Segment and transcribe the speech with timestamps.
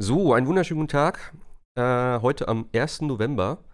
[0.00, 1.34] So, einen wunderschönen guten Tag.
[1.74, 3.00] Äh, heute am 1.
[3.00, 3.64] November,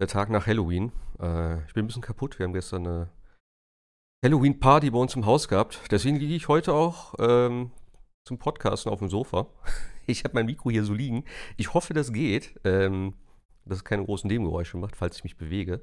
[0.00, 0.90] der Tag nach Halloween.
[1.20, 2.40] Äh, ich bin ein bisschen kaputt.
[2.40, 3.08] Wir haben gestern eine
[4.24, 5.80] Halloween-Party bei uns im Haus gehabt.
[5.92, 7.70] Deswegen liege ich heute auch ähm,
[8.26, 9.46] zum Podcasten auf dem Sofa.
[10.06, 11.24] Ich habe mein Mikro hier so liegen.
[11.56, 12.60] Ich hoffe, das geht.
[12.64, 13.14] Ähm,
[13.64, 15.82] dass es keine großen Nebengeräusche macht, falls ich mich bewege.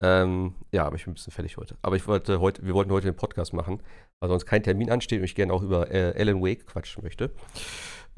[0.00, 1.76] Ähm, ja, aber ich bin ein bisschen fertig heute.
[1.82, 3.82] Aber ich wollte heute, wir wollten heute den Podcast machen,
[4.20, 7.32] weil sonst kein Termin ansteht und ich gerne auch über äh, Alan Wake quatschen möchte.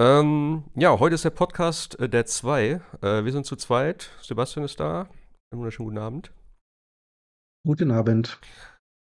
[0.00, 2.80] Ähm, ja, heute ist der Podcast äh, der zwei.
[3.02, 4.10] Äh, wir sind zu zweit.
[4.22, 5.02] Sebastian ist da.
[5.52, 6.32] Einen wunderschönen guten Abend.
[7.66, 8.40] Guten Abend.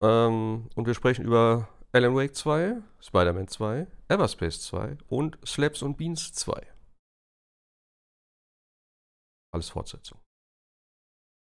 [0.02, 5.98] Ähm, und wir sprechen über Alan Wake 2, Spider-Man 2, Everspace 2 und Slaps und
[5.98, 6.66] Beans 2.
[9.52, 10.18] Alles Fortsetzung.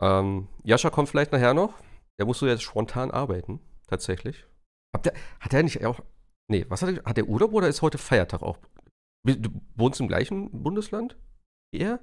[0.01, 1.73] Ähm, Jascha kommt vielleicht nachher noch.
[2.17, 4.47] Der muss so jetzt spontan arbeiten, tatsächlich.
[4.95, 5.99] Hat er nicht auch.
[6.49, 7.03] Nee, was hat er?
[7.03, 8.57] Hat der Urlaub oder ist heute Feiertag auch?
[9.25, 11.17] Du wohnst im gleichen Bundesland
[11.73, 11.99] wie er?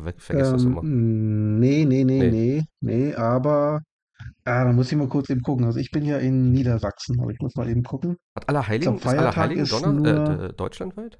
[0.00, 0.82] Ver vergesst das immer.
[0.82, 3.82] Ähm, nee, nee, nee, nee, nee, nee, aber
[4.44, 5.64] ah, da muss ich mal kurz eben gucken.
[5.66, 8.16] Also ich bin ja in Niedersachsen, aber ich muss mal eben gucken.
[8.36, 11.18] Hat Allerheiligen, glaub, Feiertag ist Allerheiligen Donner, nur, äh, deutschlandweit?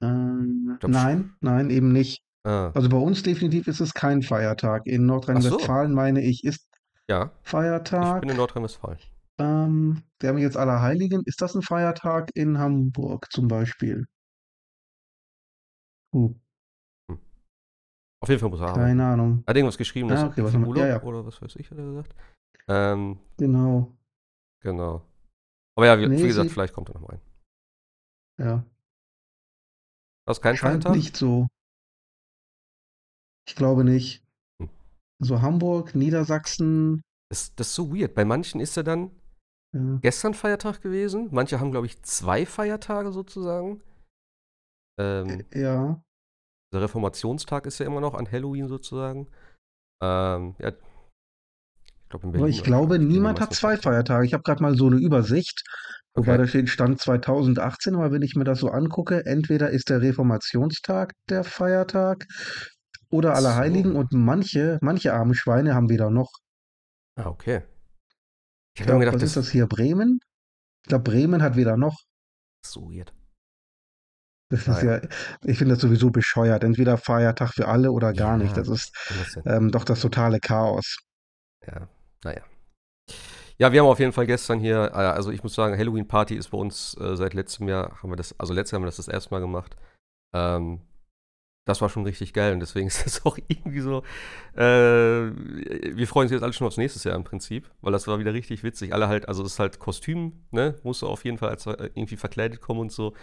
[0.00, 2.22] ähm, glaub, nein, nein, eben nicht.
[2.44, 2.70] ah.
[2.74, 4.86] Also bei uns definitiv ist es kein Feiertag.
[4.86, 6.66] In Ach so, Nordrhein-Westfalen, meine ich, ist
[7.10, 7.24] ja.
[7.24, 8.36] Ich bin in Feiertag.
[8.36, 8.98] Nordrhein-Westfalen.
[9.38, 11.22] Ähm, wir haben jetzt Allerheiligen.
[11.24, 14.06] Ist das ein Feiertag in Hamburg zum Beispiel?
[16.12, 16.34] Hm.
[18.20, 18.84] Auf jeden Fall muss er arbeiten.
[18.86, 19.42] keine Ahnung.
[19.44, 20.60] Er hat irgendwas geschrieben, Ah, okay, was wir?
[20.60, 22.14] Ja, Urlaub ja, oder was weiß ich, hat er gesagt.
[22.68, 23.92] Ähm, genau.
[24.62, 25.02] genau.
[25.76, 27.20] Aber ja, wie, wie Nee, gesagt, sie, vielleicht kommt er noch rein.
[28.38, 28.64] ja,
[30.26, 30.96] Das ist kein scheint Feiertag?
[30.96, 31.48] nicht so.
[33.46, 34.24] Ich glaube nicht.
[34.60, 34.70] Hm.
[35.18, 38.14] So Hamburg, Niedersachsen, Das, das ist so weird.
[38.14, 39.10] Bei manchen ist er dann
[39.74, 41.28] ja, gestern Feiertag gewesen.
[41.32, 43.82] Manche haben, glaube ich, zwei Feiertage sozusagen.
[44.98, 46.02] Ähm, äh, ja.
[46.72, 49.28] der Reformationstag ist ja immer noch an Halloween sozusagen.
[50.00, 54.24] Ähm, ja, ich Aber Berlin ich glaube, niemand hat zwei Feiertage.
[54.24, 55.64] Ich habe gerade mal so eine Übersicht,
[56.14, 56.42] wobei Okay.
[56.42, 61.12] da steht Stand 2018, aber wenn ich mir das so angucke, entweder ist der Reformationstag
[61.28, 62.26] der Feiertag
[63.10, 63.98] oder Allerheiligen so.
[63.98, 66.30] und manche, manche arme Schweine haben weder noch.
[67.16, 67.62] Ah, okay.
[68.74, 69.66] Ich habe glaube, gedacht, was ist das hier?
[69.66, 70.20] Bremen?
[70.82, 72.00] Ich glaube, Bremen hat weder noch.
[72.64, 73.12] ist so weird.
[74.50, 75.00] Das ist Naja.
[75.02, 75.08] ja,
[75.42, 76.64] ich finde das sowieso bescheuert.
[76.64, 78.56] Entweder Feiertag für alle oder gar nicht.
[78.56, 79.42] Ja, Das ist soll das denn?
[79.46, 80.98] ähm, doch das totale Chaos.
[81.66, 81.88] Ja,
[82.24, 82.42] naja.
[83.56, 86.34] Ja, wir haben auf jeden Fall gestern hier, äh, also ich muss sagen, Halloween Party
[86.34, 88.88] ist bei uns äh, seit letztem Jahr, haben wir das, also letztes Jahr haben wir
[88.88, 89.76] das das erste Mal gemacht.
[90.34, 90.80] Ähm,
[91.64, 94.02] das war schon richtig geil und deswegen ist das auch irgendwie so,
[94.54, 98.18] äh, wir freuen uns jetzt alle schon aufs nächste Jahr im Prinzip, weil das war
[98.18, 98.92] wieder richtig witzig.
[98.92, 101.90] Alle halt, also es ist halt Kostüm, ne, musst du auf jeden Fall als, äh,
[101.94, 103.14] irgendwie verkleidet kommen und so.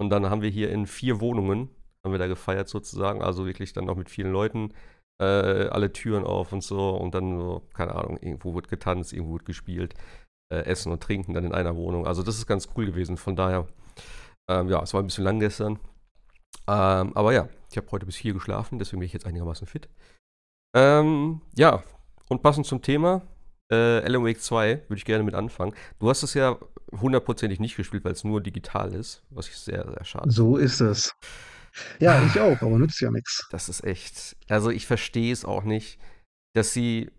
[0.00, 1.68] Und dann haben wir hier in vier Wohnungen,
[2.04, 4.72] haben wir da gefeiert sozusagen, also wirklich dann auch mit vielen Leuten,
[5.20, 9.34] äh, alle Türen auf und so und dann so, keine Ahnung, irgendwo wird getanzt, irgendwo
[9.34, 9.94] wird gespielt,
[10.52, 12.06] äh, Essen und Trinken dann in einer Wohnung.
[12.06, 13.68] Also das ist ganz cool gewesen, von daher,
[14.50, 15.78] ähm, ja, es war ein bisschen lang gestern.
[16.68, 19.88] Ähm, aber ja, ich habe heute bis vier geschlafen, deswegen bin ich jetzt einigermaßen fit.
[20.74, 21.82] Ähm, ja,
[22.28, 23.22] und passend zum Thema,
[23.70, 25.74] äh, Alan Wake 2 würde ich gerne mit anfangen.
[25.98, 26.58] Du hast es ja
[27.00, 30.80] hundertprozentig nicht gespielt, weil es nur digital ist, was ich sehr, sehr schade So ist
[30.80, 31.14] es.
[32.00, 33.46] Ja, ich auch, aber nützt ja nichts.
[33.50, 35.98] Das ist echt, also ich verstehe es auch nicht,
[36.54, 37.10] dass sie,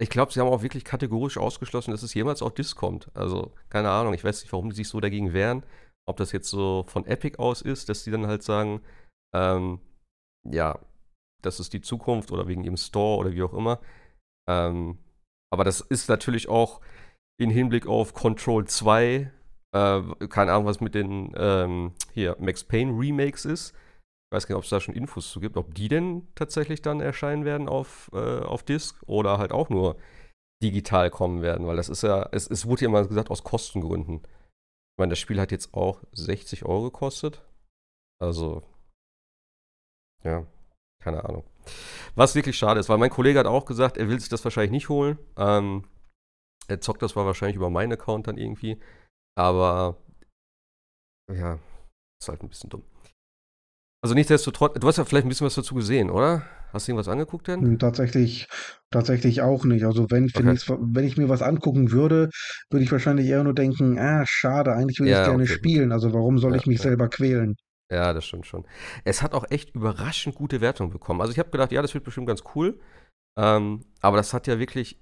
[0.00, 3.10] ich glaube, sie haben auch wirklich kategorisch ausgeschlossen, dass es jemals auf Disc kommt.
[3.14, 5.64] Also, keine Ahnung, ich weiß nicht, warum die sich so dagegen wehren.
[6.08, 8.82] Ob das jetzt so von Epic aus ist, dass die dann halt sagen,
[9.34, 9.80] ähm,
[10.44, 10.78] ja,
[11.42, 13.80] das ist die Zukunft oder wegen ihrem Store oder wie auch immer.
[14.48, 14.98] Ähm,
[15.52, 16.80] aber das ist natürlich auch
[17.40, 19.32] in Hinblick auf Control 2,
[19.72, 23.74] äh, keine Ahnung, was mit den ähm, hier Max Payne Remakes ist.
[24.30, 26.82] Ich weiß gar nicht, ob es da schon Infos zu gibt, ob die denn tatsächlich
[26.82, 29.96] dann erscheinen werden auf, äh, auf Disc oder halt auch nur
[30.62, 34.22] digital kommen werden, weil das ist ja, es, es wurde ja immer gesagt, aus Kostengründen.
[35.00, 37.42] Meine, das Spiel hat jetzt auch 60 Euro gekostet.
[38.20, 38.62] Also,
[40.22, 40.46] ja,
[41.02, 41.42] keine Ahnung.
[42.16, 44.72] Was wirklich schade ist, weil mein Kollege hat auch gesagt, er will sich das wahrscheinlich
[44.72, 45.18] nicht holen.
[45.38, 45.88] Ähm,
[46.68, 48.78] er zockt das wahrscheinlich über meinen Account dann irgendwie.
[49.38, 49.96] Aber
[51.32, 51.58] ja,
[52.20, 52.84] ist halt ein bisschen dumm.
[54.02, 56.42] Also nichtsdestotrotz, du hast ja vielleicht ein bisschen was dazu gesehen, oder?
[56.72, 57.66] Hast du irgendwas angeguckt denn?
[57.66, 58.46] Hm, Tatsächlich,
[58.90, 59.84] tatsächlich auch nicht.
[59.84, 60.54] Also wenn, Okay.
[60.64, 62.30] wenn ich mir was angucken würde,
[62.70, 65.92] würde ich wahrscheinlich eher nur denken, ah, schade, eigentlich ich es Ja, gerne okay, spielen.
[65.92, 66.82] Also warum soll Ja, ich mich ja.
[66.82, 67.56] selber quälen?
[67.90, 68.66] Ja, das stimmt schon.
[69.04, 71.20] Es hat auch echt überraschend gute Wertungen bekommen.
[71.20, 72.78] Also ich habe gedacht, ja, das wird bestimmt ganz cool.
[73.38, 75.00] Ähm, aber das hat ja wirklich,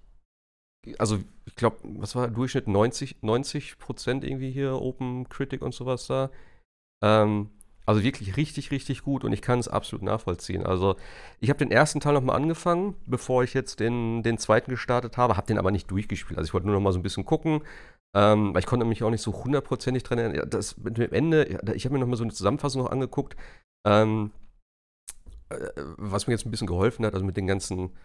[0.98, 2.68] also ich glaube, was war der Durchschnitt?
[2.68, 6.30] 90, 90 Prozent irgendwie hier Open Critic und sowas da.
[7.02, 7.50] Ähm,
[7.88, 10.66] Also wirklich richtig, richtig gut und ich kann es absolut nachvollziehen.
[10.66, 10.96] Also
[11.40, 15.38] ich habe den ersten Teil nochmal angefangen, bevor ich jetzt den, den zweiten gestartet habe,
[15.38, 16.36] habe den aber nicht durchgespielt.
[16.36, 17.62] Also ich wollte nur nochmal so ein bisschen gucken,
[18.14, 20.50] ähm, weil ich konnte mich auch nicht so hundertprozentig dran erinnern.
[20.50, 21.44] Das mit dem Ende,
[21.74, 23.36] ich habe mir nochmal so eine Zusammenfassung noch angeguckt,
[23.86, 24.32] ähm,
[25.48, 25.56] äh,
[25.96, 27.96] was mir jetzt ein bisschen geholfen hat, also mit den ganzen,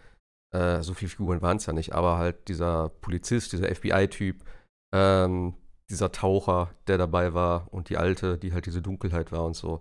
[0.54, 4.44] äh, so viele Figuren waren es ja nicht, aber halt dieser Polizist, dieser FBI-Typ,
[4.94, 5.52] ähm,
[5.94, 9.80] dieser Taucher, der dabei war und die alte, die halt diese Dunkelheit war und so.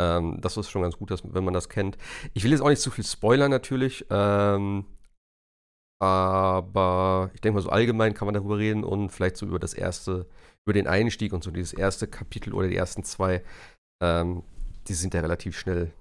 [0.00, 1.98] Ähm, das ist schon ganz gut, dass, wenn man das kennt.
[2.32, 4.86] Ich will jetzt auch nicht zu viel spoilern natürlich, ähm,
[6.00, 9.74] aber ich denke mal so allgemein kann man darüber reden und vielleicht so über das
[9.74, 10.26] erste,
[10.64, 13.42] über den Einstieg und so dieses erste Kapitel oder die ersten zwei,
[14.00, 14.44] ähm,
[14.86, 15.92] die sind ja relativ schnell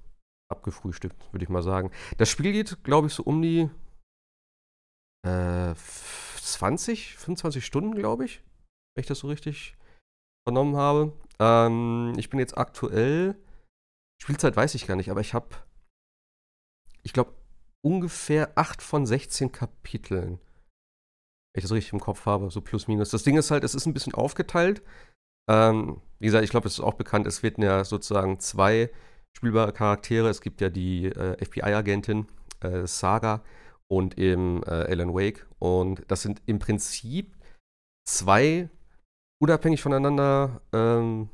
[0.49, 1.91] abgefrühstückt, würde ich mal sagen.
[2.17, 3.69] Das Spiel geht, glaube ich, so um die
[5.27, 8.43] äh, 20, 25 Stunden, glaube ich
[8.97, 9.77] wenn ich das so richtig
[10.43, 11.13] vernommen habe.
[11.39, 13.35] Ähm, ich bin jetzt aktuell,
[14.19, 15.49] Spielzeit weiß ich gar nicht, aber ich habe,
[17.03, 17.35] ich glaube,
[17.85, 20.39] ungefähr 8 von 16 Kapiteln.
[21.53, 23.11] Wenn ich das richtig im Kopf habe, so plus minus.
[23.11, 24.81] Das Ding ist halt, es ist ein bisschen aufgeteilt.
[25.47, 28.89] Ähm, wie gesagt, ich glaube, es ist auch bekannt, es werden ja sozusagen zwei
[29.37, 30.27] spielbare Charaktere.
[30.27, 32.25] Es gibt ja die äh, FBI-Agentin
[32.61, 33.43] äh, Saga
[33.87, 35.45] und eben äh, Alan Wake.
[35.59, 37.37] Und das sind im Prinzip
[38.07, 38.71] zwei
[39.39, 41.29] unabhängig voneinander ähm,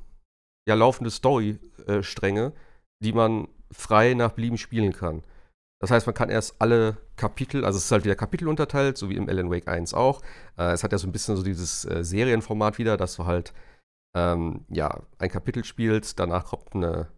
[0.67, 2.51] ja, laufende Story-Stränge, äh,
[3.03, 5.23] die man frei nach Belieben spielen kann.
[5.81, 9.09] Das heißt, man kann erst alle Kapitel, also es ist halt wieder Kapitel unterteilt, so
[9.09, 10.21] wie im Alan Wake 1 auch.
[10.57, 13.53] Äh, es hat ja so ein bisschen so dieses äh, Serienformat wieder, dass du halt
[14.15, 17.09] ähm, ja, ein Kapitel spielst, danach kommt eine,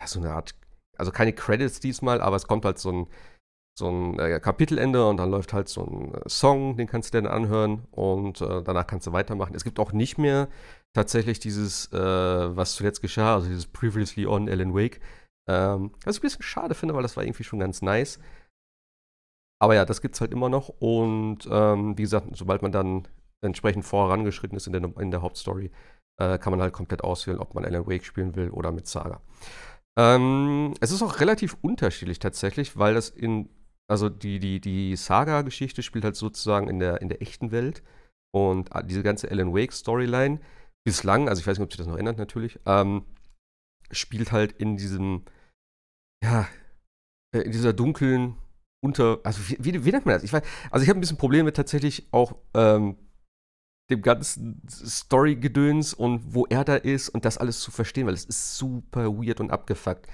[0.00, 0.54] ja, so eine Art,
[0.96, 3.06] also keine Credits diesmal, aber es kommt halt so ein
[3.78, 7.20] so ein äh, Kapitelende und dann läuft halt so ein äh, Song, den kannst du
[7.20, 9.54] dann anhören und äh, danach kannst du weitermachen.
[9.54, 10.48] Es gibt auch nicht mehr
[10.94, 15.00] tatsächlich dieses, äh, was zuletzt geschah, also dieses Previously on Alan Wake.
[15.48, 18.20] Ähm, was ich ein bisschen schade finde, weil das war irgendwie schon ganz nice.
[19.60, 23.08] Aber ja, das gibt es halt immer noch und ähm, wie gesagt, sobald man dann
[23.44, 25.70] entsprechend vorangeschritten ist in der, in der Hauptstory,
[26.18, 29.20] kann man halt komplett auswählen, ob man Alan Wake spielen will oder mit Saga.
[29.98, 33.48] Ähm, es ist auch relativ unterschiedlich tatsächlich, weil das in
[33.92, 37.82] also die, die, die Saga-Geschichte spielt halt sozusagen in der, in der echten Welt.
[38.34, 40.40] Und diese ganze Alan Wake-Storyline
[40.82, 43.04] bislang, also ich weiß nicht, ob sich das noch ändert natürlich, ähm,
[43.90, 45.26] spielt halt in diesem,
[46.24, 46.48] ja,
[47.36, 48.38] äh, in dieser dunklen
[48.82, 50.22] unter, also wie, wie, nennt man das?
[50.22, 52.96] Ich weiß, also ich habe ein bisschen Probleme tatsächlich auch ähm,
[53.90, 58.24] dem ganzen Story-Gedöns und wo er da ist und das alles zu verstehen, weil es
[58.24, 60.08] ist super weird und abgefuckt.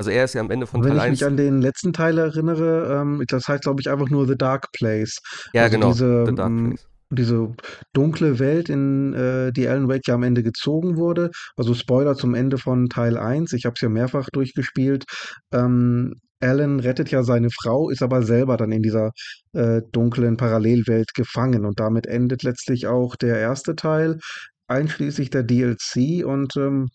[0.00, 1.04] Also er ist ja am Ende von Wenn Teil 1.
[1.04, 4.26] Wenn ich mich an den letzten Teil erinnere, ähm, das heißt, glaube ich, einfach nur
[4.26, 5.18] The Dark Place.
[5.52, 5.92] Ja, also genau.
[5.92, 6.86] Diese, The Dark Place.
[7.10, 7.54] Diese
[7.92, 11.30] dunkle Welt, in äh, die Alan Wake ja am Ende gezogen wurde.
[11.54, 13.52] Also Spoiler zum Ende von Teil 1.
[13.52, 15.04] Ich habe es ja mehrfach durchgespielt.
[15.52, 19.10] Ähm, Alan rettet ja seine Frau, ist aber selber dann in dieser
[19.52, 21.66] äh, dunklen Parallelwelt gefangen.
[21.66, 24.18] Und damit endet letztlich auch der erste Teil,
[24.66, 26.24] einschließlich der DLC.
[26.24, 26.88] Und ähm,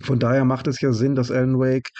[0.00, 1.90] von daher macht es ja Sinn, dass Alan Wake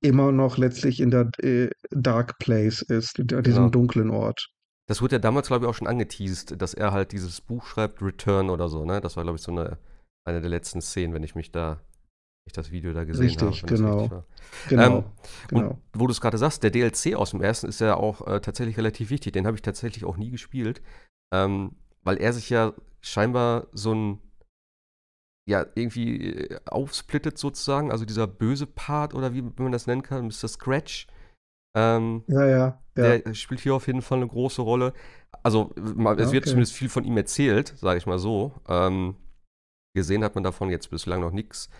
[0.00, 3.68] immer noch letztlich in der äh, Dark Place ist, in diesem genau.
[3.68, 4.48] dunklen Ort.
[4.86, 8.02] Das wurde ja damals, glaube ich, auch schon angeteased, dass er halt dieses Buch schreibt,
[8.02, 9.00] Return oder so, ne?
[9.00, 9.78] Das war, glaube ich, so eine,
[10.24, 11.80] eine der letzten Szenen, wenn ich mich da,
[12.44, 13.74] ich das Video da gesehen richtig, habe.
[13.74, 13.98] Genau.
[13.98, 14.20] Richtig
[14.68, 14.98] genau.
[14.98, 15.04] Ähm,
[15.48, 15.68] genau.
[15.68, 18.40] Und wo du es gerade sagst, der DLC aus dem ersten ist ja auch äh,
[18.40, 19.32] tatsächlich relativ wichtig.
[19.32, 20.80] Den habe ich tatsächlich auch nie gespielt,
[21.34, 24.20] ähm, weil er sich ja scheinbar so ein
[25.48, 30.26] ja, irgendwie äh, aufsplittet sozusagen, also dieser böse Part oder wie, man das nennen kann,
[30.26, 30.48] Mr.
[30.48, 31.06] Scratch.
[31.76, 33.18] Ähm, ja, ja, ja.
[33.18, 34.92] Der spielt hier auf jeden Fall eine große Rolle.
[35.42, 36.32] Also, es okay.
[36.32, 38.54] wird zumindest viel von ihm erzählt, sage ich mal so.
[38.68, 39.16] Ähm,
[39.94, 41.70] gesehen hat man davon jetzt bislang noch nichts.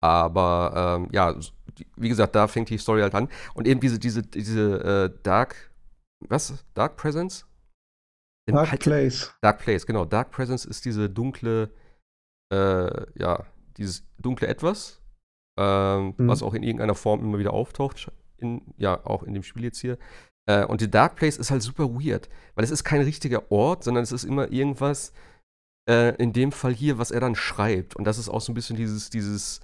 [0.00, 1.34] Aber ähm, ja,
[1.96, 3.28] wie gesagt, da fängt die Story halt an.
[3.54, 5.72] Und eben diese, diese, diese äh, Dark,
[6.20, 6.64] was?
[6.74, 7.46] Dark Presence?
[8.46, 9.34] Dark halt, Place.
[9.40, 10.04] Dark Place, genau.
[10.04, 11.70] Dark Presence ist diese dunkle
[12.52, 13.44] äh, ja,
[13.76, 15.00] dieses dunkle Etwas,
[15.58, 16.28] ähm, mhm.
[16.28, 19.80] was auch in irgendeiner Form immer wieder auftaucht, in, ja, auch in dem Spiel jetzt
[19.80, 19.98] hier.
[20.48, 23.84] Äh, und die Dark Place ist halt super weird, weil es ist kein richtiger Ort,
[23.84, 25.12] sondern es ist immer irgendwas,
[25.88, 27.96] äh, in dem Fall hier, was er dann schreibt.
[27.96, 29.60] Und das ist auch so ein bisschen dieses, dieses,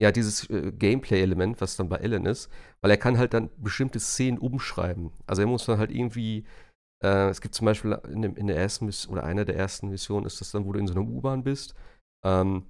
[0.00, 4.00] ja, dieses äh, Gameplay-Element, was dann bei Ellen ist, weil er kann halt dann bestimmte
[4.00, 5.10] Szenen umschreiben.
[5.26, 6.44] Also er muss dann halt irgendwie
[7.02, 9.88] äh, es gibt zum Beispiel in, dem, in der ersten Mission oder einer der ersten
[9.88, 11.74] Missionen ist das dann, wo du in so einer U-Bahn bist
[12.24, 12.66] ähm,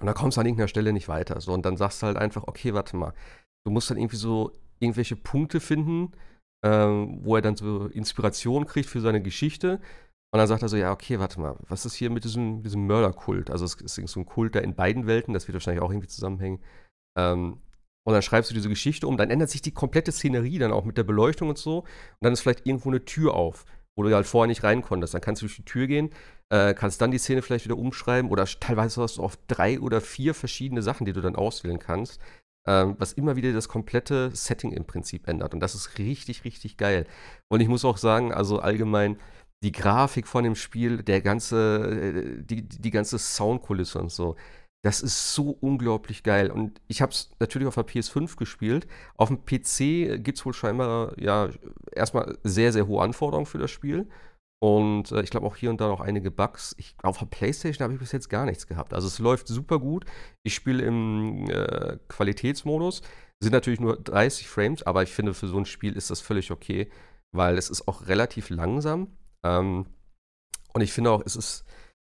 [0.00, 1.40] und da kommst du an irgendeiner Stelle nicht weiter.
[1.40, 3.14] So, und dann sagst du halt einfach, okay, warte mal.
[3.64, 6.12] Du musst dann irgendwie so irgendwelche Punkte finden,
[6.64, 9.80] ähm, wo er dann so Inspiration kriegt für seine Geschichte.
[10.32, 12.86] Und dann sagt er so, ja, okay, warte mal, was ist hier mit diesem, diesem
[12.86, 13.50] Mörderkult?
[13.50, 16.08] Also es ist so ein Kult, der in beiden Welten, das wird wahrscheinlich auch irgendwie
[16.08, 16.60] zusammenhängen,
[17.16, 17.62] ähm,
[18.06, 20.84] Und dann schreibst du diese Geschichte um, dann ändert sich die komplette Szenerie dann auch
[20.84, 21.80] mit der Beleuchtung und so.
[21.80, 21.88] Und
[22.20, 23.64] dann ist vielleicht irgendwo eine Tür auf,
[23.96, 25.14] wo du halt vorher nicht rein konntest.
[25.14, 26.10] Dann kannst du durch die Tür gehen,
[26.50, 30.00] äh, kannst dann die Szene vielleicht wieder umschreiben oder teilweise hast du auch drei oder
[30.00, 32.20] vier verschiedene Sachen, die du dann auswählen kannst.
[32.66, 35.52] Ähm, was immer wieder das komplette Setting im Prinzip ändert.
[35.52, 37.06] Und das ist richtig, richtig geil.
[37.48, 39.18] Und ich muss auch sagen, also allgemein,
[39.62, 44.36] die Grafik von dem Spiel, der ganze, äh, die, die ganze Soundkulisse und so,
[44.82, 46.50] das ist so unglaublich geil.
[46.50, 48.86] Und ich habe es natürlich auf der PS5 gespielt.
[49.16, 51.48] Auf dem PC gibt es wohl scheinbar ja
[51.92, 54.06] erstmal sehr, sehr hohe Anforderungen für das Spiel.
[54.62, 56.74] Und äh, ich glaube auch hier und da noch einige Bugs.
[56.78, 58.94] Ich, auf der PlayStation habe ich bis jetzt gar nichts gehabt.
[58.94, 60.06] Also es läuft super gut.
[60.42, 63.02] Ich spiele im äh, Qualitätsmodus.
[63.40, 66.50] Sind natürlich nur 30 Frames, aber ich finde, für so ein Spiel ist das völlig
[66.50, 66.90] okay,
[67.32, 69.16] weil es ist auch relativ langsam.
[69.44, 69.86] Ähm,
[70.72, 71.64] und ich finde auch, es ist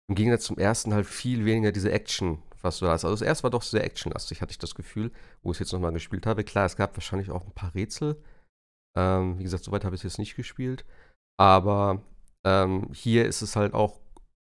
[0.07, 3.05] im Gegensatz zum ersten halt viel weniger diese Action, was du hast.
[3.05, 5.73] Also das erste war doch sehr actionlastig, hatte ich das Gefühl, wo ich es jetzt
[5.73, 6.43] nochmal gespielt habe.
[6.43, 8.21] Klar, es gab wahrscheinlich auch ein paar Rätsel.
[8.95, 10.85] Ähm, wie gesagt, soweit habe ich es jetzt nicht gespielt.
[11.39, 12.03] Aber
[12.45, 13.99] ähm, hier ist es halt auch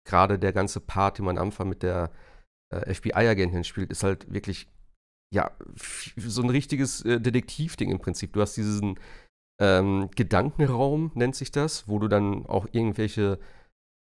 [0.07, 2.11] gerade der ganze Part, den man am Anfang mit der
[2.73, 4.69] äh, FBI-Agentin spielt, ist halt wirklich,
[5.33, 5.50] ja,
[6.16, 8.33] so ein richtiges äh, Detektivding im Prinzip.
[8.33, 8.99] Du hast diesen
[9.61, 13.38] ähm, Gedankenraum, nennt sich das, wo du dann auch irgendwelche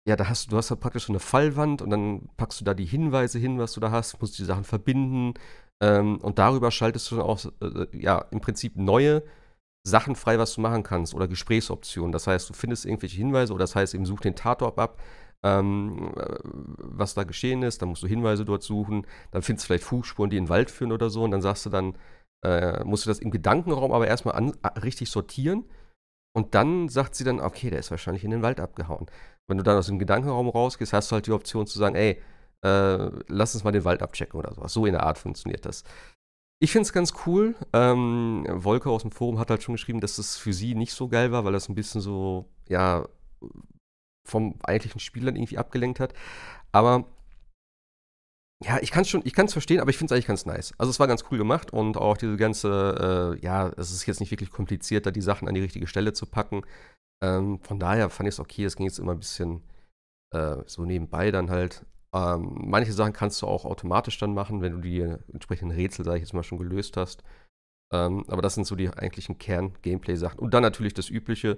[0.05, 2.73] ja, da hast du, hast halt praktisch so eine Fallwand und dann packst du da
[2.73, 5.33] die Hinweise hin, was du da hast, musst die Sachen verbinden
[5.81, 9.23] ähm, und darüber schaltest du dann auch, äh, ja, im Prinzip neue
[9.85, 12.11] Sachen frei, was du machen kannst oder Gesprächsoptionen.
[12.11, 15.01] Das heißt, du findest irgendwelche Hinweise oder das heißt eben, such den Tatort ab,
[15.43, 19.67] ähm, äh, was da geschehen ist, dann musst du Hinweise dort suchen, dann findest du
[19.67, 21.97] vielleicht Fußspuren, die in den Wald führen oder so und dann sagst du dann,
[22.45, 25.65] äh, musst du das im Gedankenraum aber erstmal an, richtig sortieren
[26.33, 29.07] und dann sagt sie dann, okay, der ist wahrscheinlich in den Wald abgehauen.
[29.47, 32.21] Wenn du dann aus dem Gedankenraum rausgehst, hast du halt die Option zu sagen, ey,
[32.63, 34.71] äh, lass uns mal den Wald abchecken oder sowas.
[34.73, 35.83] So in der Art funktioniert das.
[36.63, 37.55] Ich finde es ganz cool.
[37.73, 41.09] Ähm, Wolke aus dem Forum hat halt schon geschrieben, dass es für sie nicht so
[41.09, 43.05] geil war, weil das ein bisschen so, ja,
[44.25, 46.13] vom eigentlichen Spiel dann irgendwie abgelenkt hat.
[46.71, 47.03] Aber
[48.63, 50.45] ja, ich kann es schon, ich kann es verstehen, aber ich finde es eigentlich ganz
[50.45, 50.73] nice.
[50.77, 54.21] Also es war ganz cool gemacht und auch diese ganze, äh, ja, es ist jetzt
[54.21, 56.61] nicht wirklich kompliziert, da die Sachen an die richtige Stelle zu packen.
[57.21, 59.63] Ähm, von daher fand ich es okay, es ging jetzt immer ein bisschen
[60.33, 61.85] äh, so nebenbei dann halt.
[62.13, 66.17] Ähm, manche Sachen kannst du auch automatisch dann machen, wenn du die entsprechenden Rätsel, sage
[66.17, 67.23] ich jetzt mal, schon gelöst hast.
[67.91, 70.39] Ähm, aber das sind so die eigentlichen Kern-Gameplay-Sachen.
[70.39, 71.57] Und dann natürlich das Übliche,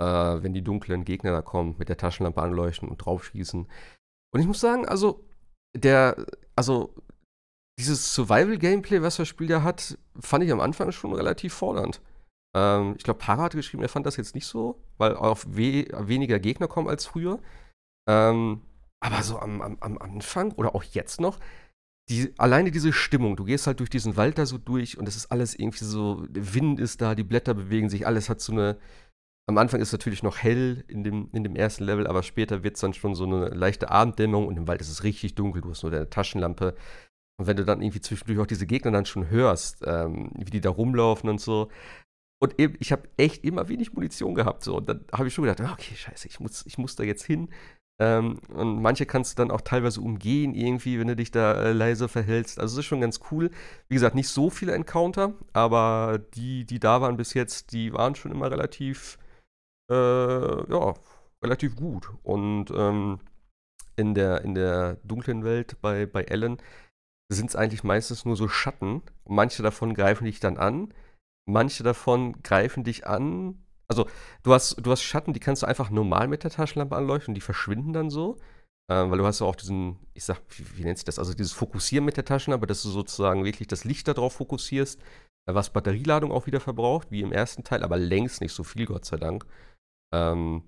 [0.00, 3.66] äh, wenn die dunklen Gegner da kommen, mit der Taschenlampe anleuchten und draufschießen.
[4.32, 5.24] Und ich muss sagen, also,
[5.76, 6.26] der,
[6.56, 6.94] also,
[7.78, 12.00] dieses Survival-Gameplay, was das Spiel ja hat, fand ich am Anfang schon relativ fordernd.
[12.56, 15.86] Ähm, ich glaube, Para hat geschrieben, er fand das jetzt nicht so, weil auf we
[16.06, 17.40] weniger Gegner kommen als früher.
[18.08, 18.62] Ähm,
[19.04, 21.38] aber so am, am, am, Anfang oder auch jetzt noch,
[22.08, 25.16] die, alleine diese Stimmung, du gehst halt durch diesen Wald da so durch und es
[25.16, 28.52] ist alles irgendwie so, der Wind ist da, die Blätter bewegen sich, alles hat so
[28.52, 28.78] eine.
[29.46, 32.62] Am Anfang ist es natürlich noch hell in dem, in dem ersten Level, aber später
[32.62, 35.60] wird es dann schon so eine leichte Abenddämmerung und im Wald ist es richtig dunkel,
[35.60, 36.74] du hast nur deine Taschenlampe.
[37.36, 40.62] Und wenn du dann irgendwie zwischendurch auch diese Gegner dann schon hörst, ähm, wie die
[40.62, 41.68] da rumlaufen und so,
[42.42, 44.64] und eben, ich habe echt immer wenig Munition gehabt.
[44.64, 44.76] So.
[44.78, 47.50] Und dann habe ich schon gedacht, okay, scheiße, ich muss, ich muss da jetzt hin.
[48.00, 51.72] Ähm, und manche kannst du dann auch teilweise umgehen, irgendwie, wenn du dich da äh,
[51.72, 52.58] leise verhältst.
[52.58, 53.50] Also, das ist schon ganz cool.
[53.88, 58.14] Wie gesagt, nicht so viele Encounter, aber die, die da waren bis jetzt, die waren
[58.16, 59.18] schon immer relativ,
[59.90, 60.94] äh, ja,
[61.42, 62.10] relativ gut.
[62.22, 63.20] Und ähm,
[63.96, 66.58] in, der, in der dunklen Welt bei, bei Ellen
[67.28, 69.02] sind es eigentlich meistens nur so Schatten.
[69.26, 70.92] Manche davon greifen dich dann an
[71.46, 73.63] manche davon greifen dich an.
[73.88, 74.08] Also,
[74.42, 77.40] du hast, du hast Schatten, die kannst du einfach normal mit der Taschenlampe anleuchten, die
[77.40, 78.38] verschwinden dann so.
[78.90, 81.18] Ähm, weil du hast ja auch diesen, ich sag, wie, wie nennt sich das?
[81.18, 85.00] Also dieses Fokussieren mit der Taschenlampe, dass du sozusagen wirklich das Licht darauf fokussierst,
[85.46, 88.84] äh, was Batterieladung auch wieder verbraucht, wie im ersten Teil, aber längst nicht so viel,
[88.86, 89.46] Gott sei Dank.
[90.14, 90.64] Ähm,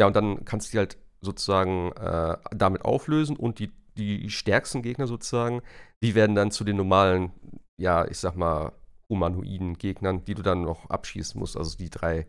[0.00, 4.82] ja, und dann kannst du die halt sozusagen äh, damit auflösen und die, die stärksten
[4.82, 5.62] Gegner sozusagen,
[6.02, 7.32] die werden dann zu den normalen,
[7.78, 8.72] ja, ich sag mal,
[9.08, 11.56] humanoiden Gegnern, die du dann noch abschießen musst.
[11.56, 12.26] Also die drei,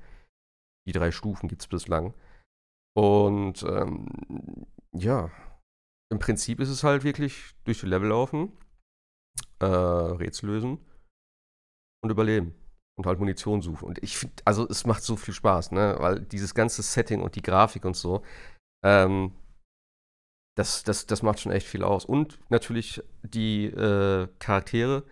[0.87, 2.13] die drei Stufen gibt es bislang.
[2.95, 5.31] Und ähm, ja,
[6.11, 8.51] im Prinzip ist es halt wirklich durch die Level laufen,
[9.59, 10.79] äh, Rätsel lösen
[12.03, 12.55] und überleben.
[12.97, 13.85] Und halt Munition suchen.
[13.87, 15.97] Und ich finde, also es macht so viel Spaß, ne?
[15.99, 18.23] Weil dieses ganze Setting und die Grafik und so,
[18.83, 19.35] ähm,
[20.57, 22.05] das, das, das macht schon echt viel aus.
[22.05, 25.03] Und natürlich die äh, Charaktere,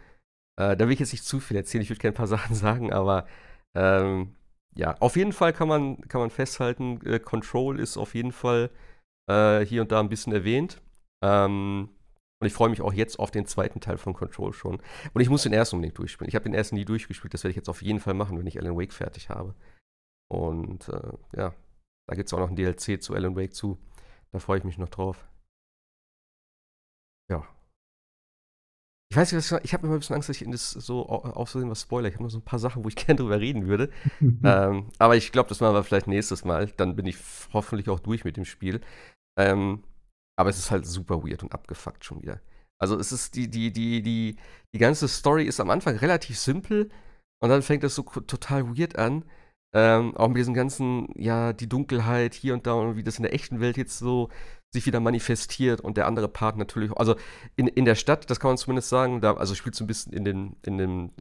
[0.58, 2.56] äh, da will ich jetzt nicht zu viel erzählen, ich würde gerne ein paar Sachen
[2.56, 3.28] sagen, aber
[3.76, 4.36] ähm,
[4.76, 8.70] ja, auf jeden Fall kann man, kann man festhalten, äh, Control ist auf jeden Fall
[9.30, 10.82] äh, hier und da ein bisschen erwähnt.
[11.24, 11.90] Ähm,
[12.42, 14.82] Und ich freue mich auch jetzt auf den zweiten Teil von Control schon.
[15.14, 16.28] Und ich muss den ersten unbedingt durchspielen.
[16.30, 17.34] Ich habe den ersten nie durchgespielt.
[17.34, 19.56] Das werde ich jetzt auf jeden Fall machen, wenn ich Alan Wake fertig habe.
[20.30, 21.54] Und äh, ja,
[22.08, 23.78] da gibt es auch noch ein DLC zu Alan Wake zu.
[24.32, 25.26] Da freue ich mich noch drauf.
[29.16, 30.72] Ich weiß nicht, was ich, ich habe immer ein bisschen Angst, dass ich in das
[30.72, 32.10] so aufsehen was Spoiler.
[32.10, 33.90] Ich habe noch so ein paar Sachen, wo ich gerne drüber reden würde.
[34.44, 36.68] ähm, aber ich glaube, das machen wir vielleicht nächstes Mal.
[36.76, 37.16] Dann bin ich
[37.54, 38.82] hoffentlich auch durch mit dem Spiel.
[39.40, 39.86] Ähm,
[40.38, 42.42] aber es ist halt super weird und abgefuckt schon wieder.
[42.78, 44.36] Also es ist die, die, die, die,
[44.74, 46.90] die ganze Story ist am Anfang relativ simpel
[47.42, 49.24] und dann fängt es so total weird an.
[49.74, 53.24] Ähm, auch mit diesem ganzen, ja, die Dunkelheit hier und da und wie das in
[53.24, 54.28] der echten Welt jetzt so
[54.76, 57.16] sich wieder manifestiert und der andere Part natürlich, also
[57.56, 60.14] in, in der Stadt, das kann man zumindest sagen, da, also spielt so ein bisschen
[60.14, 61.12] in den, in dem,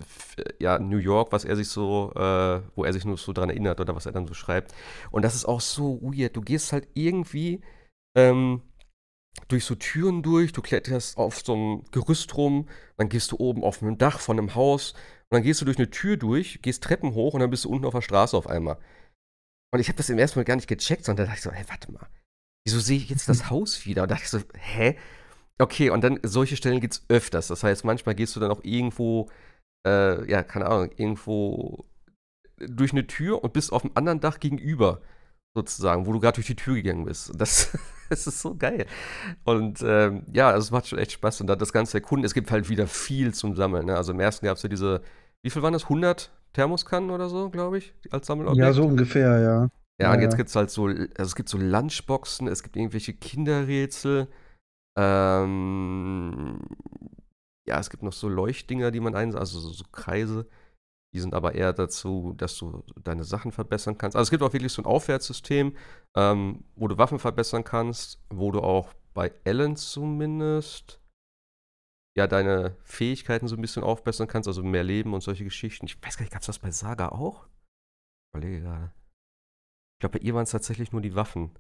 [0.61, 3.81] ja, New York, was er sich so, äh, wo er sich nur so dran erinnert
[3.81, 4.75] oder was er dann so schreibt.
[5.11, 6.37] Und das ist auch so weird.
[6.37, 7.61] Du gehst halt irgendwie,
[8.17, 8.63] ähm,
[9.49, 13.65] durch so Türen durch, du kletterst auf so einem Gerüst rum, dann gehst du oben
[13.65, 16.85] auf einem Dach von einem Haus und dann gehst du durch eine Tür durch, gehst
[16.85, 18.79] Treppen hoch und dann bist du unten auf der Straße auf einmal.
[19.73, 21.51] Und ich habe das im ersten Mal gar nicht gecheckt, sondern da dachte ich so,
[21.51, 22.07] hey, warte mal,
[22.65, 24.03] wieso sehe ich jetzt das Haus wieder?
[24.03, 24.97] Und da dachte ich so, hä?
[25.59, 27.49] Okay, und dann solche Stellen gibt es öfters.
[27.49, 29.31] Das heißt, manchmal gehst du dann auch irgendwo,
[29.87, 31.85] äh, ja, keine Ahnung, irgendwo
[32.59, 35.01] durch eine Tür und bist auf dem anderen Dach gegenüber
[35.55, 37.33] sozusagen, wo du gerade durch die Tür gegangen bist.
[37.37, 37.79] Das,
[38.11, 38.87] das ist so geil.
[39.45, 41.41] Und ähm, ja, also es macht schon echt Spaß.
[41.41, 43.87] Und dann das ganze Erkunden, es gibt halt wieder viel zum Sammeln.
[43.87, 43.97] Ne?
[43.97, 45.03] Also im ersten gab es ja diese,
[45.43, 45.85] wie viel waren das?
[45.85, 48.67] 100 Thermoskannen oder so, glaube ich, als Sammelobjekt?
[48.67, 49.69] Ja, so ungefähr, ja.
[50.01, 53.15] Ja, und jetzt gibt es halt so, also es gibt so Lunchboxen, es gibt irgendwelche
[53.15, 54.29] Kinderrätsel.
[54.99, 56.61] Ähm,
[57.67, 60.49] ja, es gibt noch so Leuchtdinger, die man einsetzt, also so, so Kreise.
[61.15, 64.17] Die sind aber eher dazu, dass du deine Sachen verbessern kannst.
[64.17, 65.77] Also es gibt auch wirklich so ein Aufwärtssystem,
[66.17, 71.01] ähm, wo du Waffen verbessern kannst, wo du auch bei Ellen zumindest
[72.17, 75.87] ja deine Fähigkeiten so ein bisschen aufbessern kannst, also mehr Leben und solche Geschichten.
[75.87, 77.47] Ich weiß gar nicht, gab es das bei Saga auch?
[77.47, 78.93] Ich überlege gerade.
[80.05, 81.51] Ich glaube, bei ihr waren es tatsächlich nur die Waffen.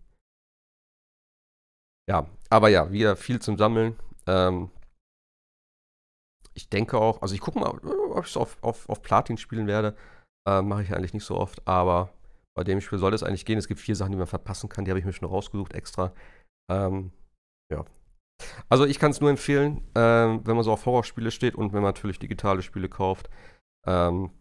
[2.07, 3.99] Ja, aber ja, wieder viel zum Sammeln.
[4.27, 4.71] Ähm,
[6.53, 9.67] ich denke auch, also ich gucke mal, ob ich es auf, auf, auf Platin spielen
[9.67, 9.97] werde.
[10.47, 12.13] Äh, Mache ich eigentlich nicht so oft, aber
[12.55, 13.57] bei dem Spiel soll es eigentlich gehen.
[13.57, 16.13] Es gibt vier Sachen, die man verpassen kann, die habe ich mir schon rausgesucht extra.
[16.71, 17.13] Ähm,
[17.73, 17.87] ja.
[18.69, 21.81] Also ich kann es nur empfehlen, ähm, wenn man so auf Horrorspiele steht und wenn
[21.81, 23.31] man natürlich digitale Spiele kauft.
[23.87, 24.33] Ähm,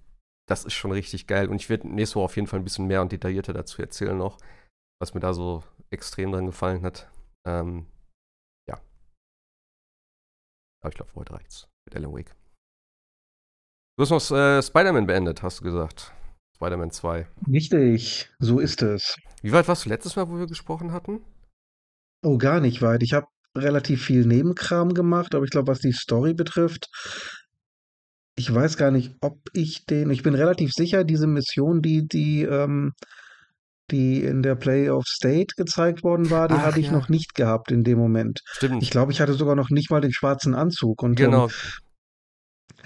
[0.47, 1.47] das ist schon richtig geil.
[1.47, 4.17] Und ich werde nächste Woche auf jeden Fall ein bisschen mehr und detaillierter dazu erzählen
[4.17, 4.37] noch,
[4.99, 7.09] was mir da so extrem dran gefallen hat.
[7.45, 7.87] Ähm,
[8.67, 8.81] ja.
[10.81, 12.35] Aber ich glaube, heute reicht's mit Alan Wake.
[13.97, 16.13] Du hast noch äh, Spider-Man beendet, hast du gesagt.
[16.55, 17.27] Spider-Man 2.
[17.47, 19.15] Richtig, so ist es.
[19.41, 21.23] Wie weit warst du letztes Mal, wo wir gesprochen hatten?
[22.23, 23.03] Oh, gar nicht weit.
[23.03, 26.89] Ich habe relativ viel Nebenkram gemacht, aber ich glaube, was die Story betrifft,
[28.35, 30.09] ich weiß gar nicht, ob ich den.
[30.09, 32.93] Ich bin relativ sicher, diese Mission, die, die, ähm,
[33.91, 36.91] die in der Play of State gezeigt worden war, die habe ich ja.
[36.93, 38.39] noch nicht gehabt in dem Moment.
[38.45, 38.81] Stimmt.
[38.81, 41.03] Ich glaube, ich hatte sogar noch nicht mal den schwarzen Anzug.
[41.03, 41.45] Und genau.
[41.45, 41.51] Ähm,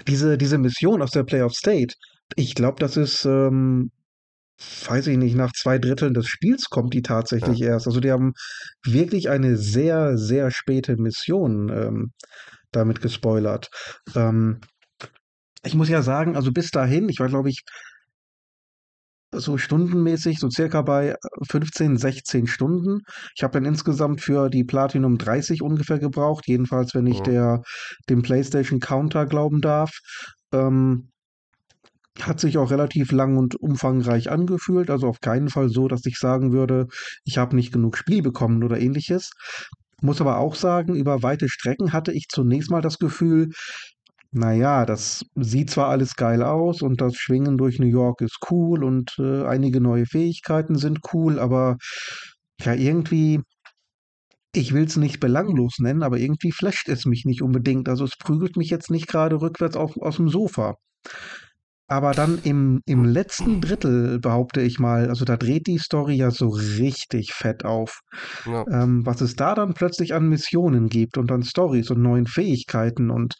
[0.06, 1.94] diese, diese Mission aus der Play of State,
[2.36, 3.90] ich glaube, das ist, ähm,
[4.86, 7.68] weiß ich nicht, nach zwei Dritteln des Spiels kommt die tatsächlich ja.
[7.68, 7.86] erst.
[7.86, 8.32] Also die haben
[8.84, 12.12] wirklich eine sehr, sehr späte Mission ähm,
[12.70, 13.68] damit gespoilert.
[14.14, 14.60] Ähm,
[15.64, 17.62] ich muss ja sagen, also bis dahin, ich war, glaube ich,
[19.30, 21.14] so stundenmäßig, so circa bei
[21.50, 23.00] 15, äh, 16 Stunden.
[23.36, 27.24] Ich habe dann insgesamt für die Platinum 30 ungefähr gebraucht, jedenfalls wenn ich oh.
[27.24, 27.62] der,
[28.08, 29.90] dem PlayStation Counter glauben darf.
[30.52, 31.10] Ähm,
[32.20, 36.18] hat sich auch relativ lang und umfangreich angefühlt, also auf keinen Fall so, dass ich
[36.18, 36.86] sagen würde,
[37.24, 39.30] ich habe nicht genug Spiel bekommen oder ähnliches.
[40.00, 43.50] Muss aber auch sagen, über weite Strecken hatte ich zunächst mal das Gefühl,
[44.30, 48.84] naja, das sieht zwar alles geil aus und das Schwingen durch New York ist cool
[48.84, 51.76] und äh, einige neue Fähigkeiten sind cool, aber
[52.60, 53.40] ja, irgendwie,
[54.54, 57.88] ich will es nicht belanglos nennen, aber irgendwie flasht es mich nicht unbedingt.
[57.88, 60.74] Also es prügelt mich jetzt nicht gerade rückwärts auf, aus dem Sofa.
[61.90, 66.30] Aber dann im, im letzten Drittel, behaupte ich mal, also da dreht die Story ja
[66.30, 68.00] so richtig fett auf.
[68.44, 68.66] Ja.
[68.70, 73.10] Ähm, was es da dann plötzlich an Missionen gibt und an Stories und neuen Fähigkeiten
[73.10, 73.36] und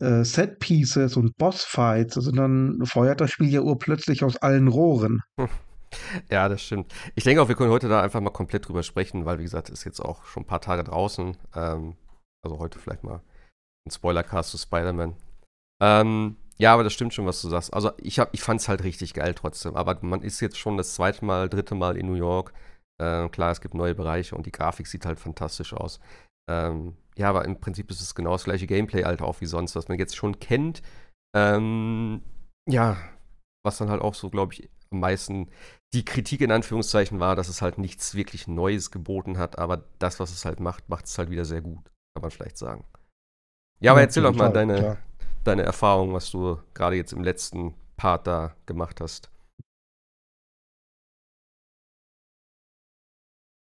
[0.00, 2.16] äh, Set-Pieces und Bossfights.
[2.16, 5.22] Also dann feuert das Spiel ja urplötzlich aus allen Rohren.
[6.30, 6.92] Ja, das stimmt.
[7.14, 9.70] Ich denke auch, wir können heute da einfach mal komplett drüber sprechen, weil, wie gesagt,
[9.70, 11.36] ist jetzt auch schon ein paar Tage draußen.
[11.54, 11.96] Ähm,
[12.42, 13.22] also heute vielleicht mal
[13.86, 15.14] ein Spoilercast zu Spider-Man.
[15.80, 17.72] Ähm, ja, aber das stimmt schon, was du sagst.
[17.72, 19.76] Also ich, ich fand es halt richtig geil trotzdem.
[19.76, 22.52] Aber man ist jetzt schon das zweite Mal, dritte Mal in New York.
[22.98, 26.00] Äh, klar, es gibt neue Bereiche und die Grafik sieht halt fantastisch aus.
[26.48, 29.74] Ähm, ja, aber im Prinzip ist es genau das gleiche Gameplay halt auch wie sonst,
[29.74, 30.82] was man jetzt schon kennt.
[31.34, 32.22] Ähm,
[32.68, 32.96] ja,
[33.64, 35.50] was dann halt auch so, glaube ich, am meisten
[35.92, 40.20] die Kritik in Anführungszeichen war, dass es halt nichts wirklich Neues geboten hat, aber das,
[40.20, 42.84] was es halt macht, macht es halt wieder sehr gut, kann man vielleicht sagen.
[43.80, 44.98] Ja, aber erzähl doch mal deine,
[45.44, 49.30] deine Erfahrung, was du gerade jetzt im letzten Part da gemacht hast.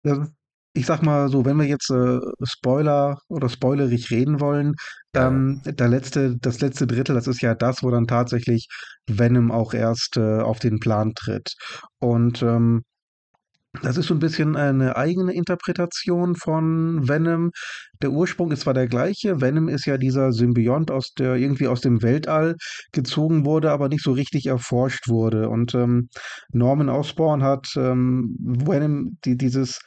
[0.05, 0.29] Ja,
[0.75, 4.75] ich sag mal so, wenn wir jetzt äh, Spoiler oder spoilerig reden wollen,
[5.15, 8.67] ähm, der letzte, das letzte Drittel, das ist ja das, wo dann tatsächlich
[9.07, 11.55] Venom auch erst äh, auf den Plan tritt.
[12.01, 12.83] Und ähm,
[13.83, 17.51] das ist so ein bisschen eine eigene Interpretation von Venom.
[18.03, 21.81] Der Ursprung ist zwar der gleiche, Venom ist ja dieser Symbiont, aus der irgendwie aus
[21.81, 22.57] dem Weltall
[22.93, 25.49] gezogen wurde, aber nicht so richtig erforscht wurde.
[25.49, 26.09] Und ähm,
[26.53, 29.81] Norman Osborn hat ähm, Venom, die, dieses,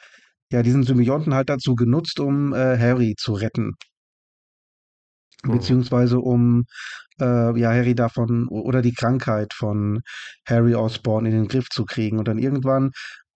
[0.51, 3.73] ja, diesen Symbionten halt dazu genutzt, um äh, Harry zu retten.
[5.43, 5.51] Mhm.
[5.51, 6.65] Beziehungsweise um
[7.19, 10.01] äh, ja, Harry davon oder die Krankheit von
[10.47, 12.19] Harry Osborn in den Griff zu kriegen.
[12.19, 12.91] Und dann irgendwann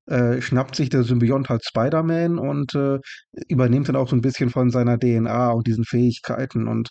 [0.07, 2.99] äh, schnappt sich der Symbiont halt Spider-Man und äh,
[3.47, 6.67] übernimmt dann auch so ein bisschen von seiner DNA und diesen Fähigkeiten.
[6.67, 6.89] Und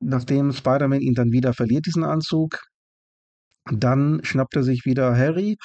[0.00, 2.58] nachdem Spider-Man ihn dann wieder verliert, diesen Anzug,
[3.70, 5.56] dann schnappt er sich wieder Harry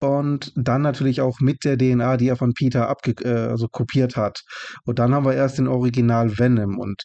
[0.00, 4.16] und dann natürlich auch mit der DNA, die er von Peter abge äh, also kopiert
[4.16, 4.42] hat.
[4.84, 7.02] Und dann haben wir erst den Original Venom und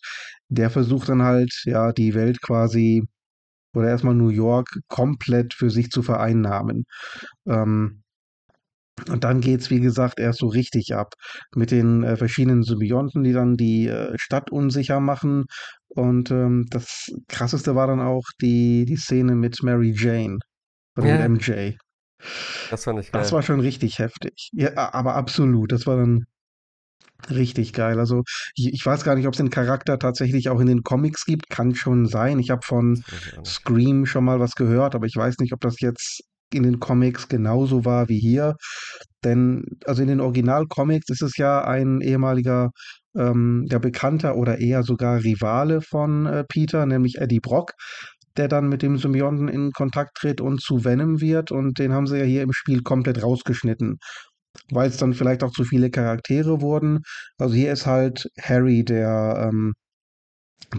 [0.50, 3.04] der versucht dann halt, ja, die Welt quasi
[3.74, 6.86] oder erstmal New York komplett für sich zu vereinnahmen.
[7.48, 8.04] Ähm,
[9.10, 11.14] Und dann geht's, wie gesagt, erst so richtig ab
[11.56, 15.46] mit den äh, verschiedenen Symbionten, die dann die äh, Stadt unsicher machen.
[15.88, 20.38] Und ähm, das Krasseste war dann auch die, die Szene mit Mary Jane
[20.96, 21.76] mit Ja, MJ.
[22.70, 23.32] Das fand ich Das geil.
[23.32, 24.50] war schon richtig heftig.
[24.54, 25.72] Ja, aber absolut.
[25.72, 26.26] Das war dann
[27.30, 28.00] richtig geil.
[28.00, 28.24] Also
[28.56, 31.50] ich, ich weiß gar nicht, ob es den Charakter tatsächlich auch in den Comics gibt.
[31.50, 32.40] Kann schon sein.
[32.40, 33.04] Ich habe von
[33.36, 33.50] Das ich.
[33.50, 37.28] Scream schon mal was gehört, aber ich weiß nicht, ob das jetzt in den Comics
[37.30, 38.56] genauso war wie hier.
[39.24, 42.72] Denn, also in den Originalcomics ist es ja ein ehemaliger,
[43.16, 47.74] ähm, ja, Bekannter oder eher sogar Rivale von äh, Peter, nämlich Eddie Brock,
[48.38, 51.52] der dann mit dem Symbionten in Kontakt tritt und zu Venom wird.
[51.52, 53.98] Und den haben sie ja hier im Spiel komplett rausgeschnitten,
[54.72, 57.00] weil es dann vielleicht auch zu viele Charaktere wurden.
[57.38, 59.74] Also hier ist halt Harry der, ähm,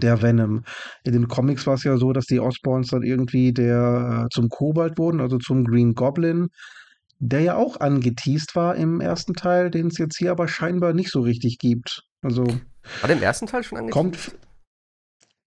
[0.01, 0.63] der Venom.
[1.03, 4.49] In den Comics war es ja so, dass die Osborns dann irgendwie der äh, zum
[4.49, 6.47] Kobold wurden, also zum Green Goblin,
[7.19, 11.11] der ja auch angeteased war im ersten Teil, den es jetzt hier aber scheinbar nicht
[11.11, 12.03] so richtig gibt.
[12.21, 14.37] Also War der im ersten Teil schon kommt, angeteased?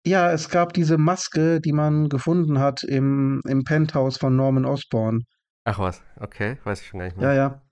[0.06, 5.24] Ja, es gab diese Maske, die man gefunden hat im, im Penthouse von Norman Osborn.
[5.64, 7.34] Ach was, okay, weiß ich schon gar nicht Ja, mehr.
[7.34, 7.62] ja.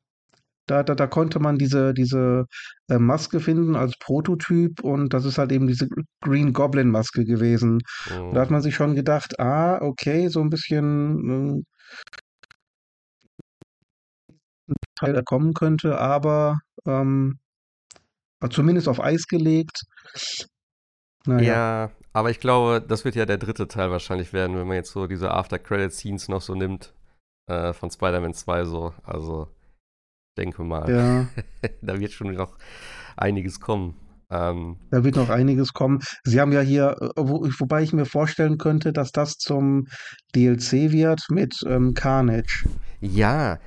[0.66, 2.47] Da, da, da konnte man diese, diese
[2.88, 5.88] äh, Maske finden als Prototyp und das ist halt eben diese
[6.23, 7.81] Green Goblin Maske gewesen.
[8.18, 11.62] Und da hat man sich schon gedacht, ah, okay, so ein bisschen
[14.68, 17.38] äh, Teil kommen könnte, aber ähm,
[18.51, 19.83] zumindest auf Eis gelegt.
[21.27, 24.77] Naja, Ja, aber ich glaube, das wird ja der dritte Teil wahrscheinlich werden, wenn man
[24.77, 26.95] jetzt so diese After-Credit-Scenes noch so nimmt
[27.47, 28.95] äh, von Spider-Man 2 so.
[29.03, 29.49] Also,
[30.39, 31.27] denke mal, ja,
[31.83, 32.57] da wird schon noch
[33.17, 33.97] einiges kommen.
[34.31, 36.01] Ähm, da wird noch einiges kommen.
[36.25, 39.87] Sie haben ja hier, äh, wo, wobei ich mir vorstellen könnte, dass das zum
[40.35, 42.69] DLC wird mit ähm, Carnage.
[43.01, 43.59] ja,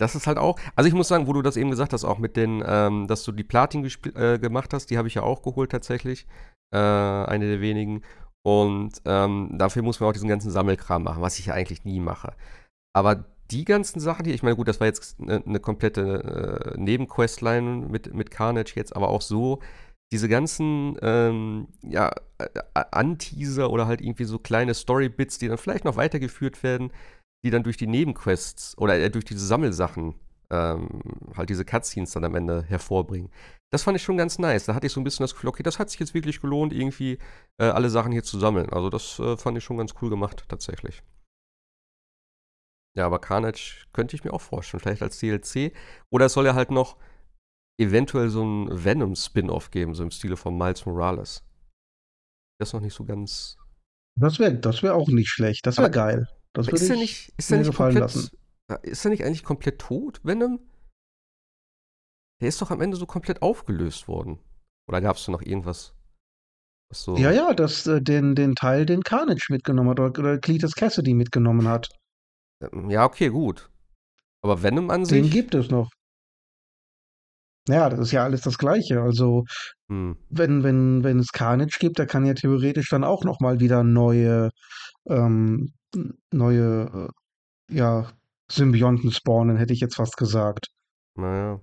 [0.00, 0.58] das ist halt auch.
[0.74, 3.24] Also ich muss sagen, wo du das eben gesagt hast, auch mit den, ähm, dass
[3.24, 6.26] du die Platin äh, gemacht hast, die habe ich ja auch geholt tatsächlich.
[6.74, 8.02] Äh, eine der wenigen.
[8.44, 12.00] Und ähm, dafür muss man auch diesen ganzen Sammelkram machen, was ich ja eigentlich nie
[12.00, 12.34] mache.
[12.94, 16.80] Aber die ganzen Sachen hier, ich meine, gut, das war jetzt eine, eine komplette äh,
[16.80, 19.60] Nebenquestline mit, mit Carnage jetzt, aber auch so,
[20.12, 25.84] diese ganzen, ähm, ja, äh, Anteaser oder halt irgendwie so kleine Story-Bits, die dann vielleicht
[25.84, 26.92] noch weitergeführt werden,
[27.44, 30.14] die dann durch die Nebenquests oder äh, durch diese Sammelsachen
[30.50, 30.88] ähm,
[31.36, 33.30] halt diese Cutscenes dann am Ende hervorbringen.
[33.72, 34.66] Das fand ich schon ganz nice.
[34.66, 36.74] Da hatte ich so ein bisschen das Gefühl, okay, das hat sich jetzt wirklich gelohnt,
[36.74, 37.18] irgendwie
[37.58, 38.70] äh, alle Sachen hier zu sammeln.
[38.70, 41.02] Also das äh, fand ich schon ganz cool gemacht, tatsächlich.
[42.94, 44.80] Ja, aber Carnage könnte ich mir auch vorstellen.
[44.80, 45.72] Vielleicht als DLC.
[46.10, 46.98] Oder es soll ja halt noch
[47.80, 51.42] eventuell so ein Venom-Spin-Off geben, so im Stile von Miles Morales.
[52.60, 53.56] Das ist noch nicht so ganz.
[54.20, 55.66] Das wäre das wär auch nicht schlecht.
[55.66, 56.28] Das wäre geil.
[56.54, 58.28] Das würde ist er ich nicht, ist mir nicht gefallen lassen.
[58.68, 58.84] komplett.
[58.84, 60.60] äh, Ist er nicht eigentlich komplett tot, Venom?
[62.40, 64.38] Der ist doch am Ende so komplett aufgelöst worden.
[64.88, 65.94] Oder gab es da noch irgendwas,
[66.90, 67.16] was Ja, so.
[67.16, 71.68] ja, das, äh, den, den Teil, den Carnage mitgenommen hat oder, oder Cletus Cassidy mitgenommen
[71.68, 71.88] hat.
[72.60, 73.70] ähm, Ja, okay, gut.
[74.42, 75.32] Aber Venom an Den sich.
[75.32, 75.88] gibt es noch.
[77.68, 79.00] Ja, das ist ja alles das Gleiche.
[79.02, 79.44] Also,
[79.88, 83.84] Hm, wenn, wenn, wenn es Carnage gibt, der kann ja theoretisch dann auch nochmal wieder
[83.84, 84.50] neue,
[85.08, 85.72] ähm,
[86.32, 87.10] neue,
[87.70, 88.10] äh, ja,
[88.50, 90.68] Symbionten spawnen, hätte ich jetzt fast gesagt.
[91.16, 91.60] naja.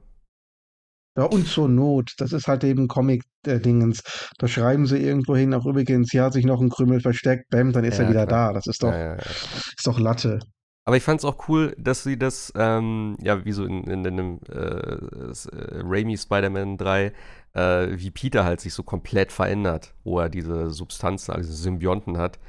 [1.17, 4.29] Ja, und zur Not, das ist halt eben Comic-Dingens.
[4.37, 7.73] Da schreiben sie irgendwo hin, auch übrigens, hier hat sich noch ein Krümel versteckt, bam,
[7.73, 8.49] dann ist er Ja, wieder klar.
[8.49, 8.53] da.
[8.53, 9.15] Das ist doch, ja, ja.
[9.15, 10.39] ist doch Latte.
[10.85, 14.05] Aber ich fand es auch cool, dass sie das, ähm, ja, wie so in, in,
[14.05, 17.13] in einem äh, äh, Raimi Spider-Man 3,
[17.53, 22.17] äh, wie Peter halt sich so komplett verändert, wo er diese Substanzen, also diese Symbionten
[22.17, 22.39] hat.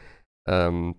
[0.47, 0.97] Ähm,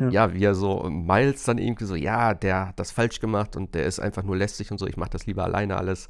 [0.00, 0.08] Ja.
[0.10, 3.74] ja, wie er so Miles dann irgendwie so, ja, der hat das falsch gemacht und
[3.74, 6.08] der ist einfach nur lästig und so, ich mach das lieber alleine alles.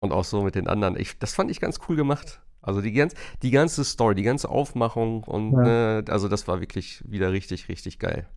[0.00, 0.98] Und auch so mit den anderen.
[0.98, 2.40] Ich, das fand ich ganz cool gemacht.
[2.62, 5.62] Also die, ganz, die ganze Story, die ganze Aufmachung und Ja.
[5.62, 8.28] ne, also das war wirklich wieder richtig, richtig geil.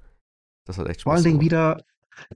[0.66, 1.84] Das hat echt Vor Spaß allen Dingen wieder,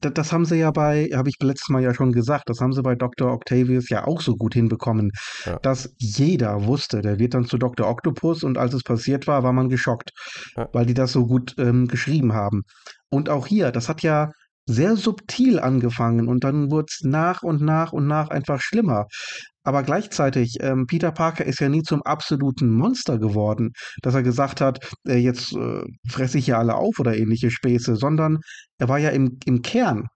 [0.01, 2.73] da- das haben sie ja bei, habe ich letztes Mal ja schon gesagt, das haben
[2.73, 3.31] sie bei Dr.
[3.31, 5.11] Octavius ja auch so gut hinbekommen,
[5.45, 5.57] Ja.
[5.59, 7.87] dass jeder wusste, der wird dann zu Dr.
[7.87, 10.11] Octopus und als es passiert war, war man geschockt,
[10.55, 10.67] Ja.
[10.73, 12.63] weil die das so gut ähm, geschrieben haben.
[13.09, 14.31] Und auch hier, das hat ja
[14.67, 19.05] sehr subtil angefangen und dann wurde es nach und nach und nach einfach schlimmer.
[19.65, 24.61] Aber gleichzeitig, ähm, Peter Parker ist ja nie zum absoluten Monster geworden, dass er gesagt
[24.61, 28.39] hat, äh, jetzt äh, fresse ich ja alle auf oder ähnliche Späße, sondern
[28.77, 30.07] er war ja im, im Kern.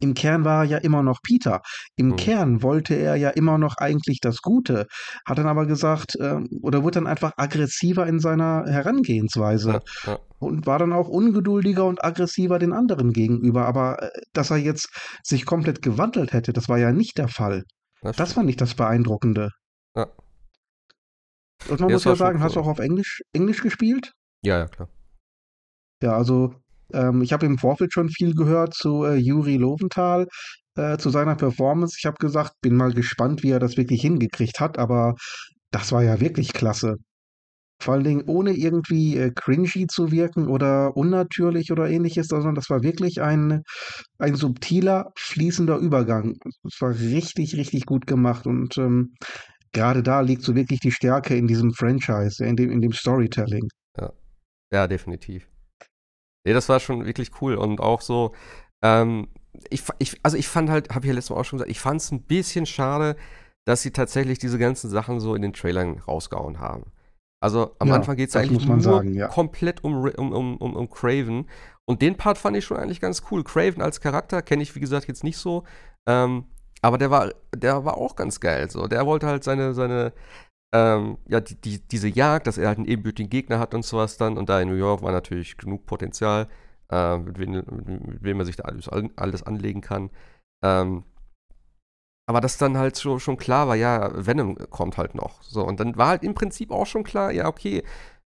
[0.00, 1.60] Im Kern war er ja immer noch Peter.
[1.96, 2.16] Im Mhm.
[2.16, 4.86] Kern wollte er ja immer noch eigentlich das Gute,
[5.26, 10.18] hat dann aber gesagt, ähm, oder wurde dann einfach aggressiver in seiner Herangehensweise Ja, ja.
[10.38, 13.66] und war dann auch ungeduldiger und aggressiver den anderen gegenüber.
[13.66, 14.88] Aber äh, dass er jetzt
[15.24, 17.64] sich komplett gewandelt hätte, das war ja nicht der Fall.
[18.02, 19.50] Das Das fand ich das Beeindruckende.
[19.96, 20.08] Ja.
[21.68, 24.12] Und man Ja, muss ja sagen, hast du auch auf Englisch, Englisch gespielt?
[24.42, 24.88] Ja, ja, klar.
[26.02, 26.54] Ja, also
[26.92, 30.28] ähm, ich habe im Vorfeld schon viel gehört zu äh, Juri Lowenthal,
[30.76, 31.96] äh, zu seiner Performance.
[31.98, 35.14] Ich habe gesagt, bin mal gespannt, wie er das wirklich hingekriegt hat, aber
[35.70, 36.96] das war ja wirklich klasse.
[37.80, 42.68] Vor allen Dingen ohne irgendwie äh, cringy zu wirken oder unnatürlich oder ähnliches, sondern das
[42.70, 43.62] war wirklich ein,
[44.18, 46.34] ein subtiler, fließender Übergang.
[46.64, 49.14] Das war richtig, richtig gut gemacht und ähm,
[49.72, 53.68] gerade da liegt so wirklich die Stärke in diesem Franchise, in dem, in dem Storytelling.
[53.96, 54.12] Ja.
[54.72, 55.48] ja, definitiv.
[56.44, 58.34] Nee, das war schon wirklich cool und auch so,
[58.82, 59.28] ähm,
[59.70, 61.80] ich, ich, also ich fand halt, habe ich ja letztes Mal auch schon gesagt, ich
[61.80, 63.16] fand es ein bisschen schade,
[63.64, 66.90] dass sie tatsächlich diese ganzen Sachen so in den Trailern rausgehauen haben.
[67.40, 69.28] Also am Ja, Anfang geht es eigentlich man nur sagen, ja.
[69.28, 71.48] komplett um, um, um, um, um Craven.
[71.84, 73.44] Und den Part fand ich schon eigentlich ganz cool.
[73.44, 75.64] Craven als Charakter kenne ich, wie gesagt, jetzt nicht so.
[76.08, 76.44] Ähm,
[76.82, 78.70] aber der war, der war auch ganz geil.
[78.70, 78.86] So.
[78.88, 80.12] Der wollte halt seine, seine,
[80.74, 84.16] ähm, ja, die, die, diese Jagd, dass er halt einen ebenbürtigen Gegner hat und sowas
[84.16, 84.36] dann.
[84.36, 86.48] Und da in New York war natürlich genug Potenzial,
[86.90, 90.10] äh, mit, wem, mit, wem er sich da alles, alles anlegen kann.
[90.62, 91.04] Ähm,
[92.28, 95.42] aber dass dann halt schon, schon klar war, ja, Venom kommt halt noch.
[95.42, 97.82] So, und dann war halt im Prinzip auch schon klar, ja, okay,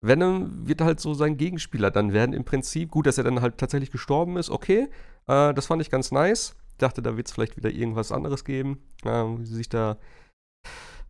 [0.01, 2.91] Venom wird halt so sein Gegenspieler dann werden im Prinzip.
[2.91, 4.87] Gut, dass er dann halt tatsächlich gestorben ist, okay.
[5.25, 6.55] Äh, das fand ich ganz nice.
[6.77, 9.97] Dachte, da wird es vielleicht wieder irgendwas anderes geben, äh, sich da,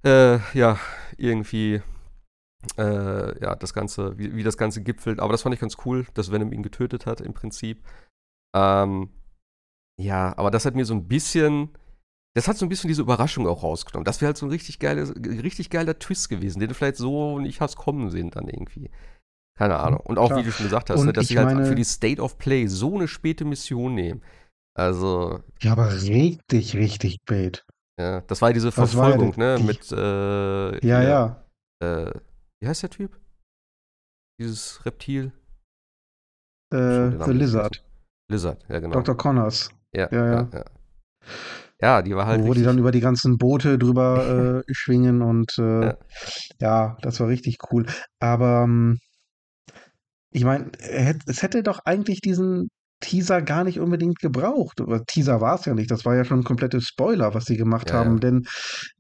[0.06, 0.80] äh, ja,
[1.18, 1.82] irgendwie,
[2.78, 5.20] äh, ja, das Ganze, wie, wie das Ganze gipfelt.
[5.20, 7.84] Aber das fand ich ganz cool, dass Venom ihn getötet hat im Prinzip.
[8.56, 9.10] Ähm,
[10.00, 11.72] ja, aber das hat mir so ein bisschen,
[12.38, 14.06] das hat so ein bisschen diese Überraschung auch rausgenommen.
[14.06, 15.10] Das wäre halt so ein richtig, geile,
[15.44, 18.90] richtig geiler Twist gewesen, den du vielleicht so nicht hast kommen sehen dann irgendwie.
[19.58, 20.02] Keine Ahnung.
[20.02, 20.40] Und auch, Klar.
[20.40, 22.96] wie du schon gesagt hast, ne, dass sie halt für die State of Play so
[22.96, 24.22] eine späte Mission nehmen.
[24.78, 27.66] Also, Ja, aber richtig, richtig spät.
[28.00, 31.10] ja, das war ja diese Das war ja Verfolgung, ne, die- mit, äh, Ja, hier,
[31.10, 31.44] ja.
[31.80, 32.12] Äh,
[32.62, 33.20] wie heißt der Typ?
[34.40, 35.32] Dieses Reptil?
[36.72, 37.84] Äh, The Lizard.
[38.30, 38.94] Lizard, ja, genau.
[38.94, 39.16] Dr.
[39.18, 39.70] Connors.
[39.96, 40.66] Ja, Ja, ja, ja.
[41.82, 42.02] Ja.
[42.02, 45.86] Die war halt wo die dann über die ganzen Boote drüber äh, schwingen und äh,
[45.86, 45.98] Ja.
[46.60, 46.98] ja.
[47.02, 47.86] das war richtig cool.
[48.20, 49.00] Aber ähm,
[50.32, 54.82] ich meine, es hätte doch eigentlich diesen Teaser gar nicht unbedingt gebraucht.
[54.82, 57.58] Oder Teaser war es ja nicht, das war ja schon ein komplettes Spoiler, was sie
[57.58, 58.14] gemacht Ja, haben.
[58.16, 58.20] ja.
[58.20, 58.48] Denn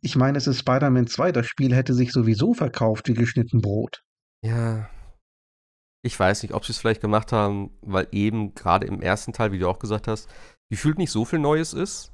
[0.01, 4.01] ich meine, es ist Spider-Man 2, das Spiel hätte sich sowieso verkauft wie geschnitten Brot.
[4.43, 4.89] Ja.
[6.03, 9.51] Ich weiß nicht, ob sie es vielleicht gemacht haben, weil eben gerade im ersten Teil,
[9.51, 10.29] wie du auch gesagt hast,
[10.69, 12.11] gefühlt nicht so viel Neues ist.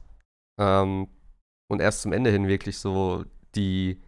[0.60, 1.08] Ähm,
[1.72, 4.00] und erst zum Ende hin wirklich so die,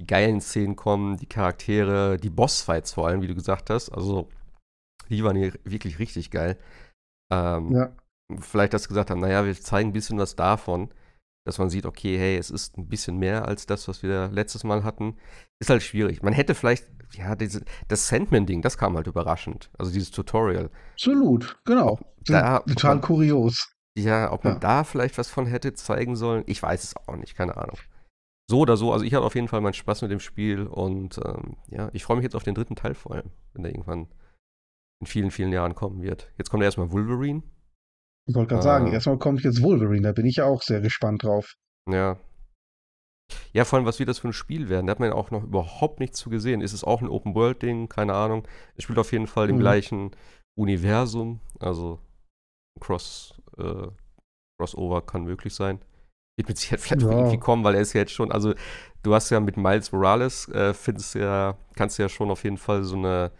[0.00, 3.90] die geilen Szenen kommen, die Charaktere, die Bossfights vor allem, wie du gesagt hast.
[3.90, 4.28] Also,
[5.08, 6.56] die waren hier wirklich richtig geil.
[7.32, 7.96] Ähm, Ja.
[8.40, 10.92] vielleicht, dass sie gesagt haben, naja, wir zeigen ein bisschen was davon,
[11.46, 14.64] dass man sieht, okay, hey, es ist ein bisschen mehr als das, was wir letztes
[14.64, 15.16] Mal hatten.
[15.60, 16.22] Ist halt schwierig.
[16.22, 19.70] Man hätte vielleicht, ja, diese, das Sandman-Ding, das kam halt überraschend.
[19.78, 20.70] Also dieses Tutorial.
[20.92, 21.98] Absolut, genau.
[22.26, 23.72] Da- Total man- kurios.
[24.04, 24.58] Ja, ob man Ja.
[24.60, 27.76] da vielleicht was von hätte zeigen sollen, ich weiß es auch nicht, keine Ahnung.
[28.50, 31.18] So oder so, also ich hatte auf jeden Fall meinen Spaß mit dem Spiel und
[31.24, 34.08] ähm, ja, ich freue mich jetzt auf den dritten Teil vor allem, wenn der irgendwann
[35.00, 36.32] in vielen, vielen Jahren kommen wird.
[36.38, 37.42] Jetzt kommt erstmal Wolverine.
[38.26, 38.92] Ich wollte gerade sagen, Ah.
[38.92, 41.54] erstmal kommt jetzt Wolverine, da bin ich ja auch sehr gespannt drauf.
[41.90, 42.18] Ja.
[43.52, 44.86] Ja, vor allem, was wird das für ein Spiel werden?
[44.86, 46.62] Da hat man ja auch noch überhaupt nichts zu gesehen.
[46.62, 47.88] Ist es auch ein Open-World-Ding?
[47.90, 48.48] Keine Ahnung.
[48.76, 49.60] Es spielt auf jeden Fall im Mhm.
[49.60, 50.10] gleichen
[50.58, 51.40] Universum.
[51.60, 51.98] Also
[52.80, 53.88] Cross, äh,
[54.58, 55.80] Crossover kann möglich sein.
[56.38, 57.10] Wird mit Sicherheit vielleicht Ja.
[57.10, 58.54] irgendwie kommen, weil er ist ja jetzt schon, also
[59.02, 62.58] du hast ja mit Miles Morales, äh, findest ja, kannst du ja schon auf jeden
[62.58, 63.32] Fall so eine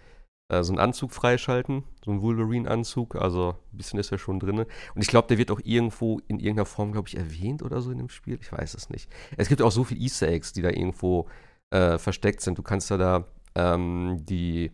[0.50, 4.60] äh, so einen Anzug freischalten, so einen Wolverine-Anzug, also ein bisschen ist er schon drin.
[4.60, 4.68] Und
[5.02, 7.98] ich glaube, der wird auch irgendwo in irgendeiner Form, glaube ich, erwähnt oder so in
[7.98, 8.38] dem Spiel.
[8.40, 9.10] Ich weiß es nicht.
[9.36, 11.28] Es gibt auch so viele Easter Eggs, die da irgendwo
[11.70, 12.56] äh, versteckt sind.
[12.56, 14.72] Du kannst ja da ähm, die,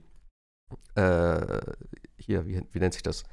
[0.94, 1.60] äh,
[2.18, 3.24] hier, wie, wie nennt sich das?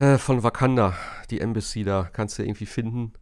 [0.00, 0.94] Äh, von Wakanda,
[1.30, 3.14] die Embassy da, kannst du irgendwie finden.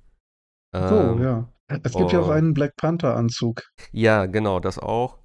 [0.75, 1.53] So, Ähm, ja.
[1.83, 2.33] Es gibt ja auch oh.
[2.33, 3.63] einen Black Panther-Anzug.
[3.93, 5.19] Ja, genau, das auch.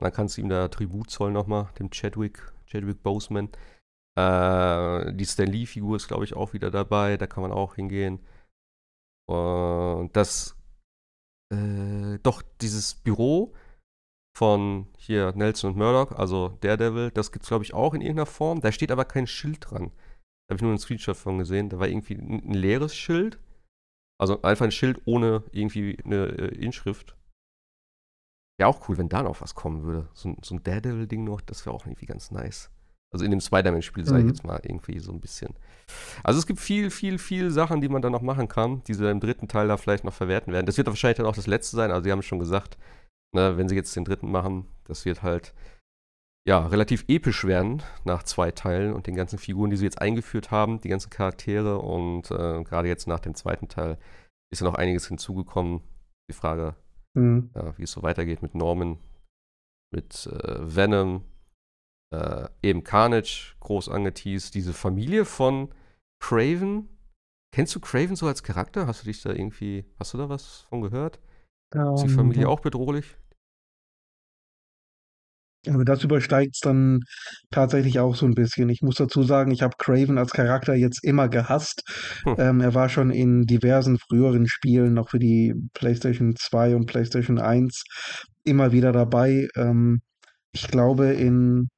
[0.00, 3.48] Dann kannst du ihm da Tribut zollen nochmal, dem Chadwick, Chadwick Boseman.
[4.16, 7.16] Äh, die Stan Lee-Figur ist, glaube ich, auch wieder dabei.
[7.16, 8.20] Da kann man auch hingehen.
[9.28, 10.56] Und das,
[11.52, 13.54] äh, doch, dieses Büro
[14.36, 18.26] von hier Nelson und Murdoch, also Daredevil, das gibt es, glaube ich, auch in irgendeiner
[18.26, 18.60] Form.
[18.60, 19.90] Da steht aber kein Schild dran.
[20.48, 21.68] Da habe ich nur einen Screenshot von gesehen.
[21.68, 23.38] Da war irgendwie ein, leeres Schild.
[24.20, 27.16] Also einfach ein Schild ohne irgendwie eine äh, Inschrift.
[28.58, 30.08] Wäre auch cool, wenn da noch was kommen würde.
[30.14, 32.70] So, ein- so ein Daredevil-Ding noch, das wäre auch irgendwie ganz nice.
[33.12, 34.30] Also in dem Spider-Man-Spiel, sage ich Mhm.
[34.30, 35.54] jetzt mal, irgendwie so ein bisschen.
[36.24, 39.08] Also es gibt viel, viel, viel Sachen, die man dann noch machen kann, die sie
[39.10, 40.66] im dritten Teil da vielleicht noch verwerten werden.
[40.66, 41.90] Das wird wahrscheinlich dann auch das letzte sein.
[41.90, 42.76] Also sie haben schon gesagt,
[43.34, 45.54] ne, wenn sie jetzt den dritten machen, das wird halt
[46.46, 50.50] ja, relativ episch werden nach zwei Teilen und den ganzen Figuren, die sie jetzt eingeführt
[50.50, 53.98] haben, die ganzen Charaktere und äh, gerade jetzt nach dem zweiten Teil
[54.50, 55.82] ist ja noch einiges hinzugekommen.
[56.30, 56.74] Die Frage,
[57.16, 57.50] Hm.
[57.54, 58.98] ja, wie es so weitergeht mit Norman,
[59.92, 61.24] mit äh, Venom,
[62.14, 65.74] äh, eben Carnage groß angeteased, diese Familie von
[66.22, 66.88] Craven.
[67.54, 68.86] Kennst du Craven so als Charakter?
[68.86, 71.18] Hast du dich da irgendwie, hast du da was von gehört?
[71.74, 73.16] Ist die Ähm, Familie auch bedrohlich?
[75.68, 77.00] Aber das übersteigt es dann
[77.50, 78.68] tatsächlich auch so ein bisschen.
[78.68, 81.82] Ich muss dazu sagen, ich habe Craven als Charakter jetzt immer gehasst.
[82.24, 82.34] Hm.
[82.38, 87.38] Ähm, er war schon in diversen früheren Spielen, noch für die PlayStation 2 und PlayStation
[87.38, 87.82] 1,
[88.44, 89.48] immer wieder dabei.
[89.56, 90.00] Ähm,
[90.52, 91.68] ich glaube in,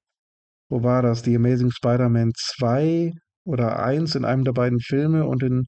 [0.68, 1.22] wo war das?
[1.22, 3.12] The Amazing Spider-Man 2
[3.44, 5.66] oder 1 in einem der beiden Filme und in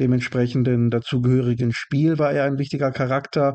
[0.00, 3.54] dem entsprechenden dazugehörigen Spiel war er ein wichtiger Charakter.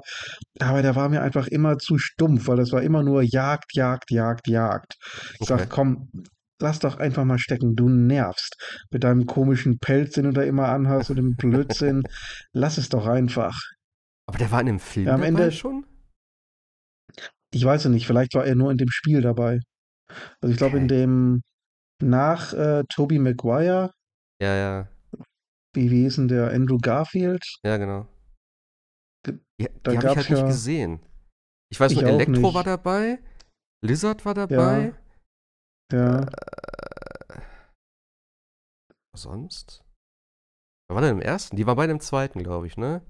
[0.60, 4.12] Aber der war mir einfach immer zu stumpf, weil das war immer nur Jagd, Jagd,
[4.12, 4.94] Jagd, Jagd.
[5.34, 5.58] Ich Okay.
[5.60, 6.10] sag, komm,
[6.62, 8.56] lass doch einfach mal stecken, du nervst.
[8.92, 12.04] Mit deinem komischen Pelz, den du da immer anhast und dem Blödsinn.
[12.54, 13.60] Lass es doch einfach.
[14.28, 15.86] Aber der war in dem Film Ja, am Ende- schon?
[17.54, 19.60] Ich weiß ja nicht, vielleicht war er nur in dem Spiel dabei.
[20.42, 20.96] Also ich glaube, in Okay.
[20.96, 21.42] dem
[22.02, 23.92] nach äh, Tobey Maguire,
[24.42, 24.88] Ja, ja,
[25.76, 26.52] wie, wie hieß denn der?
[26.52, 27.44] Andrew Garfield?
[27.66, 28.08] ja, genau.
[29.26, 31.00] Ge- Ja, da die habe ich halt nicht ja- gesehen.
[31.72, 32.54] Ich weiß Ich nur, Elektro nicht.
[32.54, 33.20] war dabei,
[33.84, 34.94] Lizard war dabei.
[35.92, 36.22] Ja.
[36.22, 37.42] Äh,
[39.14, 39.84] was sonst?
[40.88, 41.56] Wer war denn im ersten?
[41.56, 43.02] Die war beide im zweiten, glaube ich, ne?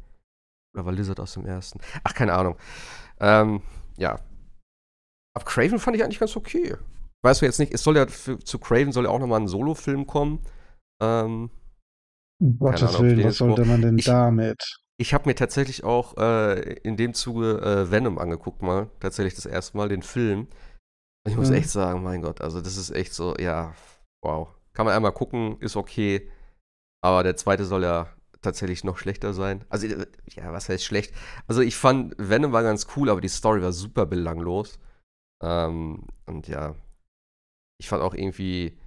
[0.73, 1.79] Oder war Lizard aus dem ersten?
[2.03, 2.57] Ach, keine Ahnung.
[3.19, 3.61] Ähm,
[3.97, 4.19] ja.
[5.35, 6.77] Ab Craven fand ich eigentlich ganz okay.
[7.23, 9.47] Weißt du jetzt nicht, es soll ja für, zu Craven soll ja auch nochmal ein
[9.47, 10.45] Solo-Film kommen.
[11.01, 11.49] Ähm,
[12.41, 14.61] Um Gottes Willen, was sollte man denn Ich- damit?
[14.97, 18.89] ich habe mir tatsächlich auch äh, in dem Zuge äh, Venom angeguckt, mal.
[18.99, 20.47] Tatsächlich das erste Mal, den Film.
[21.25, 21.55] Und ich muss Mhm.
[21.55, 23.73] echt sagen, mein Gott, also das ist echt so, ja,
[24.23, 24.49] wow.
[24.73, 26.29] Kann man einmal gucken, ist okay.
[27.03, 28.09] Aber der zweite soll ja
[28.41, 29.65] tatsächlich noch schlechter sein.
[29.69, 31.13] Also, ja, was heißt schlecht?
[31.47, 34.79] Also, ich fand, Venom war ganz cool, aber die Story war super belanglos.
[35.43, 36.75] Ähm, und ja,
[37.79, 38.77] ich fand auch irgendwie,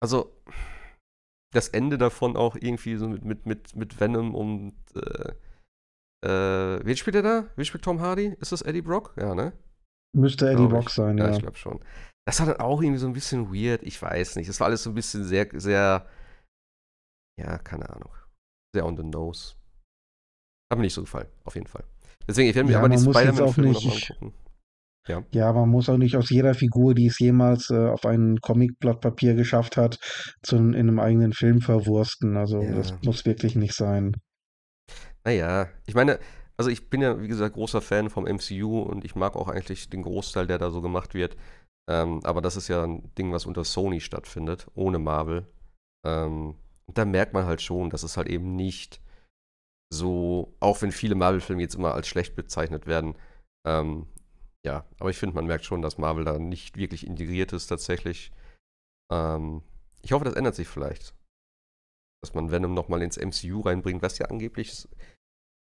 [0.00, 0.32] also,
[1.54, 5.32] das Ende davon auch irgendwie so mit, mit, mit, mit Venom und, äh,
[6.24, 7.46] äh, wen spielt er da?
[7.56, 8.36] Wen spielt Tom Hardy?
[8.40, 9.14] Ist das Eddie Brock?
[9.16, 9.52] Ja, ne?
[10.16, 11.32] Müsste Eddie Brock sein, Ja, ja.
[11.32, 11.80] ich glaube schon.
[12.26, 13.82] Das war dann auch irgendwie so ein bisschen weird.
[13.84, 14.48] Ich weiß nicht.
[14.48, 16.08] Das war alles so ein bisschen sehr, sehr,
[17.38, 18.12] ja, keine Ahnung.
[18.74, 19.54] Sehr on the nose.
[20.72, 21.84] Hat mir nicht so gefallen, auf jeden Fall.
[22.26, 24.45] Deswegen, ich werde mir Ja, aber die Spider-Man-Filme nicht- nochmal angucken.
[25.32, 29.00] Ja, man muss auch nicht aus jeder Figur, die es jemals äh, auf ein Comicblatt
[29.00, 29.98] Papier geschafft hat,
[30.42, 32.36] zu, in einem eigenen Film verwursten.
[32.36, 32.74] Also Ja.
[32.74, 34.16] das muss wirklich nicht sein.
[35.24, 36.18] Naja, ich meine,
[36.56, 39.90] also ich bin ja, wie gesagt, großer Fan vom MCU und ich mag auch eigentlich
[39.90, 41.36] den Großteil, der da so gemacht wird.
[41.88, 45.46] Ähm, aber das ist ja ein Ding, was unter Sony stattfindet, ohne Marvel.
[46.04, 46.56] Ähm,
[46.92, 49.00] da merkt man halt schon, dass es halt eben nicht
[49.92, 53.16] so, auch wenn viele Marvel-Filme jetzt immer als schlecht bezeichnet werden,
[53.66, 54.06] ähm,
[54.66, 58.32] ja, aber ich finde, man merkt schon, dass Marvel da nicht wirklich integriert ist tatsächlich.
[59.12, 59.62] Ähm,
[60.02, 61.14] ich hoffe, das ändert sich vielleicht.
[62.20, 64.88] Dass man Venom nochmal ins MCU reinbringt, was ja angeblich,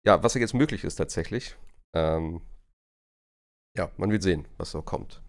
[0.05, 1.57] ja, was ja jetzt möglich ist tatsächlich.
[1.95, 2.41] Ähm,
[3.75, 5.23] ja, man wird sehen, was so kommt.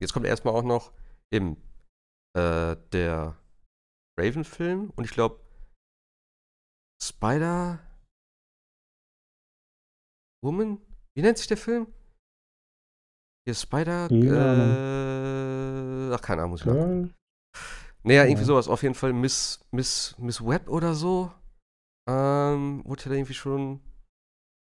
[0.00, 0.92] Jetzt kommt erstmal auch noch
[1.32, 1.56] eben
[2.36, 3.36] äh, der
[4.16, 5.40] Raven-Film und ich glaube
[7.02, 7.80] Spider
[10.40, 10.80] Woman?
[11.16, 11.92] Wie nennt sich der Film?
[13.48, 14.12] Hier Spider.
[14.12, 16.10] Ja.
[16.10, 17.14] Äh, ach, keine Ahnung, muss ich nachgucken.
[18.02, 18.68] Naja, irgendwie sowas.
[18.68, 21.32] Auf jeden Fall Miss, Miss, Miss Webb oder so.
[22.06, 23.80] Ähm, wurde ja da irgendwie schon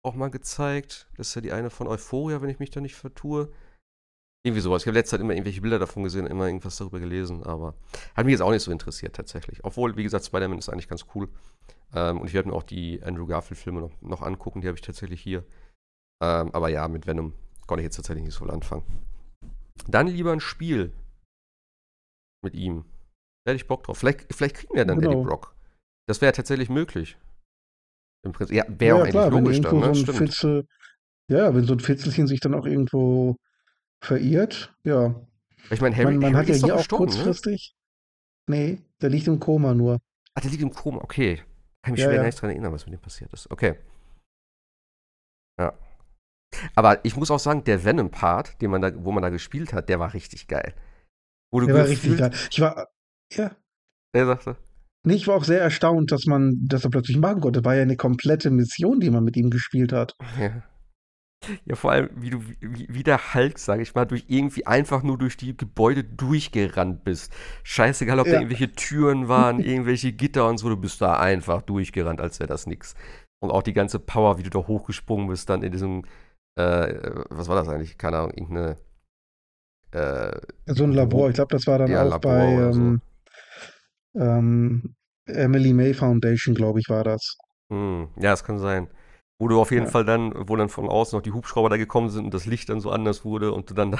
[0.02, 1.06] auch mal gezeigt.
[1.18, 3.52] Das ist ja die eine von Euphoria, wenn ich mich da nicht vertue.
[4.42, 4.84] Irgendwie sowas.
[4.84, 7.74] Ich habe letzte Zeit immer irgendwelche Bilder davon gesehen, immer irgendwas darüber gelesen, aber
[8.14, 9.62] hat mich jetzt auch nicht so interessiert tatsächlich.
[9.64, 11.28] Obwohl, wie gesagt, Spider-Man ist eigentlich ganz cool.
[11.92, 14.82] Ähm, und ich werde mir auch die Andrew Garfield-Filme noch, noch angucken, die habe ich
[14.82, 15.44] tatsächlich hier.
[16.22, 17.34] Ähm, aber ja, mit Venom
[17.72, 18.84] konnte ich jetzt tatsächlich nicht so viel anfangen.
[19.88, 20.92] Dann lieber ein Spiel
[22.44, 22.84] mit ihm.
[23.44, 23.96] Da hätte ich Bock drauf.
[23.96, 25.12] Vielleicht, vielleicht kriegen wir dann genau.
[25.12, 25.56] Eddie Brock.
[26.06, 27.16] Das wäre tatsächlich möglich.
[28.26, 28.54] Im Prinzip.
[28.54, 29.94] Ja, wäre ja, auch klar, eigentlich logisch dann, ne?
[29.94, 30.68] So Fitzel,
[31.30, 33.36] ja, wenn so ein Fitzelchen sich dann auch irgendwo
[34.04, 35.18] verirrt, ja.
[35.70, 36.96] Ich meine, Harry, man, man Harry hat ja hier auch ne?
[36.98, 37.74] kurzfristig.
[38.48, 38.54] Ne?
[38.54, 39.98] Nee, der liegt im Koma nur.
[40.34, 41.42] Ah, der liegt im Koma, okay.
[41.80, 42.24] Kann mich ja, schwer ja.
[42.24, 43.50] nicht dran erinnern, was mit dem passiert ist.
[43.50, 43.78] Okay.
[45.58, 45.72] Ja.
[46.74, 49.88] Aber ich muss auch sagen, der Venom-Part, den man da, wo man da gespielt hat,
[49.88, 50.74] der war richtig geil.
[51.50, 52.32] Wo der war richtig geil.
[52.50, 52.88] Ich war,
[53.32, 53.50] ja.
[54.14, 54.56] Der sagte.
[55.04, 57.60] Nee, ich war auch sehr erstaunt, dass man das plötzlich machen konnte.
[57.60, 60.16] Das war ja eine komplette Mission, die man mit ihm gespielt hat.
[60.38, 60.62] Ja.
[61.64, 65.02] Ja, vor allem, wie du, wie, wie der Hulk, sage ich mal, durch irgendwie einfach
[65.02, 67.32] nur durch die Gebäude durchgerannt bist.
[67.64, 68.34] Scheißegal, ob ja.
[68.34, 72.48] da irgendwelche Türen waren, irgendwelche Gitter und so, du bist da einfach durchgerannt, als wäre
[72.48, 72.94] das nix.
[73.42, 76.04] Und auch die ganze Power, wie du da hochgesprungen bist, dann in diesem,
[76.56, 77.98] äh, was war das eigentlich?
[77.98, 78.76] Keine Ahnung, irgendeine.
[79.92, 83.00] Äh, so ein Labor, ich glaube, das war dann ja, auch Labor bei ähm,
[84.14, 84.20] so.
[84.20, 84.94] ähm,
[85.26, 87.36] Emily May Foundation, glaube ich, war das.
[87.70, 88.88] Hm, ja, das kann sein.
[89.38, 89.90] Wo du auf jeden ja.
[89.90, 92.68] Fall dann, wo dann von außen noch die Hubschrauber da gekommen sind und das Licht
[92.68, 93.98] dann so anders wurde und du dann da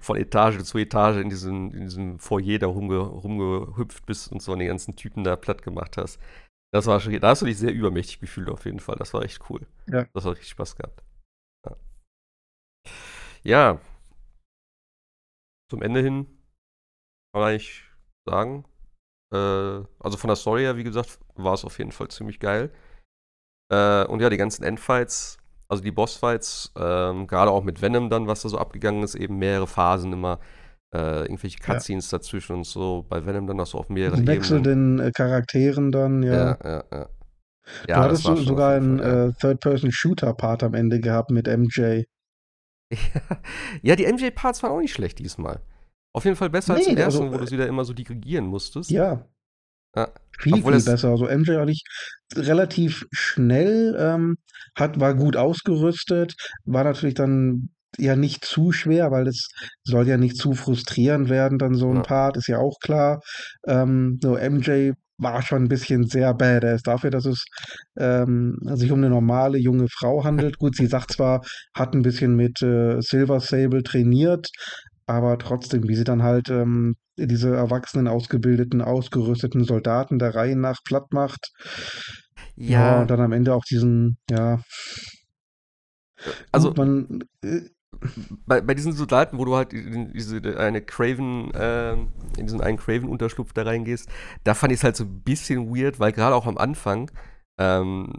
[0.00, 4.54] von Etage zu Etage in diesem, in diesem Foyer da rumge, rumgehüpft bist und so
[4.54, 6.20] die ganzen Typen da platt gemacht hast.
[6.72, 8.96] Das war schon, da hast du dich sehr übermächtig gefühlt auf jeden Fall.
[8.96, 9.66] Das war echt cool.
[9.88, 10.06] Ja.
[10.12, 11.03] Das hat richtig Spaß gehabt.
[13.44, 13.78] Ja.
[15.70, 16.26] Zum Ende hin
[17.34, 17.82] kann ich
[18.28, 18.64] sagen,
[19.32, 22.70] äh, also von der Story her, wie gesagt, war es auf jeden Fall ziemlich geil.
[23.72, 25.38] Äh, und ja, die ganzen Endfights,
[25.68, 29.38] also die Bossfights, ähm, gerade auch mit Venom dann, was da so abgegangen ist, eben
[29.38, 30.38] mehrere Phasen immer,
[30.94, 32.18] äh, irgendwelche Cutscenes ja.
[32.18, 34.36] dazwischen und so, bei Venom dann auch so auf mehreren Ebenen.
[34.36, 36.32] wechselnden äh, Charakteren dann, ja.
[36.32, 37.08] Ja, ja, ja.
[37.88, 42.04] Ja, du hattest so, sogar einen äh, Third-Person-Shooter-Part am Ende gehabt mit MJ.
[43.82, 45.60] ja, die MJ-Parts waren auch nicht schlecht diesmal.
[46.12, 47.92] Auf jeden Fall besser nee, als im ersten, also, wo du sie da immer so
[47.92, 48.90] dirigieren musstest.
[48.90, 49.26] Ja.
[49.96, 50.12] ja.
[50.38, 51.08] Viel, viel besser.
[51.08, 51.84] Also MJ hatte ich
[52.34, 54.36] relativ schnell, ähm,
[54.76, 56.34] hat, war gut ausgerüstet,
[56.64, 59.48] war natürlich dann ja nicht zu schwer, weil es
[59.84, 62.02] soll ja nicht zu frustrierend werden, dann so ein ja.
[62.02, 63.20] Part, ist ja auch klar.
[63.66, 67.44] Ähm, so MJ war schon ein bisschen sehr badass dafür, dass es
[67.96, 70.58] ähm, sich um eine normale junge Frau handelt.
[70.58, 71.42] Gut, sie sagt zwar,
[71.74, 74.48] hat ein bisschen mit äh, Silver Sable trainiert,
[75.06, 80.78] aber trotzdem, wie sie dann halt ähm, diese erwachsenen, ausgebildeten, ausgerüsteten Soldaten der Reihe nach
[80.84, 81.52] platt macht.
[82.56, 82.80] Ja.
[82.80, 84.60] ja und dann am Ende auch diesen, ja.
[86.52, 87.60] Also, Gut, man, äh,
[88.46, 92.78] bei, bei diesen Soldaten, wo du halt in diese eine Craven, äh, in diesen einen
[92.78, 94.08] Craven-Unterschlupf da reingehst,
[94.44, 97.10] da fand ich es halt so ein bisschen weird, weil gerade auch am Anfang,
[97.58, 98.10] ähm,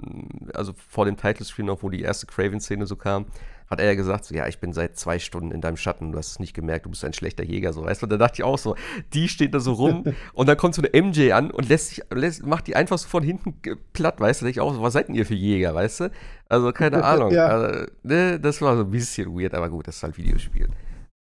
[0.54, 3.26] also vor dem Title-Screen noch, wo die erste Craven-Szene so kam,
[3.70, 6.18] hat er ja gesagt, so, ja, ich bin seit zwei Stunden in deinem Schatten, du
[6.18, 8.36] hast es nicht gemerkt, du bist ein schlechter Jäger, so, weißt du, und da dachte
[8.36, 8.76] ich auch so,
[9.14, 10.04] die steht da so rum
[10.34, 13.08] und dann kommt so eine MJ an und lässt sich, lässt, macht die einfach so
[13.08, 13.56] von hinten
[13.94, 16.12] platt, weißt du, da ich auch so, was seid denn ihr für Jäger, weißt du?
[16.50, 17.48] Also, keine Ahnung, ja.
[17.48, 20.70] also, ne, das war so ein bisschen weird, aber gut, das ist halt Videospiel.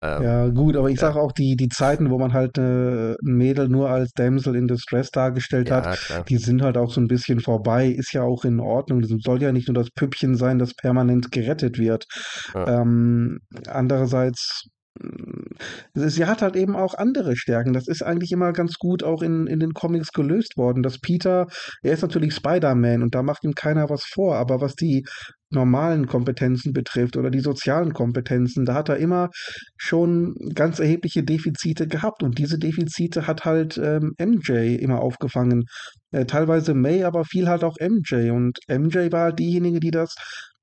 [0.05, 3.17] Ähm, ja, gut, aber ich sage auch, die, die Zeiten, wo man halt äh, ein
[3.37, 6.23] Mädel nur als Damsel in Distress dargestellt ja, hat, klar.
[6.23, 7.87] die sind halt auch so ein bisschen vorbei.
[7.87, 9.01] Ist ja auch in Ordnung.
[9.01, 12.05] Das soll ja nicht nur das Püppchen sein, das permanent gerettet wird.
[12.53, 12.81] Ja.
[12.81, 14.69] Ähm, andererseits
[15.93, 17.73] sie hat halt eben auch andere Stärken.
[17.73, 20.83] Das ist eigentlich immer ganz gut auch in, in den Comics gelöst worden.
[20.83, 21.47] Dass Peter,
[21.83, 25.05] er ist natürlich Spider-Man und da macht ihm keiner was vor, aber was die
[25.51, 29.29] normalen Kompetenzen betrifft oder die sozialen Kompetenzen, da hat er immer
[29.77, 35.65] schon ganz erhebliche Defizite gehabt und diese Defizite hat halt ähm, MJ immer aufgefangen.
[36.11, 38.31] äh, teilweise May, aber viel halt auch MJ.
[38.31, 40.15] Und MJ war halt diejenige, die das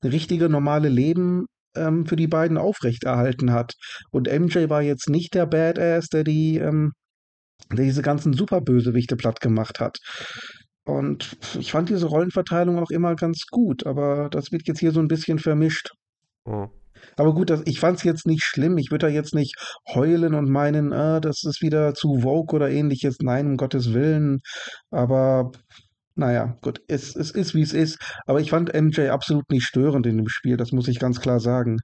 [0.05, 1.47] richtige, normale Leben
[1.77, 3.75] ähm, für die beiden aufrechterhalten hat.
[4.11, 6.93] Und MJ war jetzt nicht der Badass, der die, ähm,
[7.71, 9.99] der diese ganzen Superbösewichte platt gemacht hat.
[10.85, 15.01] Und ich fand diese Rollenverteilung auch immer ganz gut, aber das wird jetzt hier so
[15.01, 15.91] ein bisschen vermischt.
[16.45, 16.71] Mhm.
[17.17, 18.79] Aber gut, das, ich fand es jetzt nicht schlimm.
[18.79, 19.57] Ich würde da jetzt nicht
[19.93, 23.17] heulen und meinen, ah, das ist wieder zu Vogue oder ähnliches.
[23.21, 24.41] Nein, um Gottes Willen.
[24.91, 25.53] Aber
[26.15, 27.99] naja, gut, es, es ist, wie es ist.
[28.27, 31.41] Aber ich fand MJ absolut nicht störend in dem Spiel, das muss ich ganz klar
[31.41, 31.79] sagen.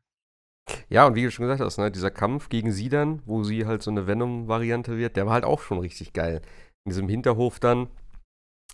[0.88, 3.66] Ja, und wie du schon gesagt hast, ne, dieser Kampf gegen sie dann, wo sie
[3.66, 6.42] halt so eine Venom-Variante wird, der war halt auch schon richtig geil.
[6.84, 7.88] In diesem Hinterhof dann,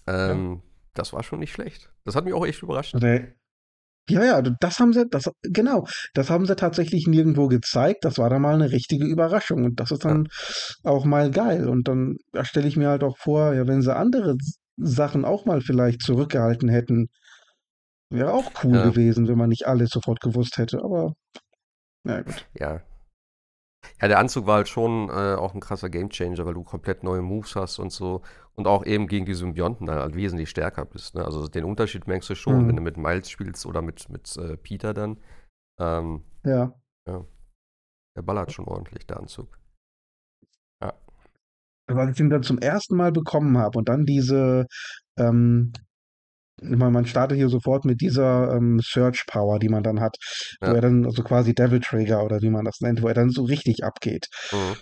[0.07, 0.63] ähm, ja.
[0.95, 1.93] das war schon nicht schlecht.
[2.05, 2.95] Das hat mich auch echt überrascht.
[2.95, 3.07] Also,
[4.11, 8.05] ja, ja, das haben sie, das, genau, das haben sie tatsächlich nirgendwo gezeigt.
[8.05, 10.29] Das war dann mal eine richtige Überraschung und das ist dann
[10.85, 10.91] ja.
[10.91, 11.69] auch mal geil.
[11.69, 14.37] Und dann da stelle ich mir halt auch vor, ja, wenn sie andere
[14.77, 17.09] Sachen auch mal vielleicht zurückgehalten hätten,
[18.11, 18.85] wäre auch cool ja.
[18.85, 20.83] gewesen, wenn man nicht alles sofort gewusst hätte.
[20.83, 21.14] Aber
[22.05, 22.47] na gut.
[22.59, 22.83] Ja.
[24.01, 27.22] Ja, der Anzug war halt schon äh, auch ein krasser Gamechanger, weil du komplett neue
[27.22, 28.22] Moves hast und so.
[28.55, 31.14] Und auch eben gegen die Symbionten dann halt wesentlich stärker bist.
[31.14, 31.25] Ne?
[31.25, 32.68] Also den Unterschied merkst du schon, mhm.
[32.68, 35.20] wenn du mit Miles spielst oder mit, mit äh, Peter dann.
[35.79, 36.72] Ähm, ja.
[37.07, 37.25] ja.
[38.16, 39.59] Der ballert schon ordentlich, der Anzug.
[41.87, 44.66] Weil ich ihn dann zum ersten Mal bekommen habe und dann diese,
[45.18, 45.72] ähm,
[46.62, 50.16] man startet hier sofort mit dieser ähm, Search Power, die man dann hat,
[50.62, 50.70] ja.
[50.70, 53.30] wo er dann, also quasi Devil Trigger oder wie man das nennt, wo er dann
[53.30, 54.28] so richtig abgeht.
[54.53, 54.76] Mhm.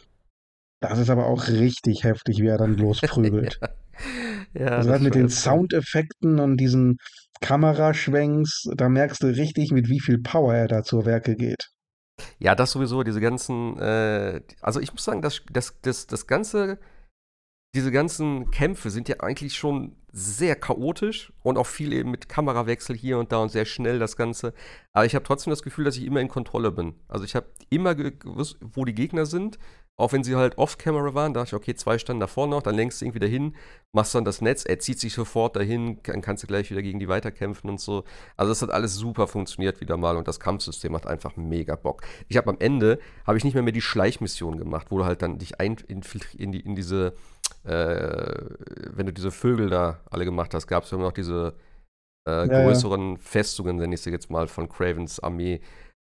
[0.80, 3.59] Das ist aber auch richtig heftig, wie er dann losprügelt.
[4.55, 4.61] ja.
[4.61, 6.96] ja also halt mit den Soundeffekten und diesen
[7.40, 11.68] Kameraschwenks, da merkst du richtig, mit wie viel Power er da zur Werke geht.
[12.39, 16.79] Ja, das sowieso, diese ganzen, äh, also ich muss sagen, das, das, das, das ganze,
[17.75, 22.95] diese ganzen Kämpfe sind ja eigentlich schon sehr chaotisch und auch viel eben mit Kamerawechsel
[22.95, 24.53] hier und da und sehr schnell das Ganze.
[24.93, 26.95] Aber ich habe trotzdem das Gefühl, dass ich immer in Kontrolle bin.
[27.09, 29.59] Also ich habe immer gewusst, wo die Gegner sind
[30.03, 33.00] auch wenn sie halt off-camera waren, dachte ich, okay, zwei standen davor noch, dann lenkst
[33.00, 33.55] du irgendwie dahin,
[33.92, 36.98] machst dann das Netz, er zieht sich sofort dahin, dann kannst du gleich wieder gegen
[36.98, 38.03] die weiterkämpfen und so.
[38.36, 42.03] Also das hat alles super funktioniert wieder mal und das Kampfsystem macht einfach mega Bock.
[42.26, 45.22] Ich habe am Ende, habe ich nicht mehr mehr die Schleichmission gemacht, wo du halt
[45.22, 46.03] dann dich ein, in,
[46.36, 47.14] in, die, in diese,
[47.62, 48.40] äh,
[48.90, 51.55] wenn du diese Vögel da alle gemacht hast, gab es immer noch diese
[52.24, 53.18] äh, größeren ja.
[53.20, 55.61] Festungen, nenne ich sie jetzt mal, von Cravens Armee,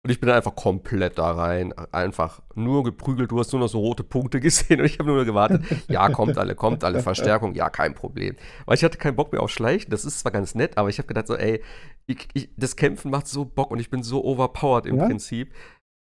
[0.05, 3.31] und ich bin einfach komplett da rein, einfach nur geprügelt.
[3.31, 5.65] Du hast nur noch so rote Punkte gesehen und ich habe nur gewartet.
[5.89, 8.37] Ja, kommt alle, kommt alle, Verstärkung, ja, kein Problem.
[8.67, 9.91] Weil ich hatte keinen Bock mehr auf Schleichen.
[9.91, 11.63] Das ist zwar ganz nett, aber ich habe gedacht so, ey,
[12.07, 15.07] ich, ich, das Kämpfen macht so Bock und ich bin so overpowered im ja?
[15.07, 15.55] Prinzip.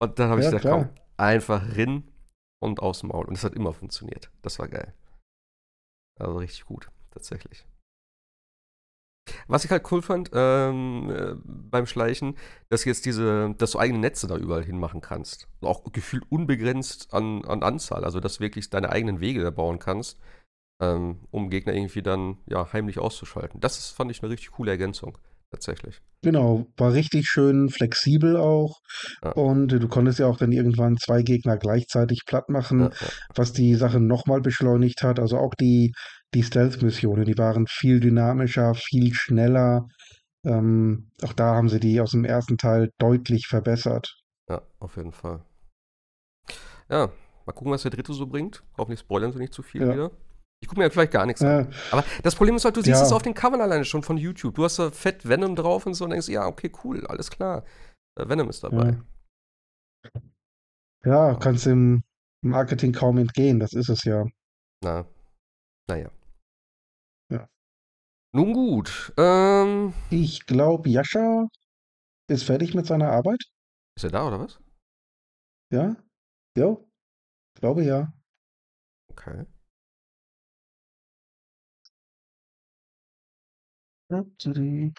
[0.01, 0.79] Und dann habe ich ja, gesagt, klar.
[0.79, 2.05] komm, einfach rin
[2.63, 3.25] und aus dem Maul.
[3.25, 4.31] Und es hat immer funktioniert.
[4.43, 4.95] Das war geil.
[6.21, 7.67] Also richtig gut, tatsächlich.
[9.47, 12.37] Was ich halt cool fand ähm, äh, beim Schleichen,
[12.69, 15.49] dass jetzt diese, dass du eigene Netze da überall hinmachen kannst.
[15.61, 18.05] Auch gefühlt unbegrenzt an, an Anzahl.
[18.05, 20.19] Also dass du wirklich deine eigenen Wege da bauen kannst,
[20.81, 23.61] ähm, um Gegner irgendwie dann ja heimlich auszuschalten.
[23.61, 25.19] Das ist, fand ich eine richtig coole Ergänzung
[25.51, 26.01] tatsächlich.
[26.23, 28.81] Genau, war richtig schön flexibel auch.
[29.23, 29.33] Ja.
[29.33, 33.09] Und du konntest ja auch dann irgendwann zwei Gegner gleichzeitig platt machen, ja, ja.
[33.35, 35.21] was die Sache nochmal beschleunigt hat.
[35.21, 35.93] Also auch die,
[36.35, 39.89] die Stealth-Missionen, die waren viel dynamischer, viel schneller.
[40.45, 44.15] Ähm, auch da haben sie die aus dem ersten Teil deutlich verbessert.
[44.49, 45.45] Ja, auf jeden Fall.
[46.89, 47.11] Ja,
[47.47, 48.63] mal gucken, was der dritte so bringt.
[48.77, 50.11] Hoffentlich spoilern sie nicht zu viel wieder.
[50.61, 51.59] Ich gucke mir vielleicht gar nichts ja.
[51.59, 51.75] an.
[51.93, 53.07] Aber das Problem ist halt, du siehst ja.
[53.07, 54.57] es auf den Covern alleine schon von YouTube.
[54.57, 57.65] Du hast da fett Venom drauf und so und denkst, ja, okay, cool, alles klar.
[58.19, 58.99] Äh, Venom ist dabei.
[61.05, 62.03] Ja, ja kannst dem
[62.43, 64.25] Marketing kaum entgehen, das ist es ja.
[64.83, 65.07] Na,
[65.89, 66.11] naja.
[68.33, 69.13] Nun gut.
[69.17, 71.49] Ähm, ich glaube, Jascha
[72.29, 73.43] ist fertig mit seiner Arbeit.
[73.97, 74.61] Ist er da oder was?
[75.73, 75.97] Ja?
[76.57, 76.89] Jo.
[77.55, 78.13] Ich glaube ja.
[79.11, 79.47] Okay.
[84.11, 84.95] Denkst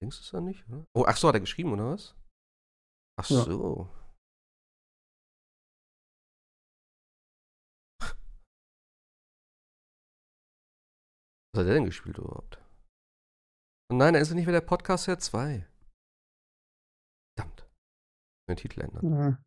[0.00, 0.84] du es ja nicht, oder?
[0.94, 2.14] Oh, ach so, hat er geschrieben, oder was?
[3.18, 3.42] Ach ja.
[3.42, 3.88] so.
[11.54, 12.58] Was hat er denn gespielt überhaupt?
[13.90, 15.66] Und nein, er ist nicht mehr der Podcast Herr 2.
[17.36, 17.68] Verdammt.
[18.48, 19.38] Den Titel ändern.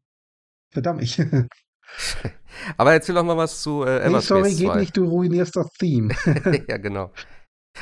[0.71, 1.19] Verdammt, ich.
[2.77, 4.57] Aber erzähl doch mal was zu äh, Everspace nee, sorry, 2.
[4.57, 6.13] geht nicht, du ruinierst das Theme.
[6.67, 7.11] ja, genau.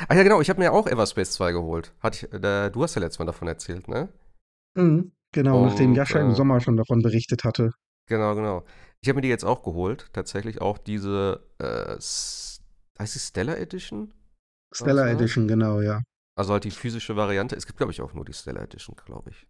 [0.08, 1.94] Ach ja, genau, ich habe mir auch Everspace 2 geholt.
[2.00, 4.08] Hat ich, äh, du hast ja letztes Mal davon erzählt, ne?
[4.74, 7.72] Mhm, genau, Und, nachdem Jascha äh, im Sommer schon davon berichtet hatte.
[8.08, 8.64] Genau, genau.
[9.02, 11.96] Ich habe mir die jetzt auch geholt, tatsächlich auch diese äh,
[12.98, 14.12] heißt die Stellar Edition?
[14.72, 16.02] Stellar Edition, genau, ja.
[16.36, 17.54] Also halt die physische Variante.
[17.56, 19.46] Es gibt, glaube ich, auch nur die Stellar Edition, glaube ich.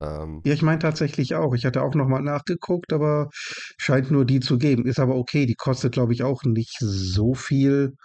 [0.00, 1.54] Ähm, ja, ich meine tatsächlich auch.
[1.54, 4.86] Ich hatte auch nochmal nachgeguckt, aber scheint nur die zu geben.
[4.86, 7.96] Ist aber okay, die kostet, glaube ich, auch nicht so viel.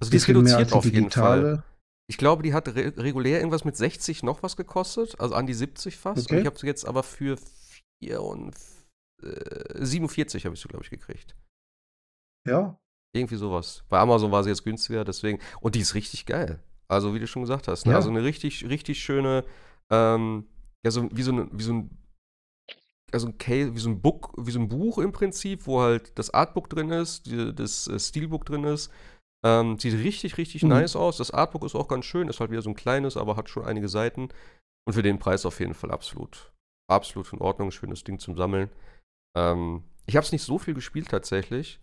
[0.00, 1.62] Also die ist reduziert auf jeden Fall.
[2.06, 5.54] Ich glaube, die hat re regulär irgendwas mit 60 noch was gekostet, also an die
[5.54, 6.26] 70 fast.
[6.26, 6.34] Okay.
[6.34, 7.38] Und ich habe sie jetzt aber für
[8.02, 8.54] 4 und,
[9.22, 11.34] äh, 47 habe ich sie, glaube ich, gekriegt.
[12.46, 12.78] Ja.
[13.14, 13.84] Irgendwie sowas.
[13.88, 15.38] Bei Amazon war sie jetzt günstiger, deswegen.
[15.60, 16.60] Und die ist richtig geil.
[16.88, 17.86] Also, wie du schon gesagt hast.
[17.86, 17.92] Ne?
[17.92, 17.96] Ja.
[17.96, 19.44] Also eine richtig, richtig schöne,
[19.90, 20.46] ähm,
[20.84, 21.98] ja, so wie so, eine, wie so ein
[23.12, 26.18] also ein Case, wie so ein Book, wie so ein Buch im Prinzip, wo halt
[26.18, 28.90] das Artbook drin ist, die, das äh, Steelbook drin ist
[29.44, 30.70] ähm, sieht richtig, richtig mhm.
[30.70, 31.18] nice aus.
[31.18, 33.66] Das Artbook ist auch ganz schön, ist halt wieder so ein kleines, aber hat schon
[33.66, 34.30] einige Seiten.
[34.86, 36.52] Und für den Preis auf jeden Fall absolut,
[36.90, 37.70] absolut in Ordnung.
[37.70, 38.70] Schönes Ding zum Sammeln.
[39.36, 41.78] Ähm, ich habe es nicht so viel gespielt tatsächlich.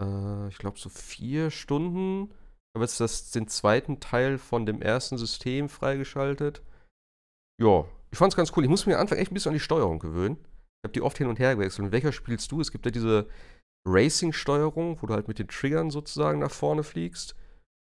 [0.00, 2.30] Äh, ich glaube so vier Stunden.
[2.30, 6.62] Ich habe jetzt das, den zweiten Teil von dem ersten System freigeschaltet.
[7.60, 8.64] Ja, ich fand es ganz cool.
[8.64, 10.36] Ich muss mir am Anfang echt ein bisschen an die Steuerung gewöhnen.
[10.38, 11.86] Ich habe die oft hin und her gewechselt.
[11.86, 12.60] Und welcher spielst du?
[12.60, 13.28] Es gibt ja diese
[13.86, 17.36] Racing-Steuerung, wo du halt mit den Triggern sozusagen nach vorne fliegst.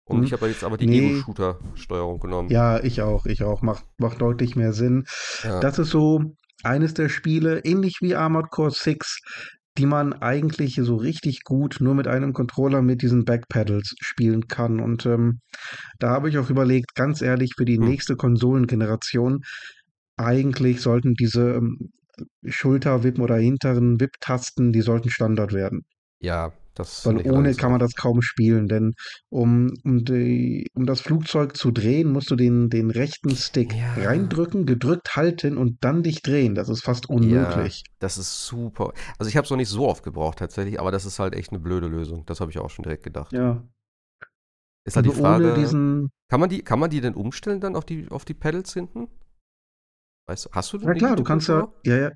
[0.09, 0.23] Und hm.
[0.23, 1.11] ich habe jetzt aber die nee.
[1.11, 2.49] Ego-Shooter-Steuerung genommen.
[2.49, 3.61] Ja, ich auch, ich auch.
[3.61, 5.05] Macht, macht deutlich mehr Sinn.
[5.43, 5.59] Ja.
[5.59, 9.21] Das ist so eines der Spiele, ähnlich wie Armored Core 6,
[9.79, 14.81] die man eigentlich so richtig gut nur mit einem Controller mit diesen Backpedals spielen kann.
[14.81, 15.39] Und ähm,
[15.99, 17.85] da habe ich auch überlegt, ganz ehrlich, für die hm.
[17.85, 19.39] nächste Konsolengeneration,
[20.17, 21.91] eigentlich sollten diese ähm,
[22.45, 25.85] Schulter-Wippen oder hinteren Wip-Tasten, die sollten Standard werden.
[26.19, 28.93] Ja, das Weil ohne kann man das kaum spielen, denn
[29.29, 33.93] um, um, die, um das Flugzeug zu drehen, musst du den, den rechten Stick ja.
[33.95, 36.55] reindrücken, gedrückt halten und dann dich drehen.
[36.55, 37.83] Das ist fast unmöglich.
[37.85, 38.93] Ja, das ist super.
[39.17, 41.51] Also ich habe es noch nicht so oft gebraucht tatsächlich, aber das ist halt echt
[41.51, 42.25] eine blöde Lösung.
[42.25, 43.33] Das habe ich auch schon direkt gedacht.
[43.33, 43.63] Ja.
[44.85, 47.85] Ist halt die also Frage, kann man die, kann man die denn umstellen dann auf
[47.85, 49.09] die, auf die Pedals hinten?
[50.27, 52.11] Weißt du, hast du den Ja klar, du kannst ja, ja, ja,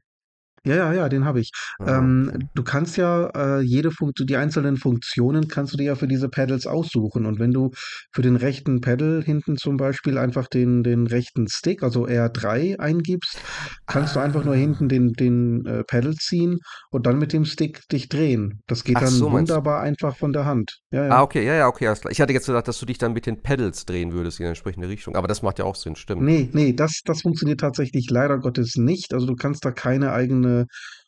[0.65, 1.51] ja, ja, ja, den habe ich.
[1.79, 2.47] Ah, Ähm, okay.
[2.53, 6.29] du kannst ja äh, jede Funktion, die einzelnen Funktionen kannst du dir ja für diese
[6.29, 7.25] Pedals aussuchen.
[7.25, 7.71] Und wenn du
[8.11, 13.37] für den rechten Pedal hinten zum Beispiel einfach den, den rechten Stick, also R3 eingibst,
[13.85, 16.59] kannst du einfach nur hinten den, den äh, Pedal ziehen
[16.91, 18.61] und dann mit dem Stick dich drehen.
[18.67, 20.79] Das geht Ach dann so, wunderbar einfach von der Hand.
[20.91, 22.11] Ja, Ah, okay, ja, ja, okay, alles klar.
[22.11, 24.49] Ich hatte jetzt gedacht, dass du dich dann mit den Pedals drehen würdest in eine
[24.51, 25.15] entsprechende Richtung.
[25.15, 26.21] Aber das macht ja auch Sinn, stimmt.
[26.21, 29.13] Nee, nee, das, das funktioniert tatsächlich leider Gottes nicht.
[29.13, 30.52] Also du kannst da keine eigene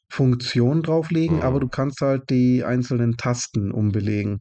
[0.08, 1.44] Funktion drauflegen, mhm.
[1.44, 4.40] aber du kannst halt die einzelnen Tasten umbelegen.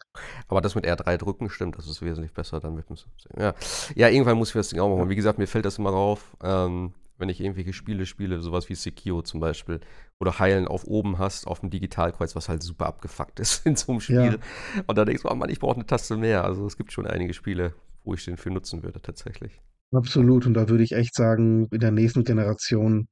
[0.49, 2.97] Aber das mit R3 drücken stimmt, das ist wesentlich besser dann mit dem
[3.37, 3.55] ja.
[3.95, 5.09] ja, irgendwann muss ich das Ding auch machen.
[5.09, 8.75] Wie gesagt, mir fällt das immer drauf, ähm, wenn ich irgendwelche Spiele spiele, sowas wie
[8.75, 9.81] Sekiro zum Beispiel,
[10.21, 13.93] oder Heilen auf oben hast, auf dem Digitalkreuz, was halt super abgefuckt ist in so
[13.93, 14.39] einem Spiel.
[14.77, 14.83] Ja.
[14.87, 16.45] Und dann denkst du, oh Mann, ich brauche eine Taste mehr.
[16.45, 17.75] Also es gibt schon einige Spiele,
[18.05, 19.61] wo ich den für nutzen würde, tatsächlich.
[19.95, 23.07] Absolut, und da würde ich echt sagen, in der nächsten Generation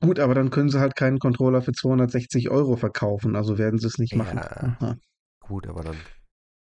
[0.00, 3.86] Gut, aber dann können sie halt keinen Controller für 260 Euro verkaufen, also werden sie
[3.86, 4.38] es nicht machen.
[4.38, 4.96] Ja,
[5.40, 5.96] gut, aber dann.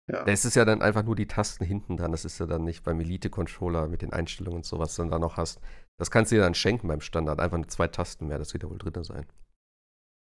[0.10, 0.24] Ja.
[0.24, 2.12] Das ist ja dann einfach nur die Tasten hinten dran.
[2.12, 5.12] Das ist ja dann nicht beim Elite-Controller mit den Einstellungen und so, was du dann
[5.12, 5.60] da noch hast.
[6.00, 7.42] Das kannst du dir dann schenken beim Standard.
[7.42, 9.26] Einfach nur zwei Tasten mehr, das wird ja wohl drin sein.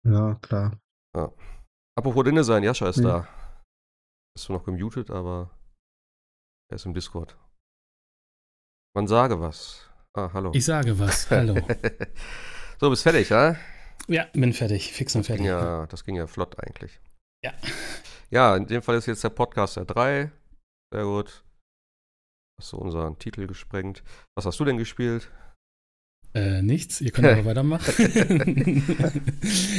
[0.04, 0.80] Ja, klar.
[1.16, 1.32] Ja.
[1.96, 3.04] Apropos drin sein, Jascha ist ja.
[3.04, 3.28] da.
[4.36, 5.52] Bist du noch gemutet, aber
[6.72, 7.38] er ist im Discord.
[8.98, 9.88] Man sage was.
[10.16, 10.50] Ah, hallo.
[10.56, 11.30] Ich sage was.
[11.30, 11.54] Hallo.
[12.80, 13.56] so, bist fertig, ja?
[14.08, 14.92] Ja, bin fertig.
[14.92, 15.46] Fix und fertig.
[15.46, 17.00] Ja, das ging ja flott eigentlich.
[17.46, 17.54] Ja.
[18.32, 20.32] Ja, in dem Fall ist jetzt der Podcast der 3.
[20.92, 21.44] Sehr gut.
[22.60, 24.02] Hast du unseren Titel gesprengt.
[24.36, 25.30] Was hast du denn gespielt?
[26.34, 27.00] Äh, nichts.
[27.00, 27.94] Ihr könnt aber weitermachen.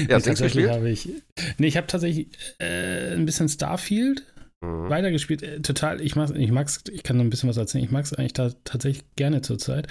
[0.08, 0.70] ja, nichts gespielt?
[0.70, 1.08] Habe ich,
[1.56, 2.28] nee, ich habe tatsächlich
[2.60, 4.24] äh, ein bisschen Starfield
[4.60, 4.88] mhm.
[4.88, 5.42] weitergespielt.
[5.42, 7.84] Äh, total, ich mag ich mag's, ich kann noch ein bisschen was erzählen.
[7.84, 9.86] Ich mag es eigentlich da, tatsächlich gerne zurzeit.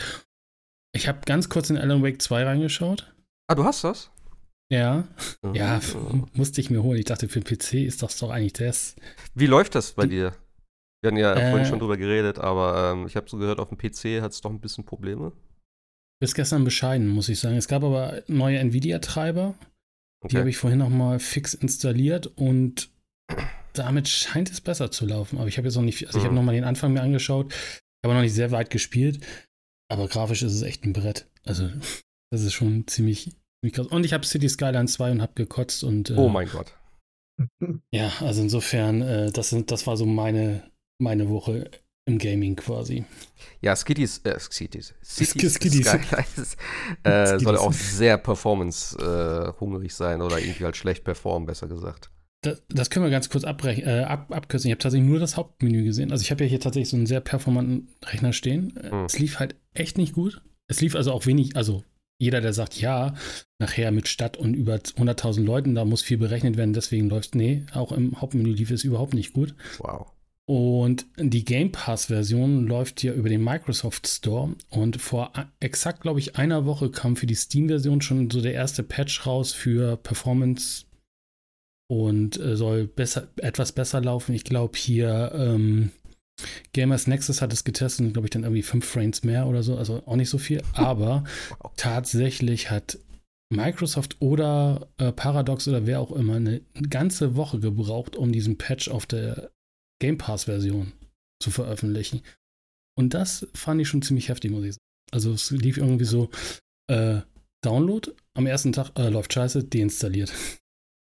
[0.94, 3.14] Ich habe ganz kurz in Alan Wake 2 reingeschaut.
[3.48, 4.12] Ah, du hast das?
[4.70, 5.08] Ja.
[5.42, 5.56] Mhm.
[5.56, 5.80] Ja,
[6.34, 7.00] musste ich mir holen.
[7.00, 8.96] Ich dachte, für den PC ist das doch eigentlich das.
[9.34, 10.34] Wie läuft das bei dir?
[11.02, 13.70] Wir hatten ja äh, vorhin schon drüber geredet, aber ähm, ich habe so gehört, auf
[13.70, 15.32] dem PC hat es doch ein bisschen Probleme.
[16.20, 17.56] Bis gestern bescheiden, muss ich sagen.
[17.56, 19.54] Es gab aber neue Nvidia-Treiber.
[20.22, 20.32] Okay.
[20.32, 22.90] Die habe ich vorhin nochmal fix installiert und
[23.74, 25.38] damit scheint es besser zu laufen.
[25.38, 26.40] Aber ich habe jetzt noch nicht, also ich habe mhm.
[26.40, 27.54] nochmal den Anfang mir angeschaut,
[28.04, 29.26] aber noch nicht sehr weit gespielt.
[29.90, 31.28] Aber grafisch ist es echt ein Brett.
[31.46, 31.70] Also,
[32.32, 33.88] das ist schon ziemlich, ziemlich krass.
[33.88, 36.10] Und ich habe City Skyline 2 und habe gekotzt und.
[36.10, 36.74] Äh, oh mein Gott.
[37.92, 41.70] Ja, also insofern, äh, das, sind, das war so meine, meine Woche
[42.08, 43.06] im Gaming quasi.
[43.62, 45.88] Ja, Skitties, äh, Skitties, Skitties, Skitties.
[45.88, 46.58] Skylines,
[47.04, 52.10] äh, soll auch sehr performance-hungrig äh, sein oder irgendwie halt schlecht performen, besser gesagt.
[52.42, 54.68] Das, das, können wir ganz kurz äh, ab, abkürzen.
[54.68, 56.12] Ich habe tatsächlich nur das Hauptmenü gesehen.
[56.12, 58.74] Also ich habe ja hier tatsächlich so einen sehr performanten Rechner stehen.
[58.92, 59.06] Mhm.
[59.06, 60.42] Es lief halt echt nicht gut.
[60.68, 61.84] Es lief also auch wenig, also
[62.20, 63.14] jeder, der sagt, ja,
[63.60, 67.64] nachher mit Stadt und über 100.000 Leuten, da muss viel berechnet werden, deswegen läuft, nee,
[67.74, 69.56] auch im Hauptmenü lief es überhaupt nicht gut.
[69.80, 70.12] Wow.
[70.50, 74.56] Und die Game Pass-Version läuft ja über den Microsoft Store.
[74.70, 78.82] Und vor exakt, glaube ich, einer Woche kam für die Steam-Version schon so der erste
[78.82, 80.86] Patch raus für Performance
[81.90, 84.34] und äh, soll besser, etwas besser laufen.
[84.34, 85.92] Ich glaube, hier ähm,
[86.74, 89.78] Gamers Nexus hat es getestet und glaube ich dann irgendwie fünf Frames mehr oder so,
[89.78, 90.62] also auch nicht so viel.
[90.74, 91.24] Aber
[91.60, 91.72] wow.
[91.76, 93.00] tatsächlich hat
[93.50, 98.90] Microsoft oder äh, Paradox oder wer auch immer eine ganze Woche gebraucht, um diesen Patch
[98.90, 99.52] auf der
[100.00, 100.94] Game Pass-Version
[101.42, 102.22] zu veröffentlichen.
[102.98, 104.82] Und das fand ich schon ziemlich heftig, muss ich sagen.
[105.12, 106.30] Also es lief irgendwie so,
[106.92, 107.22] äh,
[107.64, 110.34] Download, am ersten Tag äh, läuft scheiße, deinstalliert.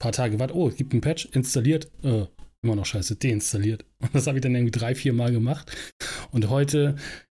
[0.02, 2.26] Ein paar Tage gewartet, oh, es gibt einen Patch, installiert, äh,
[2.64, 3.84] immer noch scheiße, deinstalliert.
[4.00, 5.70] Und das habe ich dann irgendwie drei, vier Mal gemacht.
[6.32, 6.96] Und heute,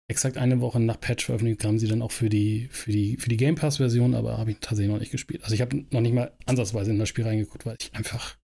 [0.08, 3.36] exakt eine Woche nach Patch-Veröffentlichung, kamen sie dann auch für die, für die, für die
[3.36, 5.42] Game Pass-Version, aber habe ich tatsächlich noch nicht gespielt.
[5.42, 8.36] Also ich habe noch nicht mal ansatzweise in das Spiel reingeguckt, weil ich einfach.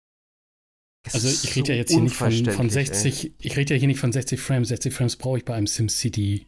[1.05, 3.35] Das also ich rede so ja jetzt hier nicht von, von 60, ey.
[3.39, 4.69] ich rede ja hier nicht von 60 Frames.
[4.69, 6.47] 60 Frames brauche ich bei einem SimCity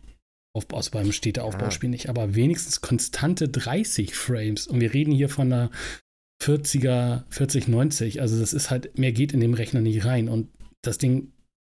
[0.57, 1.93] Aufbau, also beim Städteaufbauspiel ah.
[1.93, 4.66] nicht, aber wenigstens konstante 30 Frames.
[4.66, 5.71] Und wir reden hier von einer
[6.43, 8.20] 40er, 40, 90.
[8.20, 10.28] Also das ist halt, mehr geht in dem Rechner nicht rein.
[10.28, 10.49] Und
[10.82, 11.32] das Ding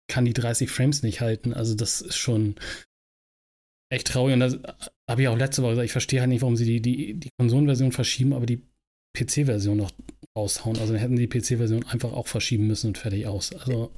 [0.08, 1.54] kann die 30 Frames nicht halten.
[1.54, 2.56] Also das ist schon
[3.90, 4.34] echt traurig.
[4.34, 4.60] Und das
[5.10, 7.30] habe ich auch letzte Woche gesagt, ich verstehe halt nicht, warum sie die, die, die
[7.38, 8.64] Konsolenversion verschieben, aber die
[9.18, 9.92] PC-Version noch
[10.38, 10.78] raushauen.
[10.78, 13.54] Also dann hätten die PC-Version einfach auch verschieben müssen und fertig aus.
[13.54, 13.92] Also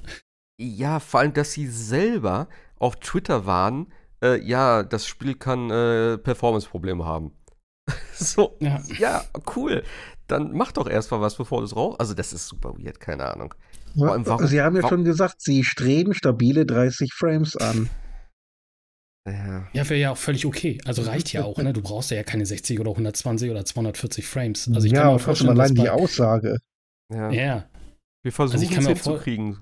[0.60, 2.48] ja, vor allem, dass sie selber
[2.78, 3.92] auf Twitter waren,
[4.22, 7.32] äh, ja, das Spiel kann äh, Performance-Probleme haben.
[8.14, 8.80] so, ja.
[8.98, 9.24] ja.
[9.56, 9.82] cool
[10.32, 12.00] dann mach doch erst mal was, bevor du es rauchst.
[12.00, 13.54] Also, das ist super weird, keine Ahnung.
[14.00, 17.90] Allem, warum, Sie haben ja schon gesagt, Sie streben stabile 30 Frames an.
[19.28, 20.78] Ja, ja wäre ja auch völlig okay.
[20.84, 21.72] Also reicht ja auch, ne?
[21.72, 24.68] Du brauchst ja keine 60 oder 120 oder 240 Frames.
[24.74, 26.58] Also ich ja, kann mir trotzdem allein die Aussage.
[27.12, 27.30] Ja.
[27.30, 27.68] ja.
[28.22, 29.58] Wir versuchen also es hinzukriegen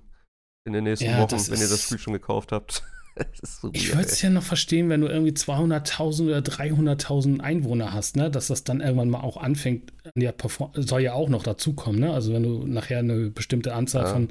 [0.64, 2.84] in den nächsten ja, Wochen, wenn ihr das Spiel schon gekauft habt.
[3.42, 8.16] so ich würde es ja noch verstehen, wenn du irgendwie 200.000 oder 300.000 Einwohner hast,
[8.16, 8.30] ne?
[8.30, 10.32] dass das dann irgendwann mal auch anfängt, ja,
[10.74, 12.00] soll ja auch noch dazukommen.
[12.00, 12.12] Ne?
[12.12, 14.12] Also wenn du nachher eine bestimmte Anzahl ja.
[14.12, 14.28] von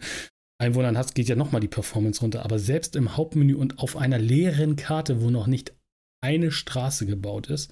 [0.62, 2.44] Einwohnern hast, geht ja nochmal die Performance runter.
[2.44, 5.74] Aber selbst im Hauptmenü und auf einer leeren Karte, wo noch nicht
[6.22, 7.72] eine Straße gebaut ist,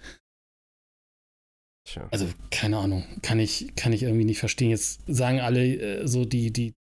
[2.12, 4.70] also keine Ahnung, kann ich, kann ich irgendwie nicht verstehen.
[4.70, 6.74] Jetzt sagen alle äh, so die, die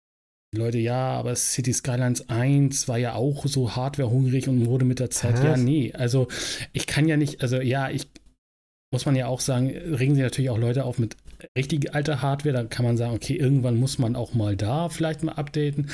[0.55, 5.01] die Leute, ja, aber City Skylines 1 war ja auch so hardwarehungrig und wurde mit
[5.01, 5.45] der Zeit, Was?
[5.45, 5.93] ja, nee.
[5.93, 6.29] Also
[6.73, 8.09] ich kann ja nicht, also ja, ich
[8.93, 11.17] muss man ja auch sagen, regen sich natürlich auch Leute auf mit
[11.59, 15.23] richtig alter Hardware, da kann man sagen, okay, irgendwann muss man auch mal da vielleicht
[15.23, 15.91] mal updaten.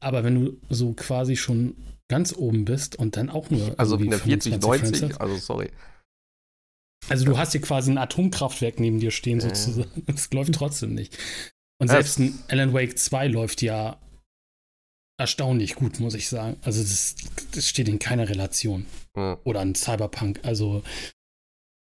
[0.00, 1.74] Aber wenn du so quasi schon
[2.08, 3.74] ganz oben bist und dann auch nur.
[3.78, 5.70] Also in der 40, 90, also sorry.
[7.08, 9.42] Also du hast hier quasi ein Atomkraftwerk neben dir stehen, äh.
[9.42, 10.02] sozusagen.
[10.06, 11.18] Das läuft trotzdem nicht.
[11.78, 13.98] Und selbst ein Alan Wake 2 läuft ja
[15.24, 16.58] erstaunlich gut, muss ich sagen.
[16.60, 17.16] Also das,
[17.52, 18.84] das steht in keiner Relation.
[19.16, 19.38] Ja.
[19.44, 20.40] Oder ein Cyberpunk.
[20.42, 20.82] Also,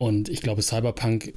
[0.01, 1.33] und ich glaube, Cyberpunk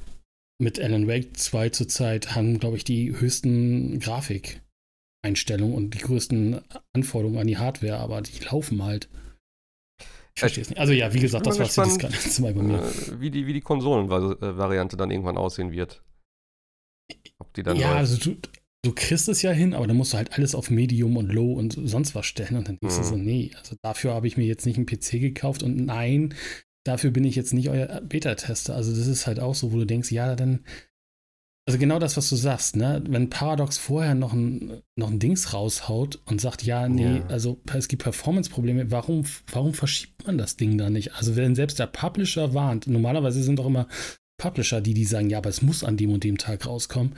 [0.57, 6.61] mit Alan Wake 2 zurzeit haben, glaube ich, die höchsten Grafikeinstellungen und die größten
[6.93, 9.09] Anforderungen an die Hardware, aber die laufen halt.
[10.35, 10.79] Ich verstehe es nicht.
[10.79, 12.83] Also ja, wie gesagt, das war City Skylines 2 bei mir.
[12.83, 16.03] Äh, wie die, wie die Konsolenvariante dann irgendwann aussehen wird.
[17.39, 17.99] Ob die dann ja, läuft.
[17.99, 18.37] also du,
[18.83, 21.53] du kriegst es ja hin, aber dann musst du halt alles auf Medium und Low
[21.53, 22.55] und sonst was stellen.
[22.55, 23.01] Und dann denkst mhm.
[23.01, 23.25] du so, mhm.
[23.25, 26.33] nee, also dafür habe ich mir jetzt nicht einen PC gekauft und nein,
[26.85, 28.75] dafür bin ich jetzt nicht euer Beta-Tester.
[28.75, 30.63] Also das ist halt auch so, wo du denkst, ja, dann,
[31.67, 33.03] also genau das, was du sagst, ne?
[33.09, 37.27] Wenn Paradox vorher noch ein, noch ein Dings raushaut und sagt, ja, nee, ja.
[37.27, 41.15] also es gibt Performance-Probleme, warum, warum verschiebt man das Ding da nicht?
[41.15, 43.89] Also wenn selbst der Publisher warnt, normalerweise sind doch immer
[44.37, 47.15] Publisher, die, die sagen, ja, aber es muss an dem und dem Tag rauskommen.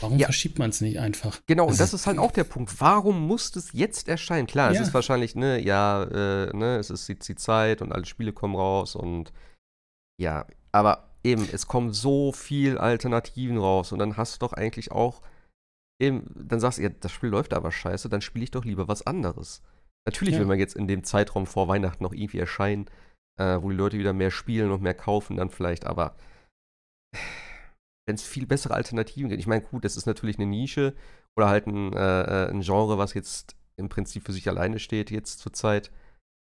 [0.00, 0.26] Warum ja.
[0.26, 1.40] verschiebt man es nicht einfach?
[1.46, 2.80] Genau, und das ist halt auch der Punkt.
[2.80, 4.46] Warum muss es jetzt erscheinen?
[4.46, 4.80] Klar, ja.
[4.80, 8.32] es ist wahrscheinlich, ne, ja, äh, ne, es ist die, die Zeit und alle Spiele
[8.32, 9.32] kommen raus und
[10.20, 14.92] ja, aber eben, es kommen so viel Alternativen raus und dann hast du doch eigentlich
[14.92, 15.22] auch
[16.00, 18.88] eben, dann sagst du, ja, das Spiel läuft aber scheiße, dann spiele ich doch lieber
[18.88, 19.62] was anderes.
[20.06, 20.40] Natürlich ja.
[20.40, 22.86] will man jetzt in dem Zeitraum vor Weihnachten noch irgendwie erscheinen,
[23.38, 26.16] äh, wo die Leute wieder mehr spielen und mehr kaufen, dann vielleicht, aber
[28.10, 29.40] wenn es viel bessere Alternativen gibt.
[29.40, 30.94] Ich meine, gut, das ist natürlich eine Nische
[31.36, 35.12] oder halt ein, äh, äh, ein Genre, was jetzt im Prinzip für sich alleine steht
[35.12, 35.92] jetzt zur Zeit.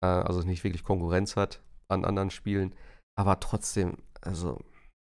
[0.04, 2.74] Äh, also nicht wirklich Konkurrenz hat an anderen Spielen.
[3.16, 4.60] Aber trotzdem, also,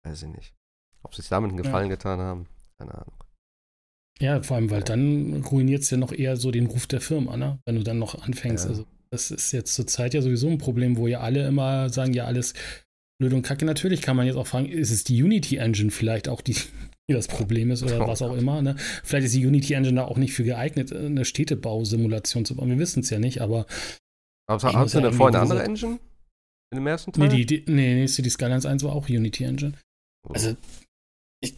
[0.04, 0.54] weiß ich nicht.
[1.02, 1.96] Ob sie es damit einen Gefallen ja.
[1.96, 2.46] getan haben,
[2.78, 3.14] keine Ahnung.
[4.20, 7.38] Ja, vor allem, weil dann ruiniert es ja noch eher so den Ruf der Firma,
[7.38, 7.60] ne?
[7.64, 8.64] Wenn du dann noch anfängst.
[8.64, 8.70] Ja.
[8.70, 12.12] Also, das ist jetzt zur Zeit ja sowieso ein Problem, wo ja alle immer sagen,
[12.12, 12.52] ja, alles
[13.22, 13.64] blöd und kacke.
[13.64, 16.54] Natürlich kann man jetzt auch fragen, ist es die Unity Engine vielleicht auch, die,
[17.08, 18.62] die das Problem ist oder oh, was auch immer.
[18.62, 18.76] Ne?
[19.04, 22.68] Vielleicht ist die Unity Engine da auch nicht für geeignet, eine Städtebausimulation zu bauen.
[22.68, 23.66] Wir wissen es ja nicht, aber.
[24.48, 25.98] Aber hast du eine vorher eine andere Engine?
[26.72, 27.28] In dem ersten Teil?
[27.28, 29.74] Nee, die, die, nee, nee, City Skylines 1 war auch Unity Engine.
[30.28, 30.32] Oh.
[30.32, 30.56] Also,
[31.40, 31.54] ich,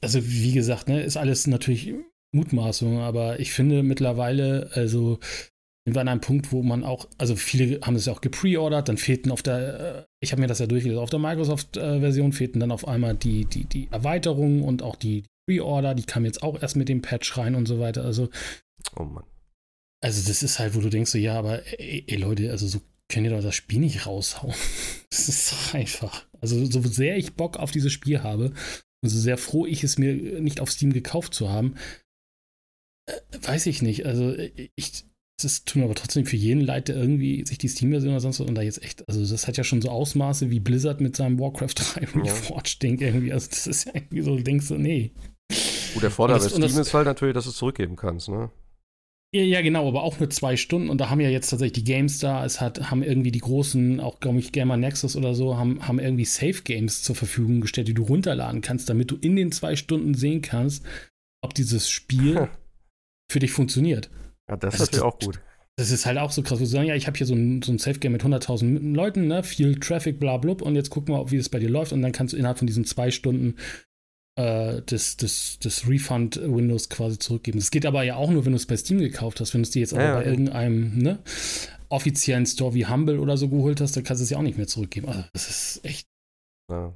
[0.00, 1.92] also wie gesagt, ne, ist alles natürlich
[2.34, 5.18] Mutmaßung, aber ich finde mittlerweile, also
[5.84, 8.88] sind wir an einem Punkt, wo man auch, also viele haben es ja auch gepreordert,
[8.88, 12.60] dann fehlten auf der, äh, ich habe mir das ja durchgelesen, auf der Microsoft-Version fehlten
[12.60, 16.60] dann auf einmal die, die, die Erweiterungen und auch die Preorder, die kamen jetzt auch
[16.60, 18.04] erst mit dem Patch rein und so weiter.
[18.04, 18.28] Also,
[18.96, 19.24] oh Mann.
[20.00, 22.80] Also, das ist halt, wo du denkst, so, ja, aber ey, ey Leute, also so
[23.08, 24.54] könnt ihr doch das Spiel nicht raushauen.
[25.10, 26.26] Das ist doch einfach.
[26.40, 28.54] Also, so sehr ich Bock auf dieses Spiel habe
[29.02, 31.76] und so sehr froh ich es mir nicht auf Steam gekauft zu haben,
[33.06, 34.06] äh, weiß ich nicht.
[34.06, 34.34] Also,
[34.74, 35.04] ich,
[35.42, 38.40] es tut mir aber trotzdem für jeden leid, der irgendwie sich die Steam-Version oder sonst
[38.40, 41.16] was und da jetzt echt, also das hat ja schon so Ausmaße wie Blizzard mit
[41.16, 43.32] seinem Warcraft 3 Reforged-Ding irgendwie.
[43.32, 45.12] Also das ist ja irgendwie so, denkst du, nee.
[45.94, 48.50] Gut, der Vorteil bei Steam ist halt natürlich, dass du es zurückgeben kannst, ne?
[49.34, 50.90] Ja, ja, genau, aber auch nur zwei Stunden.
[50.90, 53.98] Und da haben ja jetzt tatsächlich die Games da, es hat, haben irgendwie die großen,
[53.98, 57.88] auch glaube ich, Gamer Nexus oder so, haben, haben irgendwie Safe Games zur Verfügung gestellt,
[57.88, 60.84] die du runterladen kannst, damit du in den zwei Stunden sehen kannst,
[61.42, 62.48] ob dieses Spiel
[63.30, 64.10] für dich funktioniert.
[64.52, 65.40] Ja, das also ist natürlich auch gut.
[65.76, 67.62] Das ist halt auch so krass, wo sie sagen, ja, ich habe hier so ein,
[67.62, 71.30] so ein Safe-Game mit 100.000 Leuten, ne, viel Traffic, bla, bla, und jetzt gucken wir,
[71.30, 73.56] wie das bei dir läuft und dann kannst du innerhalb von diesen zwei Stunden
[74.38, 77.58] äh, das, das, das Refund-Windows quasi zurückgeben.
[77.58, 79.54] Das geht aber ja auch nur, wenn du es bei Steam gekauft hast.
[79.54, 80.30] Wenn du es dir jetzt aber ja, bei ja.
[80.30, 81.18] irgendeinem ne,
[81.88, 84.58] offiziellen Store wie Humble oder so geholt hast, dann kannst du es ja auch nicht
[84.58, 85.08] mehr zurückgeben.
[85.08, 86.06] Also das ist echt
[86.70, 86.92] ja.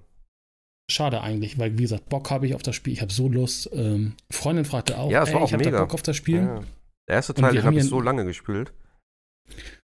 [0.91, 2.93] schade eigentlich, weil wie gesagt, Bock habe ich auf das Spiel.
[2.93, 3.71] Ich habe so Lust.
[3.73, 6.63] Ähm, Freundin fragte auch, ja, es war ey, auch ich habe Bock auf das Spiel.
[7.09, 8.73] Der erste Teil, den habe ich so lange gespielt.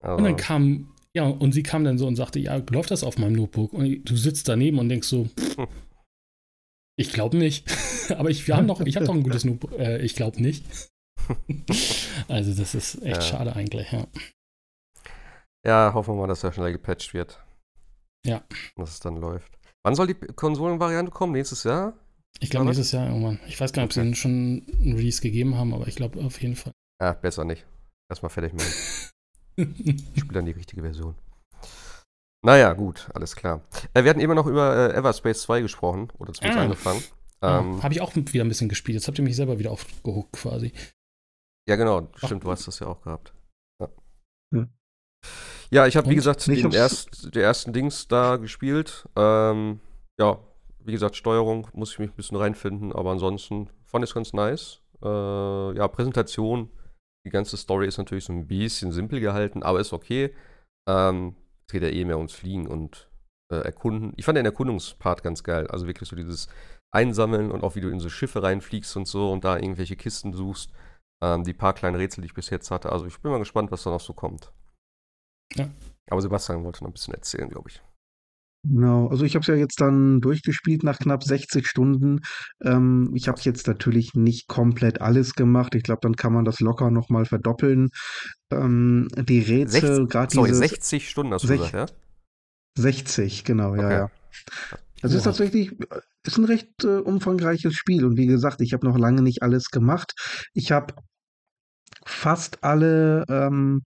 [0.01, 3.03] Aber und dann kam, ja, und sie kam dann so und sagte, ja, läuft das
[3.03, 3.73] auf meinem Notebook?
[3.73, 5.67] Und du sitzt daneben und denkst so, hm.
[6.97, 7.67] ich glaube nicht.
[8.17, 9.73] Aber ich, wir haben noch, ich habe noch ein gutes Notebook.
[9.77, 10.65] Äh, ich glaube nicht.
[12.27, 13.21] also das ist echt ja.
[13.21, 14.07] schade eigentlich, ja.
[15.65, 17.43] Ja, hoffen wir mal, dass er schnell gepatcht wird.
[18.25, 18.43] Ja.
[18.75, 19.51] Dass es dann läuft.
[19.83, 21.33] Wann soll die Konsolenvariante kommen?
[21.33, 21.93] Nächstes Jahr?
[22.39, 23.39] Ich glaube nächstes Jahr irgendwann.
[23.47, 26.41] Ich weiß gar nicht, ob sie schon ein Release gegeben haben, aber ich glaube auf
[26.41, 26.73] jeden Fall.
[27.01, 27.65] Ja, besser nicht.
[28.09, 28.73] Erstmal fertig machen.
[29.55, 31.15] ich spiele dann die richtige Version.
[32.41, 33.61] Naja, gut, alles klar.
[33.93, 36.63] Äh, wir hatten eben noch über äh, Everspace 2 gesprochen, oder zumindest ah.
[36.63, 37.03] angefangen.
[37.41, 38.95] Ähm, ah, Habe ich auch wieder ein bisschen gespielt.
[38.95, 40.73] Jetzt habt ihr mich selber wieder aufgehuckt quasi.
[41.67, 42.07] Ja, genau.
[42.15, 43.33] Stimmt, du hast das ja auch gehabt.
[43.81, 43.89] Ja,
[44.53, 44.69] hm.
[45.69, 49.07] ja ich habe, wie gesagt, den erst, die ersten Dings da gespielt.
[49.15, 49.79] Ähm,
[50.19, 50.39] ja,
[50.79, 54.33] wie gesagt, Steuerung muss ich mich ein bisschen reinfinden, aber ansonsten fand ich es ganz
[54.33, 54.81] nice.
[55.01, 56.69] Äh, ja, Präsentation
[57.29, 60.33] die ganze Story ist natürlich so ein bisschen simpel gehalten, aber ist okay.
[60.87, 61.35] Ähm,
[61.67, 63.07] es geht ja eh mehr ums Fliegen und
[63.51, 64.13] äh, Erkunden.
[64.17, 65.67] Ich fand den Erkundungspart ganz geil.
[65.67, 66.47] Also wirklich so dieses
[66.91, 70.33] Einsammeln und auch wie du in so Schiffe reinfliegst und so und da irgendwelche Kisten
[70.33, 70.71] suchst.
[71.21, 72.91] Ähm, die paar kleinen Rätsel, die ich bis jetzt hatte.
[72.91, 74.51] Also ich bin mal gespannt, was da noch so kommt.
[75.53, 75.69] Ja.
[76.09, 77.83] Aber Sebastian wollte noch ein bisschen erzählen, glaube ich.
[78.63, 82.19] Genau, also ich habe es ja jetzt dann durchgespielt nach knapp 60 Stunden.
[82.61, 85.75] Ähm, ich habe jetzt natürlich nicht komplett alles gemacht.
[85.75, 87.89] Ich glaube, dann kann man das locker nochmal verdoppeln.
[88.51, 91.85] Ähm, die Rätsel, gerade Sorry, 60 Stunden hast du gesagt, ja?
[92.77, 93.81] 60, genau, okay.
[93.81, 94.11] ja, ja.
[95.01, 95.71] Das ist tatsächlich,
[96.25, 98.03] ist ein recht äh, umfangreiches Spiel.
[98.03, 100.13] Und wie gesagt, ich habe noch lange nicht alles gemacht.
[100.53, 100.93] Ich habe
[102.05, 103.83] fast alle ähm,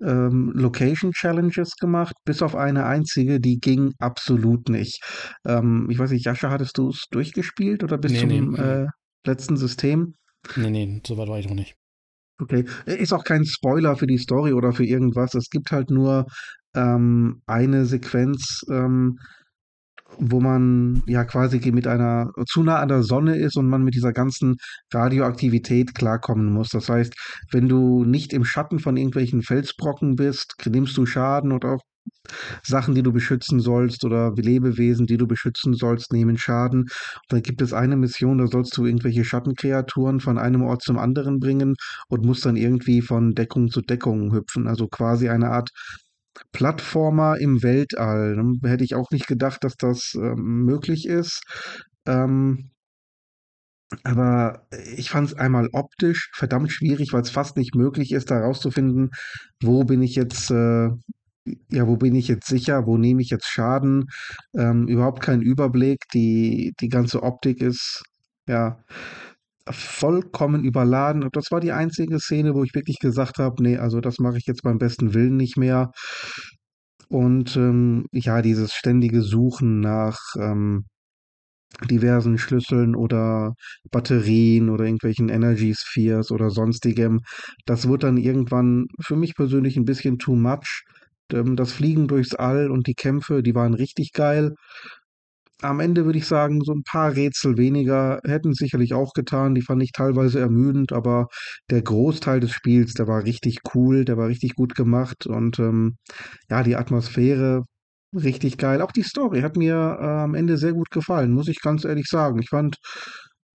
[0.00, 5.02] ähm, Location Challenges gemacht, bis auf eine einzige, die ging absolut nicht.
[5.44, 8.58] Ähm, ich weiß nicht, Jascha, hattest du es durchgespielt oder bis nee, zum nee.
[8.58, 8.86] Äh,
[9.26, 10.14] letzten System?
[10.56, 11.74] Nee, nee, so weit war ich noch nicht.
[12.40, 15.34] Okay, ist auch kein Spoiler für die Story oder für irgendwas.
[15.34, 16.26] Es gibt halt nur
[16.74, 19.18] ähm, eine Sequenz, ähm,
[20.18, 23.94] wo man ja quasi mit einer zu nah an der Sonne ist und man mit
[23.94, 24.56] dieser ganzen
[24.92, 26.70] Radioaktivität klarkommen muss.
[26.70, 27.14] Das heißt,
[27.52, 31.82] wenn du nicht im Schatten von irgendwelchen Felsbrocken bist, nimmst du Schaden oder auch
[32.62, 36.82] Sachen, die du beschützen sollst oder Lebewesen, die du beschützen sollst, nehmen Schaden.
[36.82, 36.90] Und
[37.28, 41.38] dann gibt es eine Mission, da sollst du irgendwelche Schattenkreaturen von einem Ort zum anderen
[41.38, 41.74] bringen
[42.08, 44.66] und musst dann irgendwie von Deckung zu Deckung hüpfen.
[44.66, 45.70] Also quasi eine Art
[46.52, 48.36] Plattformer im Weltall.
[48.64, 51.42] Hätte ich auch nicht gedacht, dass das ähm, möglich ist.
[52.06, 52.70] Ähm,
[54.04, 54.66] aber
[54.96, 59.10] ich fand es einmal optisch verdammt schwierig, weil es fast nicht möglich ist, da herauszufinden,
[59.62, 60.88] wo bin ich jetzt, äh,
[61.70, 64.06] ja, wo bin ich jetzt sicher, wo nehme ich jetzt Schaden?
[64.54, 66.00] Ähm, überhaupt keinen Überblick.
[66.14, 68.02] Die, die ganze Optik ist,
[68.46, 68.78] ja,
[69.72, 71.22] vollkommen überladen.
[71.22, 74.38] Und das war die einzige Szene, wo ich wirklich gesagt habe, nee, also das mache
[74.38, 75.90] ich jetzt beim besten Willen nicht mehr.
[77.08, 80.84] Und ähm, ja, dieses ständige Suchen nach ähm,
[81.90, 83.54] diversen Schlüsseln oder
[83.90, 87.20] Batterien oder irgendwelchen Energy Spheres oder sonstigem,
[87.66, 90.82] das wird dann irgendwann für mich persönlich ein bisschen too much.
[91.32, 94.54] Ähm, das Fliegen durchs All und die Kämpfe, die waren richtig geil
[95.62, 99.54] am Ende würde ich sagen, so ein paar Rätsel weniger hätten sicherlich auch getan.
[99.54, 101.28] Die fand ich teilweise ermüdend, aber
[101.70, 105.96] der Großteil des Spiels, der war richtig cool, der war richtig gut gemacht und ähm,
[106.48, 107.64] ja, die Atmosphäre
[108.14, 108.82] richtig geil.
[108.82, 112.06] Auch die Story hat mir äh, am Ende sehr gut gefallen, muss ich ganz ehrlich
[112.06, 112.40] sagen.
[112.40, 112.76] Ich fand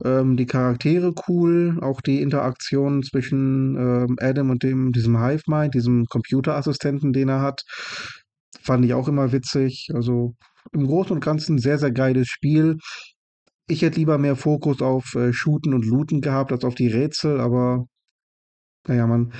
[0.04, 5.74] ähm, die Charaktere cool, auch die Interaktion zwischen ähm, Adam und dem, diesem Hive Mind,
[5.74, 7.62] diesem Computerassistenten, den er hat,
[8.62, 9.88] fand ich auch immer witzig.
[9.94, 10.34] Also
[10.72, 12.78] im Großen und Ganzen sehr, sehr geiles Spiel.
[13.66, 17.40] Ich hätte lieber mehr Fokus auf äh, Shooten und Looten gehabt als auf die Rätsel,
[17.40, 17.84] aber
[18.86, 19.32] naja, man,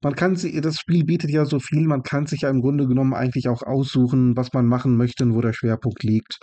[0.00, 2.86] man kann sich, das Spiel bietet ja so viel, man kann sich ja im Grunde
[2.86, 6.38] genommen eigentlich auch aussuchen, was man machen möchte und wo der Schwerpunkt liegt.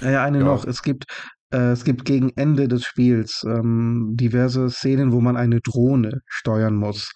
[0.00, 0.44] Naja, eine ja.
[0.44, 0.64] noch.
[0.64, 1.04] Es gibt
[1.52, 6.74] äh, es gibt gegen Ende des Spiels ähm, diverse Szenen, wo man eine Drohne steuern
[6.74, 7.12] muss.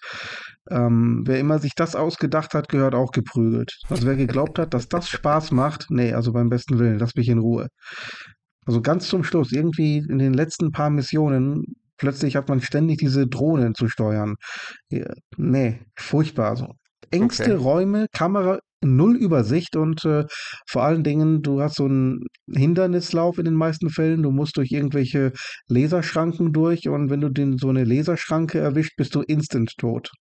[0.69, 3.71] Ähm, wer immer sich das ausgedacht hat, gehört auch geprügelt.
[3.89, 7.29] Also wer geglaubt hat, dass das Spaß macht, nee, also beim besten Willen, lass mich
[7.29, 7.67] in Ruhe.
[8.65, 11.63] Also ganz zum Schluss, irgendwie in den letzten paar Missionen,
[11.97, 14.35] plötzlich hat man ständig diese Drohnen zu steuern.
[15.37, 16.55] Nee, furchtbar.
[16.55, 16.67] So.
[17.09, 17.63] Engste okay.
[17.63, 20.25] Räume, Kamera null Übersicht und äh,
[20.67, 24.23] vor allen Dingen, du hast so einen Hindernislauf in den meisten Fällen.
[24.23, 25.33] Du musst durch irgendwelche
[25.67, 30.11] Laserschranken durch und wenn du den, so eine Laserschranke erwischt, bist du instant tot.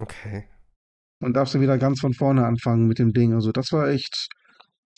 [0.00, 0.48] Okay.
[1.22, 3.34] Und darfst du wieder ganz von vorne anfangen mit dem Ding.
[3.34, 4.28] Also das war echt,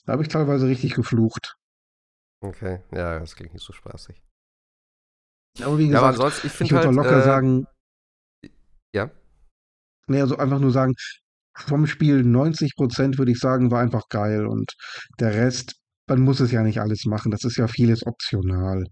[0.06, 1.56] da habe ich teilweise richtig geflucht.
[2.40, 4.22] Okay, ja, das klingt nicht so spaßig.
[5.62, 7.66] Aber wie gesagt, ja, aber ich, ich würde halt, locker äh, sagen.
[8.94, 9.10] Ja.
[10.06, 10.94] Nee, also einfach nur sagen,
[11.54, 14.72] vom Spiel 90 Prozent würde ich sagen, war einfach geil und
[15.18, 15.76] der Rest,
[16.08, 18.86] man muss es ja nicht alles machen, das ist ja vieles optional.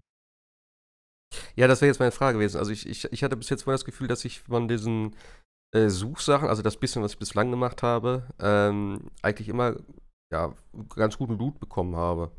[1.55, 2.57] Ja, das wäre jetzt meine Frage gewesen.
[2.57, 5.15] Also ich, ich, ich hatte bis jetzt mal das Gefühl, dass ich von diesen
[5.73, 9.75] äh, Suchsachen, also das bisschen, was ich bislang gemacht habe, ähm, eigentlich immer
[10.31, 10.53] ja,
[10.95, 12.31] ganz guten Loot bekommen habe.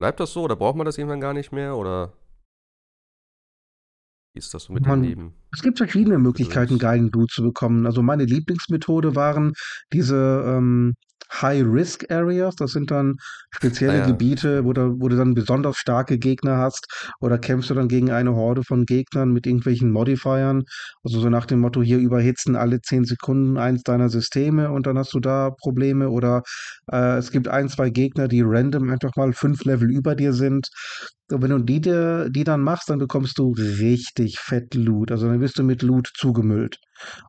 [0.00, 2.12] Bleibt das so oder braucht man das irgendwann gar nicht mehr oder
[4.34, 5.34] wie ist das so mit Man, dem Leben?
[5.50, 7.86] es gibt verschiedene Möglichkeiten, geilen Blut zu bekommen.
[7.86, 9.54] Also meine Lieblingsmethode waren
[9.94, 10.94] diese ähm,
[11.32, 12.56] High-Risk-Areas.
[12.56, 13.16] Das sind dann
[13.50, 14.06] spezielle ah, ja.
[14.06, 16.86] Gebiete, wo du, wo du dann besonders starke Gegner hast.
[17.20, 20.64] Oder kämpfst du dann gegen eine Horde von Gegnern mit irgendwelchen Modifiern.
[21.02, 24.98] Also so nach dem Motto, hier überhitzen alle 10 Sekunden eins deiner Systeme und dann
[24.98, 26.10] hast du da Probleme.
[26.10, 26.42] Oder
[26.90, 30.68] äh, es gibt ein, zwei Gegner, die random einfach mal fünf Level über dir sind.
[31.32, 35.10] Und wenn du die, die dann machst, dann bekommst du richtig fett Loot.
[35.10, 36.78] Also dann wirst du mit Loot zugemüllt.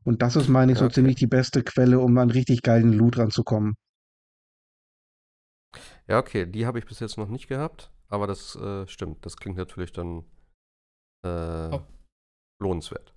[0.04, 0.96] Und das ist, meine ich, so okay.
[0.96, 3.74] ziemlich die beste Quelle, um an richtig geilen Loot ranzukommen.
[6.08, 9.26] Ja, okay, die habe ich bis jetzt noch nicht gehabt, aber das äh, stimmt.
[9.26, 10.24] Das klingt natürlich dann
[11.26, 11.82] äh, oh.
[12.62, 13.14] lohnenswert.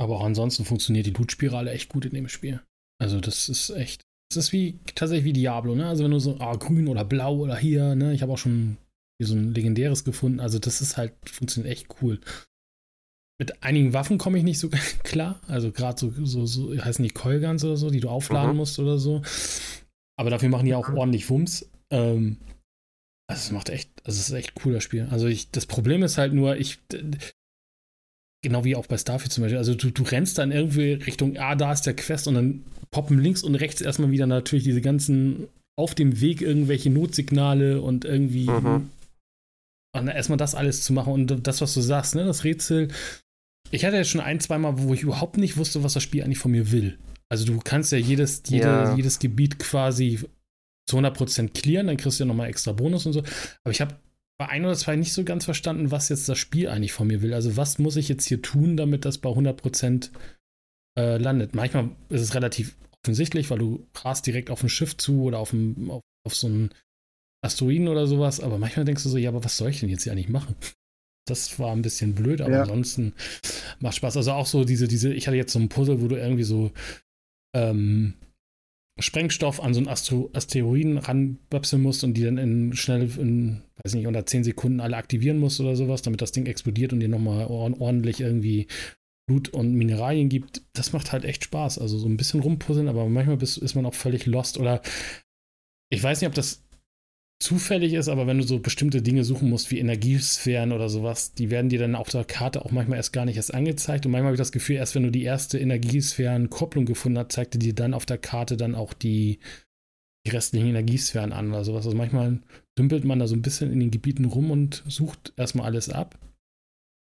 [0.00, 2.62] Aber auch ansonsten funktioniert die Loot-Spirale echt gut in dem Spiel.
[3.00, 4.02] Also, das ist echt.
[4.30, 5.86] Das ist wie tatsächlich wie Diablo, ne?
[5.88, 8.14] Also wenn du so, ah, grün oder blau oder hier, ne?
[8.14, 8.78] Ich habe auch schon
[9.22, 10.40] hier so ein legendäres gefunden.
[10.40, 12.20] Also, das ist halt, funktioniert echt cool.
[13.40, 14.68] Mit einigen Waffen komme ich nicht so
[15.02, 15.40] klar.
[15.48, 18.58] Also gerade so, so, so, heißen die Coilguns oder so, die du aufladen mhm.
[18.58, 19.22] musst oder so.
[20.16, 21.68] Aber dafür machen die auch ordentlich Wumms.
[21.90, 22.36] Ähm,
[23.28, 25.08] also es macht echt, also es ist echt ein cooler Spiel.
[25.10, 26.78] Also ich, das Problem ist halt nur, ich,
[28.42, 31.54] genau wie auch bei Starfield zum Beispiel, also du, du rennst dann irgendwie Richtung, ah,
[31.54, 35.48] da ist der Quest und dann poppen links und rechts erstmal wieder natürlich diese ganzen
[35.78, 38.90] auf dem Weg irgendwelche Notsignale und irgendwie mhm.
[39.94, 42.88] Und erstmal das alles zu machen und das, was du sagst, ne, das Rätsel.
[43.70, 46.38] Ich hatte ja schon ein, zweimal, wo ich überhaupt nicht wusste, was das Spiel eigentlich
[46.38, 46.98] von mir will.
[47.30, 48.96] Also du kannst ja jedes, jede, ja.
[48.96, 50.20] jedes Gebiet quasi
[50.86, 53.20] zu 100% clearen, dann kriegst du ja nochmal extra Bonus und so.
[53.64, 53.96] Aber ich habe
[54.38, 57.22] bei ein oder zwei nicht so ganz verstanden, was jetzt das Spiel eigentlich von mir
[57.22, 57.32] will.
[57.32, 60.10] Also was muss ich jetzt hier tun, damit das bei 100%
[60.98, 61.54] äh, landet?
[61.54, 65.52] Manchmal ist es relativ offensichtlich, weil du rast direkt auf ein Schiff zu oder auf,
[65.52, 66.70] ein, auf, auf so einen
[67.42, 68.40] Asteroiden oder sowas.
[68.40, 70.56] Aber manchmal denkst du so, ja, aber was soll ich denn jetzt hier eigentlich machen?
[71.28, 72.62] Das war ein bisschen blöd, aber ja.
[72.62, 73.12] ansonsten
[73.78, 74.16] macht Spaß.
[74.16, 76.72] Also auch so diese, diese, ich hatte jetzt so ein Puzzle, wo du irgendwie so
[77.54, 78.14] ähm,
[78.98, 83.94] Sprengstoff an so einen Astro Asteroiden ranböpseln musst und die dann in schnell in, weiß
[83.94, 87.08] nicht, unter 10 Sekunden alle aktivieren musst oder sowas, damit das Ding explodiert und dir
[87.08, 88.66] nochmal ordentlich irgendwie
[89.28, 90.62] Blut und Mineralien gibt.
[90.74, 91.78] Das macht halt echt Spaß.
[91.78, 94.82] Also so ein bisschen rumpuzzeln, aber manchmal bist, ist man auch völlig lost oder
[95.90, 96.61] ich weiß nicht, ob das
[97.40, 101.50] zufällig ist, aber wenn du so bestimmte Dinge suchen musst, wie Energiesphären oder sowas, die
[101.50, 104.06] werden dir dann auf der Karte auch manchmal erst gar nicht erst angezeigt.
[104.06, 107.58] Und manchmal habe ich das Gefühl, erst wenn du die erste Energiesphärenkopplung gefunden hast, zeigte
[107.58, 109.40] dir dann auf der Karte dann auch die,
[110.24, 111.84] die restlichen Energiesphären an oder sowas.
[111.84, 112.40] Also manchmal
[112.78, 116.18] dümpelt man da so ein bisschen in den Gebieten rum und sucht erstmal alles ab.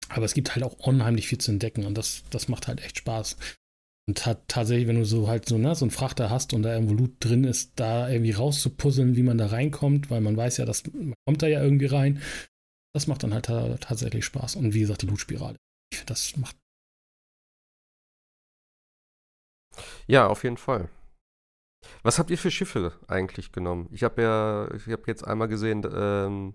[0.09, 2.99] Aber es gibt halt auch unheimlich viel zu entdecken und das, das macht halt echt
[2.99, 3.37] Spaß.
[4.11, 6.75] Und hat tatsächlich, wenn du so halt so, ne, so einen Frachter hast und da
[6.75, 10.65] irgendwo Loot drin ist, da irgendwie rauszupuzzeln, wie man da reinkommt, weil man weiß ja,
[10.65, 12.21] dass man kommt da ja irgendwie rein.
[12.93, 14.57] Das macht dann halt tatsächlich Spaß.
[14.57, 15.55] Und wie gesagt, die Loot-Spirale.
[15.93, 16.57] Ich finde, das macht.
[20.09, 20.89] Ja, auf jeden Fall.
[22.03, 23.89] Was habt ihr für Schiffe eigentlich genommen?
[23.93, 26.55] Ich habe ja, ich habe jetzt einmal gesehen, ähm,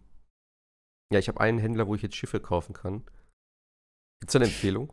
[1.09, 3.05] ja, ich habe einen Händler, wo ich jetzt Schiffe kaufen kann.
[4.19, 4.91] Gibt es eine Empfehlung?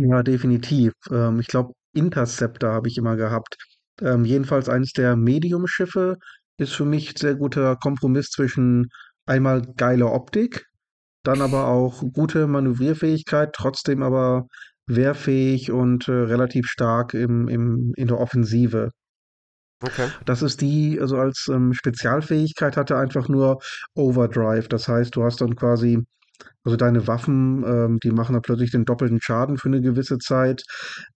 [0.00, 0.92] Ja, definitiv.
[1.10, 3.56] Ähm, ich glaube, Interceptor habe ich immer gehabt.
[4.00, 6.18] Ähm, jedenfalls eines der Medium-Schiffe
[6.56, 8.90] ist für mich sehr guter Kompromiss zwischen
[9.26, 10.66] einmal geiler Optik,
[11.24, 14.46] dann aber auch gute Manövrierfähigkeit, trotzdem aber
[14.86, 18.90] wehrfähig und äh, relativ stark im, im, in der Offensive.
[19.82, 20.10] Okay.
[20.26, 23.58] Das ist die, also als ähm, Spezialfähigkeit hatte einfach nur
[23.94, 24.68] Overdrive.
[24.68, 26.04] Das heißt, du hast dann quasi
[26.64, 30.62] also deine Waffen, ähm, die machen dann plötzlich den doppelten Schaden für eine gewisse Zeit.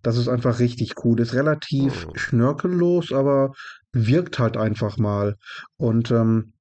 [0.02, 1.20] Das ist einfach richtig cool.
[1.20, 2.12] Ist relativ Oh.
[2.16, 3.52] schnörkellos, aber
[3.92, 5.36] wirkt halt einfach mal.
[5.76, 6.54] Und ähm,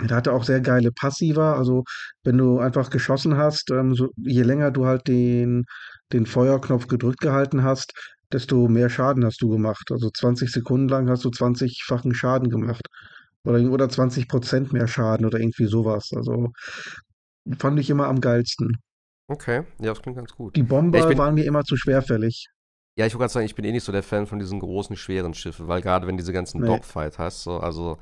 [0.00, 1.54] der hatte auch sehr geile Passiva.
[1.56, 1.84] Also
[2.24, 5.64] wenn du einfach geschossen hast, ähm, so, je länger du halt den,
[6.12, 7.92] den Feuerknopf gedrückt gehalten hast,
[8.32, 9.90] desto mehr Schaden hast du gemacht.
[9.90, 12.86] Also 20 Sekunden lang hast du 20-fachen Schaden gemacht.
[13.44, 16.10] Oder, oder 20 Prozent mehr Schaden oder irgendwie sowas.
[16.14, 16.48] Also
[17.58, 18.78] fand ich immer am geilsten.
[19.28, 20.56] Okay, ja, das klingt ganz gut.
[20.56, 22.46] Die Ja, Bomber bin, waren mir immer zu schwerfällig.
[22.98, 24.96] ja, ich wollte gerade sagen, ich bin eh nicht so der Fan von diesen großen,
[24.96, 26.66] schweren Schiffen, weil gerade wenn diese ganzen Nee.
[26.66, 27.98] Dogfight hast, so, also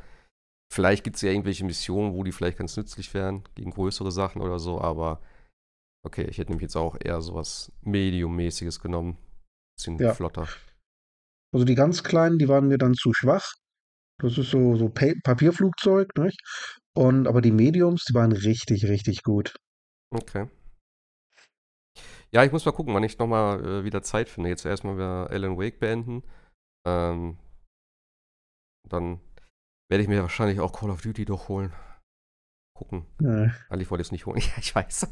[0.73, 4.43] vielleicht gibt es ja irgendwelche Missionen, wo die vielleicht ganz nützlich wären, gegen größere Sachen
[4.43, 5.21] oder so, aber
[6.07, 9.19] okay, ich hätte nämlich jetzt auch eher sowas Medium-mäßiges genommen.
[9.77, 10.15] Bisschen Ja.
[10.15, 10.49] flotter.
[11.53, 13.53] Also die ganz kleinen, die waren mir dann zu schwach.
[14.21, 16.41] Das ist so, so Pa Papierflugzeug, nicht?
[16.99, 19.55] Und aber die Mediums, die waren richtig, richtig gut.
[20.11, 20.49] Okay.
[22.33, 24.49] Ja, ich muss mal gucken, wann ich nochmal äh, wieder Zeit finde.
[24.49, 26.25] Jetzt erstmal wieder Alan Wake beenden.
[26.85, 27.39] Ähm,
[28.89, 29.21] dann
[29.89, 31.73] werde ich mir wahrscheinlich auch Call of Duty doch holen.
[32.79, 33.07] Gucken.
[33.21, 33.51] Ja.
[33.71, 34.41] Eigentlich wollte es nicht holen.
[34.47, 35.09] Ja, ich weiß.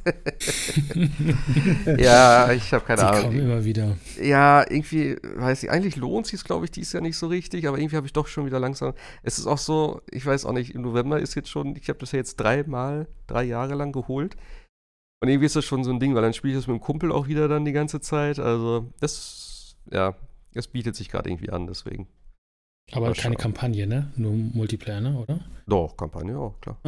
[1.98, 3.22] ja, ich habe keine Sie Ahnung.
[3.22, 3.96] kommen immer wieder.
[4.22, 7.78] Ja, irgendwie, weiß ich, eigentlich lohnt sich glaube ich, dies Jahr nicht so richtig, aber
[7.78, 8.94] irgendwie habe ich doch schon wieder langsam.
[9.24, 11.98] Es ist auch so, ich weiß auch nicht, im November ist jetzt schon, ich habe
[11.98, 14.36] das ja jetzt dreimal, drei Jahre lang geholt.
[15.20, 16.80] Und irgendwie ist das schon so ein Ding, weil dann spiele ich das mit dem
[16.80, 18.38] Kumpel auch wieder dann die ganze Zeit.
[18.38, 20.14] Also, das, ja,
[20.54, 22.06] es bietet sich gerade irgendwie an, deswegen.
[22.92, 23.34] Aber keine.
[23.34, 24.12] Kampagne, ne?
[24.14, 25.18] Nur Multiplayer, ne?
[25.18, 25.40] Oder?
[25.66, 26.78] Doch, Kampagne auch, klar.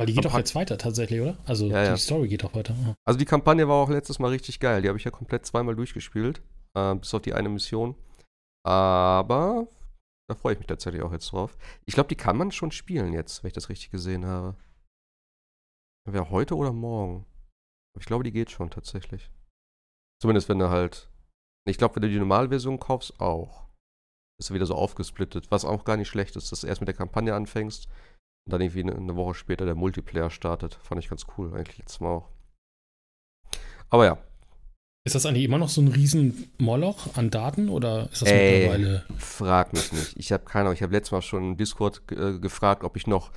[0.00, 1.36] Weil die geht doch jetzt weiter tatsächlich, oder?
[1.44, 1.92] Also Ja, ja.
[1.92, 2.74] die Story geht doch weiter.
[2.86, 2.94] Ah.
[3.04, 4.80] Also die Kampagne war auch letztes Mal richtig geil.
[4.80, 6.40] Die habe ich ja komplett zweimal durchgespielt.
[6.74, 7.94] Äh, bis auf die eine Mission.
[8.64, 9.68] Aber
[10.26, 11.58] da freue ich mich tatsächlich auch jetzt drauf.
[11.84, 14.56] Ich glaube, die kann man schon spielen jetzt, wenn ich das richtig gesehen habe.
[16.10, 17.26] Wäre heute oder morgen.
[17.94, 19.30] Aber ich glaube, die geht schon tatsächlich.
[20.18, 21.10] Zumindest wenn du halt.
[21.68, 23.66] Ich glaube, wenn du die Normalversion kaufst, auch.
[24.40, 26.88] Ist ja wieder so aufgesplittet, was auch gar nicht schlecht ist, dass du erst mit
[26.88, 27.86] der Kampagne anfängst
[28.50, 30.74] und dann irgendwie eine, eine Woche später der Multiplayer startet.
[30.82, 32.28] Fand ich ganz cool, eigentlich letztes Mal auch.
[33.88, 34.18] Aber ja,
[35.04, 38.60] Ist das eigentlich immer noch so ein riesen Moloch an Daten oder ist das Ey.
[38.60, 39.04] mittlerweile?
[39.18, 40.16] frag mich nicht.
[40.16, 40.74] Ich habe keine Ahnung.
[40.74, 43.30] Ich habe letztes Mal schon im Discord äh, gefragt, ob ich noch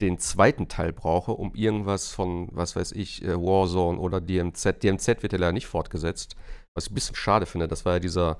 [0.00, 4.82] den zweiten Teil brauche, um irgendwas von, was weiß ich, äh, Warzone oder DMZ.
[4.82, 6.36] DMZ wird ja leider nicht fortgesetzt,
[6.74, 7.68] was ich ein bisschen schade finde.
[7.68, 8.38] Das war ja dieser,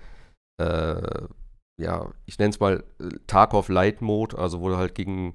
[0.61, 1.27] äh,
[1.81, 5.35] ja, ich nenne es mal äh, Tarkov Light Mode, also wo du halt gegen,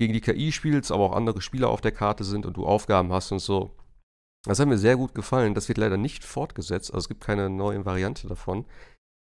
[0.00, 3.12] gegen die KI spielst, aber auch andere Spieler auf der Karte sind und du Aufgaben
[3.12, 3.76] hast und so.
[4.44, 5.54] Das hat mir sehr gut gefallen.
[5.54, 8.66] Das wird leider nicht fortgesetzt, also es gibt keine neue Variante davon.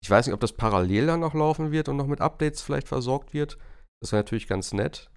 [0.04, 2.88] Ich weiß nicht, ob das parallel dann noch laufen wird und noch mit Updates vielleicht
[2.88, 3.58] versorgt wird.
[4.02, 5.12] Das wäre natürlich ganz nett.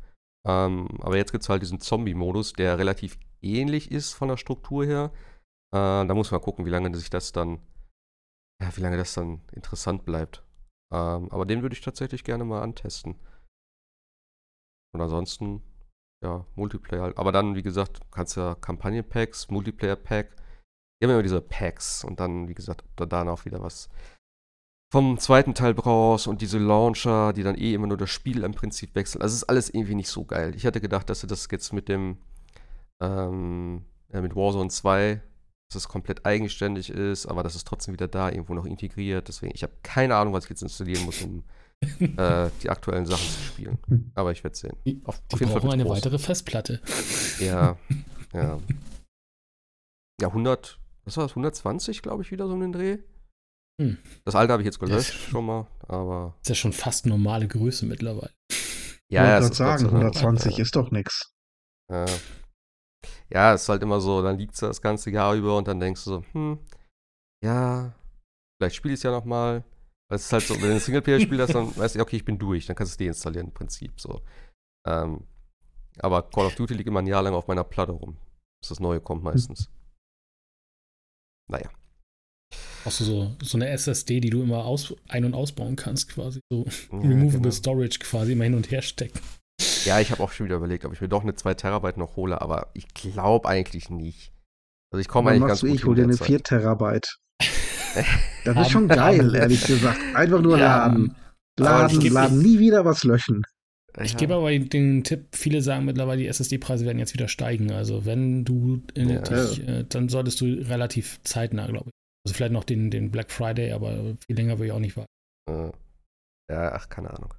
[0.46, 4.84] Ähm, aber jetzt gibt es halt diesen Zombie-Modus, der relativ ähnlich ist von der Struktur
[4.84, 5.10] her.
[5.72, 7.60] Äh, da muss man gucken, wie lange sich das dann,
[8.62, 10.44] ja, wie lange das dann interessant bleibt.
[10.92, 13.16] Ähm, aber den würde ich tatsächlich gerne mal antesten.
[14.94, 15.62] Und ansonsten,
[16.22, 17.02] ja, Multiplayer.
[17.02, 17.18] halt.
[17.18, 20.36] Aber dann, wie gesagt, kannst ja Kampagnen-Packs, Multiplayer-Pack.
[20.36, 23.88] Die haben immer diese Packs und dann, wie gesagt, ob du da noch wieder was
[24.92, 28.54] vom zweiten Teil brauchst und diese Launcher, die dann eh immer nur das Spiel im
[28.54, 29.22] Prinzip wechseln.
[29.22, 30.54] Also es ist alles irgendwie nicht so geil.
[30.54, 32.18] Ich hatte gedacht, dass sie das jetzt mit dem
[33.00, 35.20] ähm, ja, mit Warzone 2,
[35.68, 39.26] dass es komplett eigenständig ist, aber das ist trotzdem wieder da irgendwo noch integriert.
[39.26, 41.42] Deswegen, ich habe keine Ahnung, was ich jetzt installieren muss, um
[42.00, 43.78] äh, die aktuellen Sachen zu spielen.
[44.14, 44.76] Aber ich werde sehen.
[44.86, 46.80] Die, auf, die auf jeden brauchen Fall eine weitere Festplatte.
[47.40, 47.76] Ja,
[48.32, 48.58] ja.
[50.20, 52.98] Ja, 100, was war das, 120, glaube ich, wieder so um den Dreh.
[53.80, 53.98] Hm.
[54.24, 56.36] Das alte habe ich jetzt gelöscht das schon mal, aber.
[56.42, 58.32] Ist ja schon fast normale Größe mittlerweile.
[59.10, 61.34] Ja, ich wollte ja, sagen, 120 ist doch nichts.
[61.90, 62.06] Ja.
[63.30, 65.80] ja, es ist halt immer so, dann liegt es das ganze Jahr über und dann
[65.80, 66.58] denkst du so, hm,
[67.44, 67.92] ja,
[68.56, 69.64] vielleicht spiele ich es ja nochmal.
[70.12, 72.38] Es ist halt so, wenn du ein Singleplayer spielst, dann weißt du, okay, ich bin
[72.38, 74.22] durch, dann kannst du es deinstallieren im Prinzip so.
[74.86, 75.26] Ähm,
[75.98, 78.16] aber Call of Duty liegt immer ein Jahr lang auf meiner Platte rum,
[78.60, 79.70] bis das neue kommt meistens.
[81.50, 81.70] Naja.
[82.84, 86.40] Hast du so, so eine SSD, die du immer aus, ein- und ausbauen kannst, quasi.
[86.50, 87.50] So ja, Removable genau.
[87.50, 89.18] Storage quasi immer hin und her stecken.
[89.84, 92.16] Ja, ich habe auch schon wieder überlegt, ob ich mir doch eine 2 Terabyte noch
[92.16, 94.32] hole, aber ich glaube eigentlich nicht.
[94.92, 97.18] Also ich komme eigentlich ganz gut Ich hole dir eine 4 Terabyte.
[98.44, 99.98] Das ist schon geil, ehrlich gesagt.
[100.14, 101.14] Einfach nur ja, laden.
[101.58, 103.44] Laden, laden, nie wieder was löschen.
[104.02, 104.18] Ich ja.
[104.18, 107.70] gebe aber den Tipp, viele sagen mittlerweile, die SSD-Preise werden jetzt wieder steigen.
[107.70, 109.20] Also wenn du in ja.
[109.20, 111.94] dich, äh, dann solltest du relativ zeitnah, glaube ich.
[112.26, 115.12] Also vielleicht noch den, den Black Friday, aber viel länger würde ich auch nicht warten.
[115.48, 115.72] Äh,
[116.50, 117.32] ja, ach, keine Ahnung.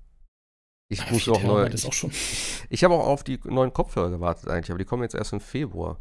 [0.89, 1.67] Ich ja, muss auch neu.
[1.67, 5.33] Ich, ich habe auch auf die neuen Kopfhörer gewartet eigentlich, aber die kommen jetzt erst
[5.33, 5.99] im Februar.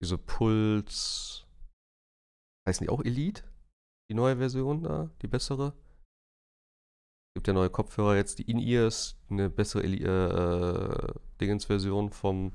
[0.00, 1.44] Diese Puls.
[2.66, 3.42] Heißen die auch Elite?
[4.10, 5.08] Die neue Version da?
[5.22, 5.72] Die bessere?
[7.36, 12.52] gibt ja neue Kopfhörer jetzt, die In-Ears, eine bessere äh, Dingens-Version vom,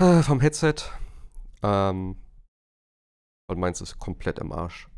[0.00, 0.76] äh, vom Headset.
[1.62, 2.16] Ähm,
[3.48, 4.88] weil meins ist komplett im Arsch.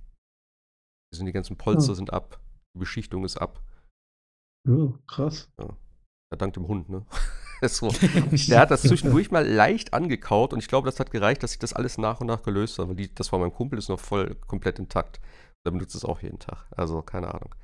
[1.12, 1.97] Die, sind, die ganzen Polster oh.
[1.97, 2.40] sind ab,
[2.74, 3.61] die Beschichtung ist ab.
[4.69, 5.51] Oh, krass.
[5.59, 5.77] Ja.
[6.31, 7.05] ja dank dem Hund, ne?
[7.75, 7.89] so.
[8.49, 11.59] Der hat das zwischendurch mal leicht angekaut und ich glaube, das hat gereicht, dass ich
[11.59, 12.95] das alles nach und nach gelöst habe.
[12.95, 15.21] Die, das war mein Kumpel, ist noch voll komplett intakt.
[15.65, 16.67] Der benutzt es auch jeden Tag.
[16.71, 17.55] Also, keine Ahnung.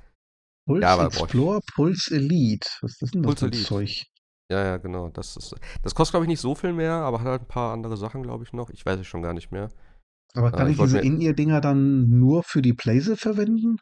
[0.67, 2.69] Puls ja, Explorer, Puls Elite.
[2.81, 4.05] Was ist denn das für Zeug?
[4.51, 5.09] Ja, ja, genau.
[5.09, 7.73] Das, ist, das kostet, glaube ich, nicht so viel mehr, aber hat halt ein paar
[7.73, 8.71] andere Sachen, glaube ich, noch.
[8.71, 9.69] Ich weiß es schon gar nicht mehr.
[10.35, 13.79] Aber kann äh, ich, ich diese In-Ear-Dinger dann nur für die Playse verwenden?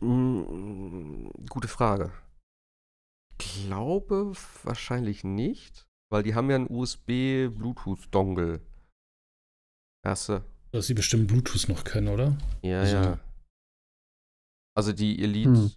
[0.00, 2.12] Mm, gute Frage.
[3.40, 4.32] Ich glaube
[4.64, 8.60] wahrscheinlich nicht, weil die haben ja einen USB-Bluetooth-Dongle.
[10.04, 10.44] Erste.
[10.72, 12.36] Dass sie bestimmt Bluetooth noch können, oder?
[12.62, 13.18] Ja, also, ja.
[14.76, 15.72] Also die Elite hm.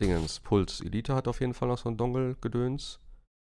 [0.00, 3.00] Dingens, Puls Elite hat auf jeden Fall noch so ein Dongle-Gedöns.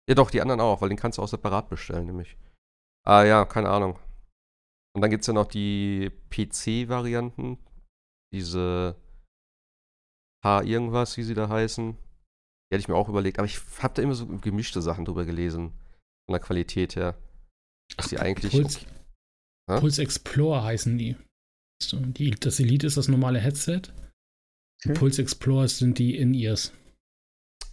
[0.09, 2.37] Ja doch, die anderen auch, weil den kannst du auch separat bestellen, nämlich.
[3.07, 3.99] Ah ja, keine Ahnung.
[4.95, 7.59] Und dann gibt es ja noch die PC-Varianten.
[8.33, 8.97] Diese
[10.45, 11.97] H irgendwas, wie sie da heißen.
[12.73, 15.27] Die hätte ich mir auch überlegt, aber ich habe da immer so gemischte Sachen drüber
[15.27, 15.73] gelesen.
[16.24, 17.19] Von der Qualität her.
[17.99, 18.51] Dass die eigentlich.
[18.51, 18.86] Puls,
[19.69, 19.81] okay.
[19.81, 21.16] Puls Explorer heißen die.
[21.82, 22.31] die.
[22.31, 23.82] Das Elite ist das normale Headset.
[24.86, 24.94] Okay.
[24.94, 26.73] Pulse Explorers sind die In-Ears.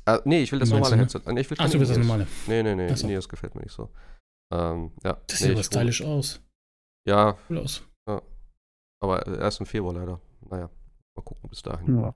[0.06, 1.22] Ah, nee, ich will das normale Headset.
[1.28, 2.28] Nee, ich will Ach, du willst das normale.
[2.48, 2.94] Nee, nee, nee.
[2.94, 3.08] So.
[3.08, 3.90] In-Ears gefällt mir nicht so.
[4.54, 5.22] Ähm, ja.
[5.28, 6.42] Das sieht nee, aber stylisch aus.
[7.08, 7.38] Ja.
[7.50, 7.88] Cool aus.
[8.06, 8.22] Ja.
[9.02, 10.20] Aber erst im Februar leider.
[10.50, 10.70] Naja,
[11.16, 12.02] mal gucken bis dahin.
[12.02, 12.16] Ja.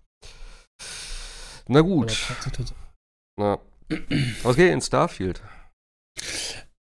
[1.68, 2.18] Na gut.
[3.40, 3.60] Na.
[4.44, 5.42] Was geht in Starfield?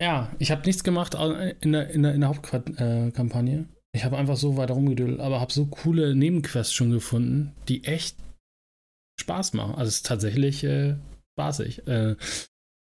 [0.01, 1.15] Ja, ich habe nichts gemacht
[1.61, 3.67] in der, in der, in der Hauptkampagne.
[3.93, 8.17] Ich habe einfach so weiter rumgedödelt, aber habe so coole Nebenquests schon gefunden, die echt
[9.19, 9.75] Spaß machen.
[9.75, 10.95] Also es ist tatsächlich äh,
[11.35, 11.87] spaßig.
[11.87, 12.15] Äh,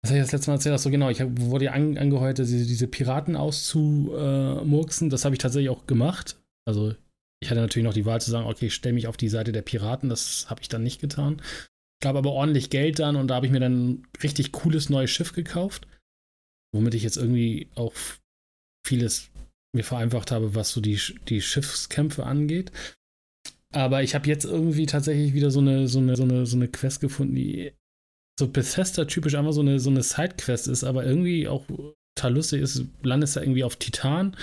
[0.02, 0.74] was habe ich das letzte Mal erzählt?
[0.74, 5.10] Hast so genau, ich hab, wurde ja an, angeheuert, diese, diese Piraten auszumurksen.
[5.10, 6.40] Das habe ich tatsächlich auch gemacht.
[6.66, 6.94] Also
[7.40, 9.52] ich hatte natürlich noch die Wahl zu sagen, okay, ich stelle mich auf die Seite
[9.52, 10.08] der Piraten.
[10.08, 11.40] Das habe ich dann nicht getan.
[12.02, 15.10] Gab aber ordentlich Geld dann und da habe ich mir dann ein richtig cooles neues
[15.10, 15.86] Schiff gekauft,
[16.74, 17.94] womit ich jetzt irgendwie auch
[18.84, 19.30] vieles
[19.74, 22.72] mir vereinfacht habe, was so die, die Schiffskämpfe angeht.
[23.72, 26.68] Aber ich habe jetzt irgendwie tatsächlich wieder so eine, so eine, so eine, so eine
[26.68, 27.72] Quest gefunden, die
[28.38, 31.64] so Bethesda-typisch einfach so eine, so eine Sidequest ist, aber irgendwie auch
[32.28, 34.36] lustig ist, landest da irgendwie auf Titan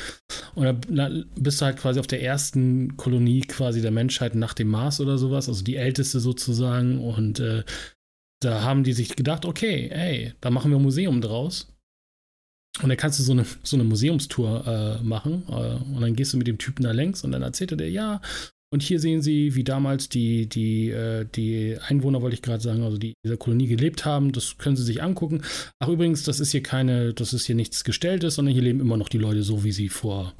[0.56, 4.70] und dann bist du halt quasi auf der ersten Kolonie quasi der Menschheit nach dem
[4.70, 7.64] Mars oder sowas, also die älteste sozusagen und äh,
[8.42, 11.68] da haben die sich gedacht, okay, ey, da machen wir ein Museum draus
[12.82, 15.44] und dann kannst du so eine, so eine Museumstour äh, machen.
[15.50, 17.90] Äh, und dann gehst du mit dem Typen da längs und dann erzählt er dir,
[17.90, 18.22] ja,
[18.72, 22.84] und hier sehen sie, wie damals die, die, äh, die Einwohner, wollte ich gerade sagen,
[22.84, 24.32] also die dieser Kolonie gelebt haben.
[24.32, 25.42] Das können sie sich angucken.
[25.80, 28.98] Ach, übrigens, das ist hier keine, das ist hier nichts Gestelltes, sondern hier leben immer
[28.98, 30.34] noch die Leute so, wie sie vor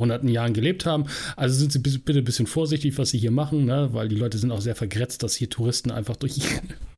[0.00, 1.04] hunderten Jahren gelebt haben.
[1.36, 3.90] Also sind Sie bitte ein bisschen vorsichtig, was Sie hier machen, ne?
[3.92, 6.40] weil die Leute sind auch sehr vergrätzt, dass hier Touristen einfach durch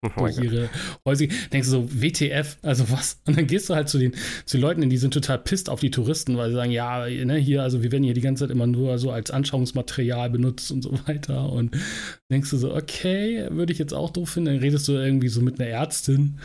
[0.02, 0.68] oh durch ihre
[1.04, 1.26] Häuser.
[1.52, 3.20] Denkst du so, WTF, also was?
[3.26, 4.14] Und dann gehst du halt zu den,
[4.44, 7.36] zu den Leuten, die sind total pisst auf die Touristen, weil sie sagen, ja, ne,
[7.36, 10.82] hier, also wir werden hier die ganze Zeit immer nur so als Anschauungsmaterial benutzt und
[10.82, 11.52] so weiter.
[11.52, 11.76] Und
[12.30, 14.52] denkst du so, okay, würde ich jetzt auch doof finden.
[14.52, 16.38] Dann redest du irgendwie so mit einer Ärztin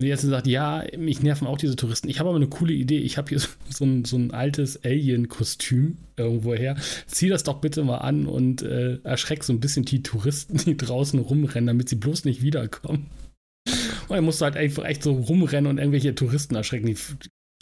[0.00, 2.08] und die Ärztin sagt, ja, mich nerven auch diese Touristen.
[2.08, 2.98] Ich habe aber eine coole Idee.
[2.98, 6.76] Ich habe hier so, so, ein, so ein altes Alien-Kostüm irgendwo her.
[7.06, 10.76] Zieh das doch bitte mal an und äh, erschreck so ein bisschen die Touristen, die
[10.76, 13.10] draußen rumrennen, damit sie bloß nicht wiederkommen.
[14.08, 16.86] Und dann musst du halt einfach echt so rumrennen und irgendwelche Touristen erschrecken.
[16.86, 16.98] Die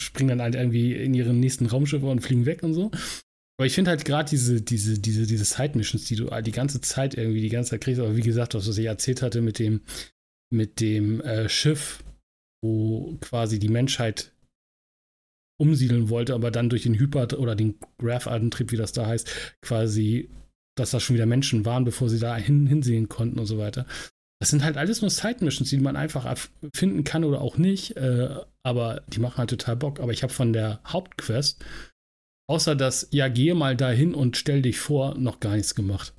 [0.01, 2.91] springen dann halt irgendwie in ihren nächsten Raumschiffe und fliegen weg und so.
[3.57, 7.13] Aber ich finde halt gerade diese, diese, diese, diese Side-Missions, die du die ganze Zeit
[7.13, 9.81] irgendwie die ganze Zeit kriegst, aber wie gesagt, was ich erzählt hatte mit dem,
[10.51, 12.03] mit dem äh, Schiff,
[12.63, 14.31] wo quasi die Menschheit
[15.59, 19.29] umsiedeln wollte, aber dann durch den Hyper- oder den Graph-Antrieb, wie das da heißt,
[19.61, 20.29] quasi,
[20.75, 23.85] dass das schon wieder Menschen waren, bevor sie da hin, hinsehen konnten und so weiter.
[24.41, 26.35] Das sind halt alles nur Side-Missions, die man einfach
[26.73, 28.29] finden kann oder auch nicht, äh,
[28.63, 29.99] aber die machen halt total Bock.
[29.99, 31.63] Aber ich habe von der Hauptquest,
[32.49, 36.13] außer das, ja, gehe mal dahin und stell dich vor, noch gar nichts gemacht.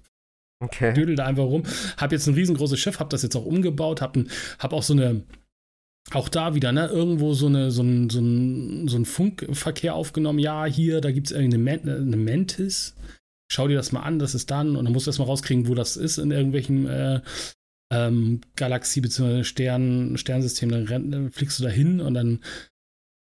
[0.63, 0.95] Okay.
[0.95, 1.65] Dödel da einfach rum.
[1.97, 4.95] Hab jetzt ein riesengroßes Schiff, hab das jetzt auch umgebaut, hab, ein, hab auch so
[4.95, 5.25] eine
[6.13, 10.39] auch da wieder, ne, irgendwo so, eine, so, ein, so, ein, so ein Funkverkehr aufgenommen.
[10.39, 12.95] Ja, hier, da gibt es eine, eine Mantis.
[13.51, 14.77] Schau dir das mal an, das ist dann.
[14.77, 17.21] Und dann musst du erstmal rauskriegen, wo das ist in irgendwelchen äh,
[17.93, 19.45] ähm, Galaxie- bzw.
[19.45, 20.71] Stern, Sternsystem.
[20.71, 22.41] Dann, renn, dann fliegst du da hin und dann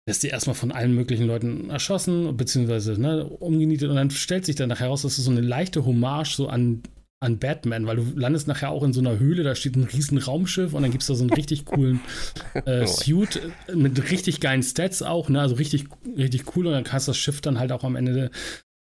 [0.06, 3.88] lässt die erstmal von allen möglichen Leuten erschossen, beziehungsweise ne, umgenietet.
[3.88, 6.82] Und dann stellt sich dann heraus, dass es so eine leichte Hommage so an
[7.24, 10.18] an Batman, weil du landest nachher auch in so einer Höhle, da steht ein riesen
[10.18, 12.00] Raumschiff und dann gibt es da so einen richtig coolen
[12.66, 13.40] äh, Suit
[13.74, 15.40] mit richtig geilen Stats auch, ne?
[15.40, 15.86] Also richtig,
[16.16, 18.30] richtig cool und dann kannst du das Schiff dann halt auch am Ende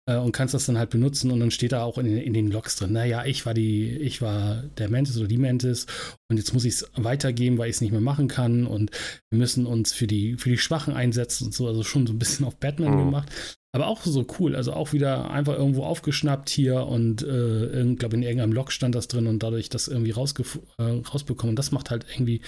[0.07, 2.51] äh, und kannst das dann halt benutzen und dann steht da auch in, in den
[2.51, 5.85] Logs drin, naja, ich war die, ich war der Mantis oder die Mantis
[6.29, 8.91] und jetzt muss ich es weitergeben, weil ich es nicht mehr machen kann und
[9.29, 12.19] wir müssen uns für die, für die Schwachen einsetzen und so, also schon so ein
[12.19, 13.05] bisschen auf Batman mhm.
[13.05, 13.57] gemacht.
[13.73, 18.17] Aber auch so cool, also auch wieder einfach irgendwo aufgeschnappt hier und äh, ich glaube
[18.17, 21.51] in irgendeinem Log stand das drin und dadurch das irgendwie äh, rausbekommen.
[21.51, 22.41] Und das macht halt irgendwie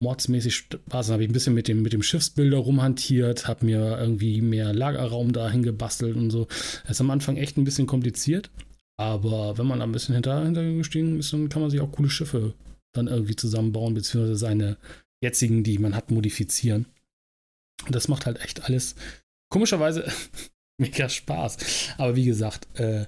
[0.00, 1.06] mordsmäßig Spaß.
[1.06, 4.72] Dann habe ich ein bisschen mit dem, mit dem Schiffsbilder rumhantiert, habe mir irgendwie mehr
[4.72, 6.46] Lagerraum dahin gebastelt und so.
[6.82, 8.50] Das ist am Anfang echt ein bisschen kompliziert,
[8.96, 12.10] aber wenn man da ein bisschen hinter, hintergestiegen ist, dann kann man sich auch coole
[12.10, 12.54] Schiffe
[12.92, 14.76] dann irgendwie zusammenbauen, beziehungsweise seine
[15.22, 16.86] jetzigen, die man hat, modifizieren.
[17.86, 18.94] Und das macht halt echt alles
[19.50, 20.06] komischerweise
[20.78, 21.94] mega Spaß.
[21.98, 23.06] Aber wie gesagt, äh,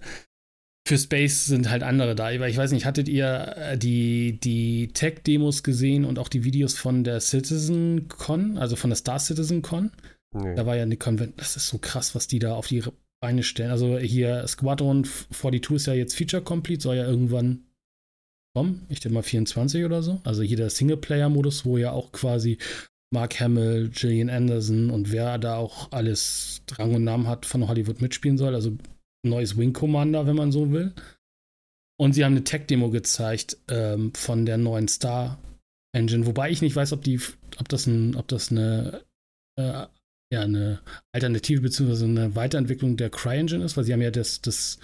[0.87, 2.31] für Space sind halt andere da.
[2.31, 7.03] Ich weiß nicht, hattet ihr äh, die, die Tech-Demos gesehen und auch die Videos von
[7.03, 9.91] der Citizen Con, also von der Star Citizen Con?
[10.33, 10.55] Nee.
[10.55, 11.41] Da war ja eine Konvent.
[11.41, 12.85] Das ist so krass, was die da auf die
[13.21, 13.73] Beine stellen.
[13.73, 17.65] Also hier Squadron 42 ist ja jetzt Feature Complete, soll ja irgendwann
[18.55, 18.87] kommen.
[18.89, 20.21] Ich denke mal 24 oder so.
[20.23, 22.59] Also hier der Singleplayer-Modus, wo ja auch quasi
[23.13, 28.01] Mark Hamill, Gillian Anderson und wer da auch alles Drang und Namen hat von Hollywood
[28.01, 28.55] mitspielen soll.
[28.55, 28.77] Also
[29.29, 30.95] neues Wing Commander, wenn man so will.
[31.99, 35.39] Und sie haben eine Tech-Demo gezeigt ähm, von der neuen Star
[35.93, 37.21] Engine, wobei ich nicht weiß, ob die,
[37.59, 39.03] ob das ein, ob das eine,
[39.59, 39.87] äh,
[40.33, 40.81] ja, eine
[41.13, 42.05] Alternative bzw.
[42.05, 44.79] eine Weiterentwicklung der CryEngine ist, weil sie haben ja das, das,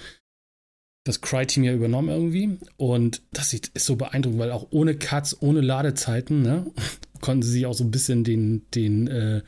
[1.05, 2.59] das Cry-Team ja übernommen irgendwie.
[2.79, 6.71] Und das sieht, ist so beeindruckend, weil auch ohne Cuts, ohne Ladezeiten, ne?
[7.21, 9.43] konnten sie sich auch so ein bisschen den, den, äh,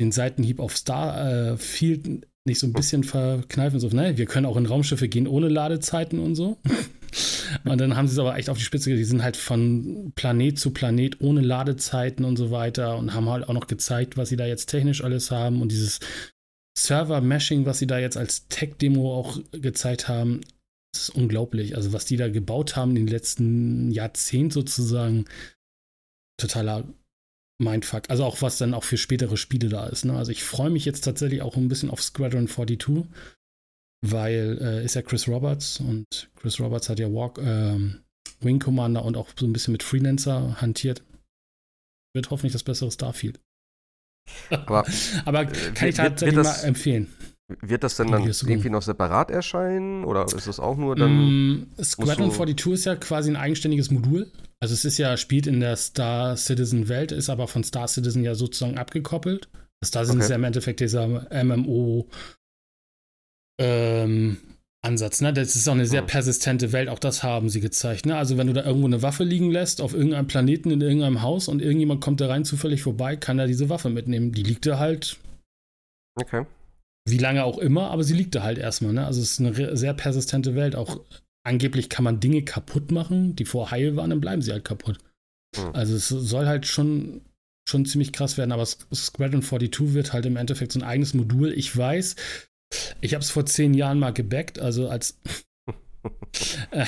[0.00, 3.80] den Seitenhieb auf Starfield äh, nicht so ein bisschen verkneifen.
[3.80, 6.58] So, ne, wir können auch in Raumschiffe gehen ohne Ladezeiten und so.
[7.64, 10.58] und dann haben sie es aber echt auf die Spitze Die sind halt von Planet
[10.58, 14.36] zu Planet ohne Ladezeiten und so weiter und haben halt auch noch gezeigt, was sie
[14.36, 16.00] da jetzt technisch alles haben und dieses
[16.78, 20.42] Server-Meshing, was sie da jetzt als Tech-Demo auch gezeigt haben,
[20.94, 21.76] ist unglaublich.
[21.76, 25.24] Also, was die da gebaut haben in den letzten Jahrzehnten sozusagen,
[26.38, 26.84] totaler
[27.58, 28.10] Mindfuck.
[28.10, 30.04] Also auch was dann auch für spätere Spiele da ist.
[30.04, 30.16] Ne?
[30.16, 33.06] Also ich freue mich jetzt tatsächlich auch ein bisschen auf Squadron 42,
[34.02, 38.02] weil äh, ist ja Chris Roberts und Chris Roberts hat ja Walk, ähm,
[38.40, 41.02] Wing Commander und auch so ein bisschen mit Freelancer hantiert.
[42.14, 43.40] Wird hoffentlich das bessere Starfield.
[44.50, 44.86] Aber,
[45.24, 47.12] Aber äh, kann ich tatsächlich mal empfehlen.
[47.48, 51.12] Wird das denn dann irgendwie noch separat erscheinen oder ist das auch nur dann?
[51.12, 54.32] Mm, Squadron 42 ist ja quasi ein eigenständiges Modul.
[54.58, 58.24] Also es ist ja, spielt in der Star Citizen Welt, ist aber von Star Citizen
[58.24, 59.48] ja sozusagen abgekoppelt.
[59.84, 60.24] Star Citizen okay.
[60.24, 61.06] ist ja im Endeffekt dieser
[61.44, 62.08] MMO
[63.60, 64.38] ähm,
[64.82, 65.32] Ansatz, ne?
[65.32, 66.08] Das ist auch eine sehr hm.
[66.08, 68.16] persistente Welt, auch das haben sie gezeigt, ne?
[68.16, 71.46] Also wenn du da irgendwo eine Waffe liegen lässt, auf irgendeinem Planeten, in irgendeinem Haus
[71.46, 74.32] und irgendjemand kommt da rein zufällig vorbei, kann er diese Waffe mitnehmen.
[74.32, 75.18] Die liegt da halt.
[76.16, 76.44] Okay.
[77.08, 78.92] Wie lange auch immer, aber sie liegt da halt erstmal.
[78.92, 79.06] Ne?
[79.06, 80.74] Also es ist eine sehr persistente Welt.
[80.74, 81.00] Auch
[81.44, 84.98] angeblich kann man Dinge kaputt machen, die vor heil waren, dann bleiben sie halt kaputt.
[85.56, 85.70] Hm.
[85.72, 87.22] Also es soll halt schon,
[87.68, 91.52] schon ziemlich krass werden, aber Squadron 42 wird halt im Endeffekt so ein eigenes Modul.
[91.52, 92.16] Ich weiß,
[93.00, 95.20] ich habe es vor zehn Jahren mal gebackt, also als,
[96.72, 96.86] äh,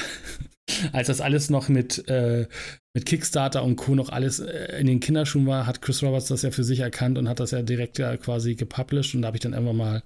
[0.93, 2.49] als das alles noch mit, äh,
[2.99, 3.95] mit Kickstarter und Co.
[3.95, 7.17] noch alles äh, in den Kinderschuhen war, hat Chris Roberts das ja für sich erkannt
[7.17, 10.03] und hat das ja direkt ja quasi gepublished und da habe ich dann einfach mal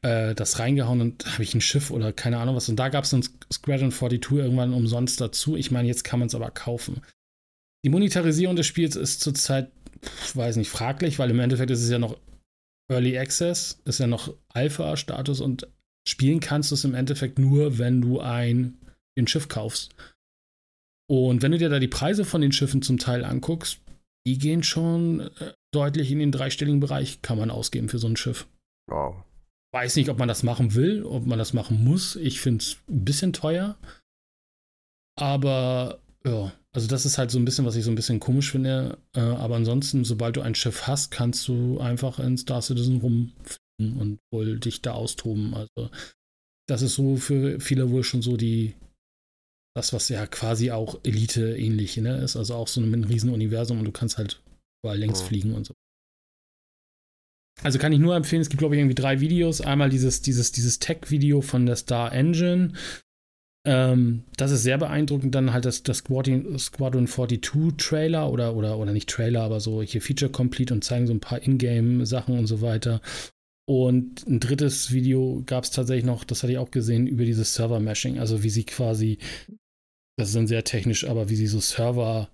[0.00, 2.70] äh, das reingehauen und habe ich ein Schiff oder keine Ahnung was.
[2.70, 5.56] Und da gab es ein Squadron 42 irgendwann umsonst dazu.
[5.56, 7.02] Ich meine, jetzt kann man es aber kaufen.
[7.84, 9.70] Die Monetarisierung des Spiels ist zurzeit,
[10.32, 12.16] weiß nicht, fraglich, weil im Endeffekt ist es ja noch
[12.90, 15.68] Early Access, ist ja noch Alpha-Status und
[16.08, 18.78] spielen kannst du es im Endeffekt nur, wenn du ein,
[19.18, 19.94] ein Schiff kaufst.
[21.10, 23.80] Und wenn du dir da die Preise von den Schiffen zum Teil anguckst,
[24.26, 28.16] die gehen schon äh, deutlich in den dreistelligen Bereich, kann man ausgeben für so ein
[28.16, 28.46] Schiff.
[28.90, 29.22] Wow.
[29.72, 32.16] Weiß nicht, ob man das machen will, ob man das machen muss.
[32.16, 33.76] Ich finde es ein bisschen teuer.
[35.16, 38.50] Aber ja, also das ist halt so ein bisschen, was ich so ein bisschen komisch
[38.50, 38.98] finde.
[39.14, 44.00] Äh, aber ansonsten, sobald du ein Schiff hast, kannst du einfach in Star Citizen rumfliegen
[44.00, 45.54] und wohl dich da austoben.
[45.54, 45.90] Also
[46.66, 48.74] das ist so für viele wohl schon so die,
[49.76, 52.36] das, was ja quasi auch Elite ähnlich ne, ist.
[52.36, 54.40] Also auch so ein Riesenuniversum und du kannst halt
[54.82, 55.24] überall längs oh.
[55.24, 55.74] fliegen und so.
[57.62, 59.60] Also kann ich nur empfehlen, es gibt, glaube ich, irgendwie drei Videos.
[59.60, 62.72] Einmal dieses, dieses, dieses Tech-Video von der Star Engine,
[63.66, 65.34] ähm, das ist sehr beeindruckend.
[65.34, 69.82] Dann halt das, das Squadron, Squadron 42 Trailer oder, oder, oder nicht Trailer, aber so
[69.82, 73.00] hier Feature Complete und zeigen so ein paar Ingame-Sachen und so weiter.
[73.66, 77.54] Und ein drittes Video gab es tatsächlich noch, das hatte ich auch gesehen, über dieses
[77.54, 78.18] Server-Mashing.
[78.18, 79.18] Also wie sie quasi,
[80.16, 82.28] das ist dann sehr technisch, aber wie sie so Server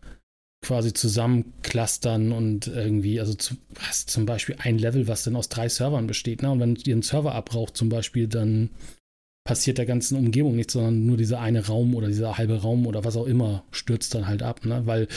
[0.62, 5.68] quasi zusammenclustern und irgendwie, also zu, hast zum Beispiel ein Level, was dann aus drei
[5.68, 6.42] Servern besteht.
[6.42, 6.50] Ne?
[6.50, 8.70] Und wenn ihr einen Server abbraucht zum Beispiel, dann
[9.44, 13.04] passiert der ganzen Umgebung nichts, sondern nur dieser eine Raum oder dieser halbe Raum oder
[13.04, 14.82] was auch immer stürzt dann halt ab, ne?
[14.84, 15.08] Weil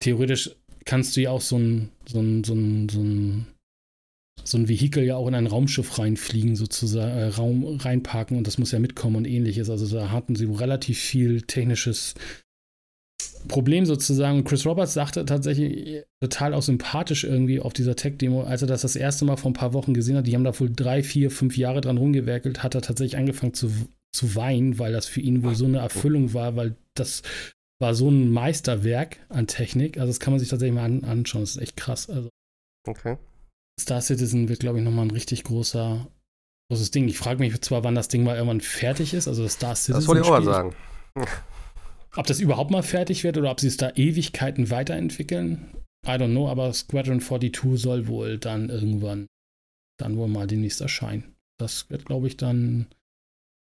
[0.00, 0.56] theoretisch
[0.86, 3.46] kannst du ja auch so ein, so ein, so ein, so ein,
[4.44, 8.58] so ein Vehikel ja auch in ein Raumschiff reinfliegen, sozusagen, äh, Raum reinparken und das
[8.58, 9.70] muss ja mitkommen und ähnliches.
[9.70, 12.14] Also da hatten sie relativ viel technisches
[13.46, 14.44] Problem sozusagen.
[14.44, 18.96] Chris Roberts sagte tatsächlich total auch sympathisch irgendwie auf dieser Tech-Demo, als er das das
[18.96, 20.26] erste Mal vor ein paar Wochen gesehen hat.
[20.26, 23.70] Die haben da wohl drei, vier, fünf Jahre dran rumgewerkelt, hat er tatsächlich angefangen zu,
[24.12, 27.22] zu weinen, weil das für ihn wohl so eine Erfüllung war, weil das
[27.80, 29.98] war so ein Meisterwerk an Technik.
[29.98, 31.42] Also das kann man sich tatsächlich mal an, anschauen.
[31.42, 32.10] Das ist echt krass.
[32.10, 32.28] Also
[32.86, 33.16] okay.
[33.78, 36.06] Star Citizen wird, glaube ich, nochmal ein richtig großer,
[36.70, 37.08] großes Ding.
[37.08, 39.94] Ich frage mich zwar, wann das Ding mal irgendwann fertig ist, also das Star Citizen.
[39.94, 40.74] Das wollte ich auch mal sagen.
[42.16, 45.70] Ob das überhaupt mal fertig wird oder ob sie es da Ewigkeiten weiterentwickeln,
[46.06, 49.26] I don't know, aber Squadron 42 soll wohl dann irgendwann
[50.00, 51.36] dann wohl mal demnächst erscheinen.
[51.60, 52.86] Das wird, glaube ich, dann,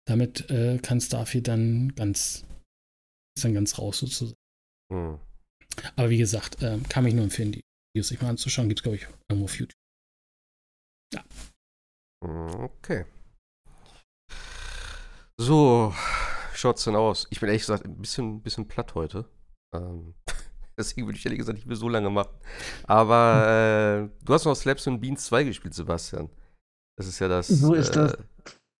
[0.08, 2.46] damit äh, kann Starfield dann ganz,
[3.38, 4.38] ist dann ganz raus sozusagen.
[4.94, 5.18] Hm.
[5.96, 7.62] Aber wie gesagt, äh, kann mich nur empfehlen, die
[7.94, 8.68] Videos sich mal anzuschauen.
[8.68, 9.76] Gibt es, glaube ich, irgendwo auf YouTube.
[11.14, 11.24] Ja.
[12.22, 13.06] Okay.
[15.38, 15.94] So,
[16.54, 17.28] schaut es denn aus?
[17.30, 19.26] Ich bin ehrlich gesagt ein bisschen, bisschen platt heute.
[19.76, 20.16] Ähm,
[20.78, 22.38] deswegen würde ich ehrlich gesagt nicht mehr so lange machen.
[22.86, 26.30] Aber äh, du hast noch Slaps und Beans 2 gespielt, Sebastian.
[26.98, 28.18] Das ist ja das, so ist äh, das.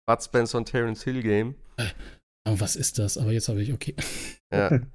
[0.08, 1.56] Bud Spencer und Terence Hill Game.
[1.76, 1.90] Äh,
[2.44, 3.18] was ist das?
[3.18, 3.94] Aber jetzt habe ich, okay.
[4.52, 4.80] Ja.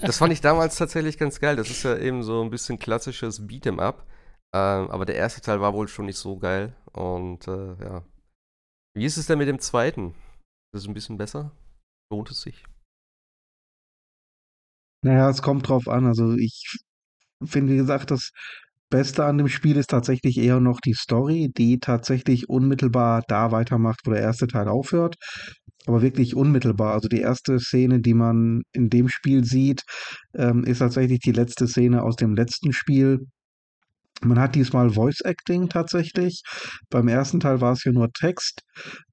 [0.00, 1.54] Das fand ich damals tatsächlich ganz geil.
[1.54, 4.04] Das ist ja eben so ein bisschen klassisches Beat'em Up.
[4.54, 6.74] Ähm, aber der erste Teil war wohl schon nicht so geil.
[6.92, 8.04] Und äh, ja.
[8.94, 10.14] Wie ist es denn mit dem zweiten?
[10.72, 11.52] Ist es ein bisschen besser?
[12.10, 12.64] Lohnt es sich?
[15.02, 16.06] Naja, es kommt drauf an.
[16.06, 16.78] Also ich
[17.44, 18.30] finde, wie gesagt, das
[18.90, 24.00] Beste an dem Spiel ist tatsächlich eher noch die Story, die tatsächlich unmittelbar da weitermacht,
[24.04, 25.16] wo der erste Teil aufhört.
[25.86, 26.94] Aber wirklich unmittelbar.
[26.94, 29.82] Also die erste Szene, die man in dem Spiel sieht,
[30.34, 33.26] ähm, ist tatsächlich die letzte Szene aus dem letzten Spiel.
[34.22, 36.42] Man hat diesmal Voice Acting tatsächlich.
[36.90, 38.62] Beim ersten Teil war es ja nur Text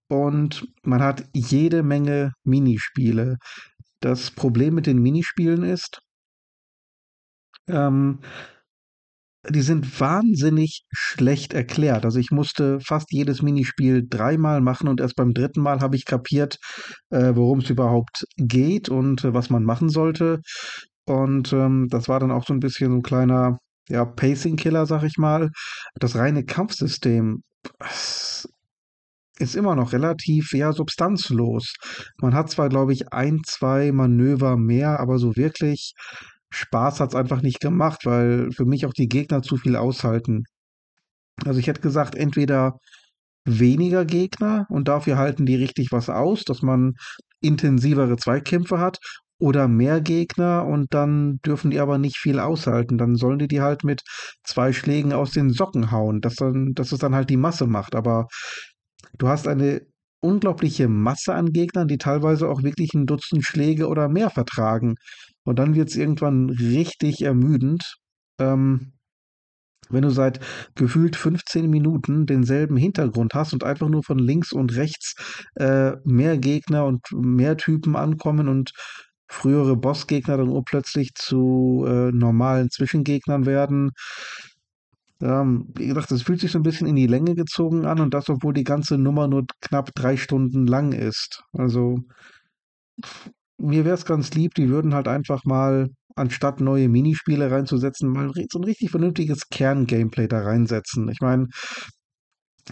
[0.07, 3.37] und man hat jede Menge Minispiele.
[3.99, 5.99] Das Problem mit den Minispielen ist,
[7.67, 8.19] ähm,
[9.49, 12.05] die sind wahnsinnig schlecht erklärt.
[12.05, 16.05] Also ich musste fast jedes Minispiel dreimal machen und erst beim dritten Mal habe ich
[16.05, 16.57] kapiert,
[17.09, 20.41] äh, worum es überhaupt geht und äh, was man machen sollte.
[21.05, 23.59] Und ähm, das war dann auch so ein bisschen so ein kleiner
[23.89, 25.51] ja, Pacing-Killer, sag ich mal.
[25.95, 27.43] Das reine Kampfsystem
[29.37, 31.73] ist immer noch relativ, ja, substanzlos.
[32.21, 35.93] Man hat zwar, glaube ich, ein, zwei Manöver mehr, aber so wirklich
[36.51, 40.43] Spaß hat es einfach nicht gemacht, weil für mich auch die Gegner zu viel aushalten.
[41.43, 42.79] Also ich hätte gesagt, entweder
[43.43, 46.93] weniger Gegner und dafür halten die richtig was aus, dass man
[47.41, 48.97] intensivere Zweikämpfe hat,
[49.39, 52.97] oder mehr Gegner und dann dürfen die aber nicht viel aushalten.
[52.97, 54.01] Dann sollen die die halt mit
[54.43, 57.95] zwei Schlägen aus den Socken hauen, dass dann, dass es dann halt die Masse macht.
[57.95, 58.27] Aber
[59.17, 59.81] du hast eine
[60.21, 64.95] unglaubliche Masse an Gegnern, die teilweise auch wirklich ein Dutzend Schläge oder mehr vertragen.
[65.43, 67.97] Und dann wird es irgendwann richtig ermüdend.
[68.39, 68.93] Ähm,
[69.89, 70.39] wenn du seit
[70.73, 75.15] gefühlt 15 Minuten denselben Hintergrund hast und einfach nur von links und rechts
[75.55, 78.71] äh, mehr Gegner und mehr Typen ankommen und
[79.27, 83.91] frühere Bossgegner dann urplötzlich zu äh, normalen Zwischengegnern werden.
[85.21, 88.13] Ähm, wie gesagt, das fühlt sich so ein bisschen in die Länge gezogen an und
[88.13, 91.43] das, obwohl die ganze Nummer nur knapp drei Stunden lang ist.
[91.53, 91.99] Also
[93.57, 98.31] mir wäre es ganz lieb, die würden halt einfach mal, anstatt neue Minispiele reinzusetzen, mal
[98.51, 101.09] so ein richtig vernünftiges Kern-Gameplay da reinsetzen.
[101.09, 101.47] Ich meine,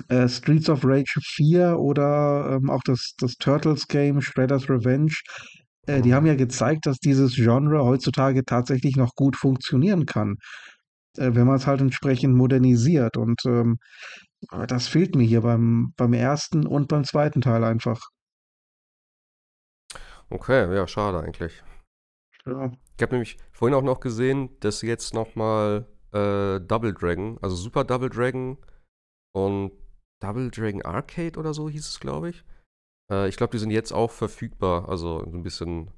[0.09, 5.13] äh, Streets of Rage 4 oder ähm, auch das, das Turtles-Game Shredder's Revenge,
[5.88, 10.38] äh, die haben ja gezeigt, dass dieses Genre heutzutage tatsächlich noch gut funktionieren kann,
[11.18, 13.18] äh, wenn man es halt entsprechend modernisiert.
[13.18, 13.77] Und ähm,
[14.68, 18.01] das fehlt mir hier beim, beim ersten und beim zweiten Teil einfach.
[20.30, 21.64] Okay, ja, schade eigentlich.
[22.45, 22.72] Ja.
[22.97, 27.84] Ich habe nämlich vorhin auch noch gesehen, dass jetzt nochmal äh, Double Dragon, also Super
[27.84, 28.57] Double Dragon
[29.34, 29.72] und
[30.22, 32.43] Double Dragon Arcade oder so hieß es, glaube ich.
[33.11, 35.91] Äh, ich glaube, die sind jetzt auch verfügbar, also so ein bisschen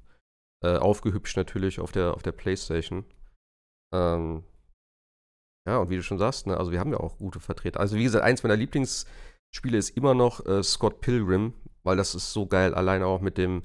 [0.64, 3.04] äh, aufgehübscht natürlich auf der, auf der Playstation.
[3.94, 4.44] Ähm,
[5.68, 7.80] ja, und wie du schon sagst, ne, also wir haben ja auch gute Vertreter.
[7.80, 12.32] Also wie gesagt, eins meiner Lieblingsspiele ist immer noch äh, Scott Pilgrim, weil das ist
[12.32, 13.62] so geil, alleine auch mit dem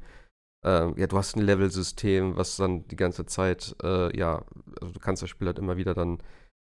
[0.63, 4.43] ähm, ja, du hast ein Level-System, was dann die ganze Zeit, äh, ja,
[4.79, 6.21] also du kannst das Spiel halt immer wieder dann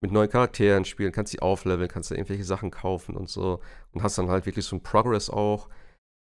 [0.01, 3.61] mit neuen Charakteren spielen, kannst die aufleveln, kannst da irgendwelche Sachen kaufen und so
[3.91, 5.69] und hast dann halt wirklich so ein Progress auch.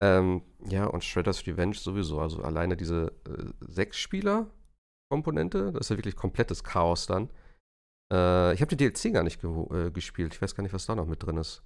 [0.01, 6.15] Ähm, ja, und Shredder's Revenge sowieso, also alleine diese äh, Sechs-Spieler-Komponente, das ist ja wirklich
[6.15, 7.29] komplettes Chaos dann.
[8.11, 10.95] Äh, ich habe die DLC gar nicht äh, gespielt, ich weiß gar nicht, was da
[10.95, 11.61] noch mit drin ist.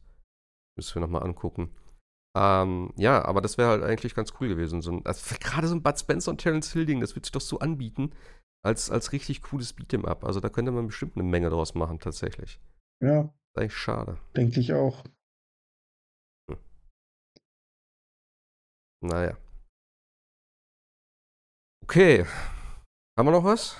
[0.78, 1.74] Müssen wir nochmal angucken.
[2.38, 4.82] Ähm, ja, aber das wäre halt eigentlich ganz cool gewesen.
[4.82, 7.60] So also Gerade so ein Bud Spencer und Terence Hilding, das würde sich doch so
[7.60, 8.12] anbieten,
[8.62, 10.26] als, als richtig cooles Beat'em Up.
[10.26, 12.60] Also da könnte man bestimmt eine Menge draus machen, tatsächlich.
[13.02, 13.34] Ja.
[13.56, 14.18] Eigentlich schade.
[14.36, 15.06] Denke ich auch.
[19.06, 19.38] Naja.
[21.84, 22.26] Okay.
[23.18, 23.78] Haben wir noch was?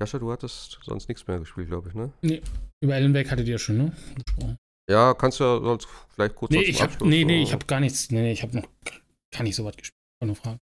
[0.00, 2.12] Jascha, du hattest sonst nichts mehr gespielt, glaube ich, ne?
[2.20, 2.42] Nee,
[2.82, 3.92] über Ellen Wake hattet ihr schon, ne?
[4.14, 4.58] Gesprochen.
[4.90, 7.80] Ja, kannst du ja sonst vielleicht kurz nee, ich hab, Nee, nee, ich habe gar
[7.80, 8.10] nichts.
[8.10, 8.68] Nee, nee, ich habe noch
[9.32, 9.94] gar nicht so was gespielt.
[10.22, 10.58] Nur Fragen.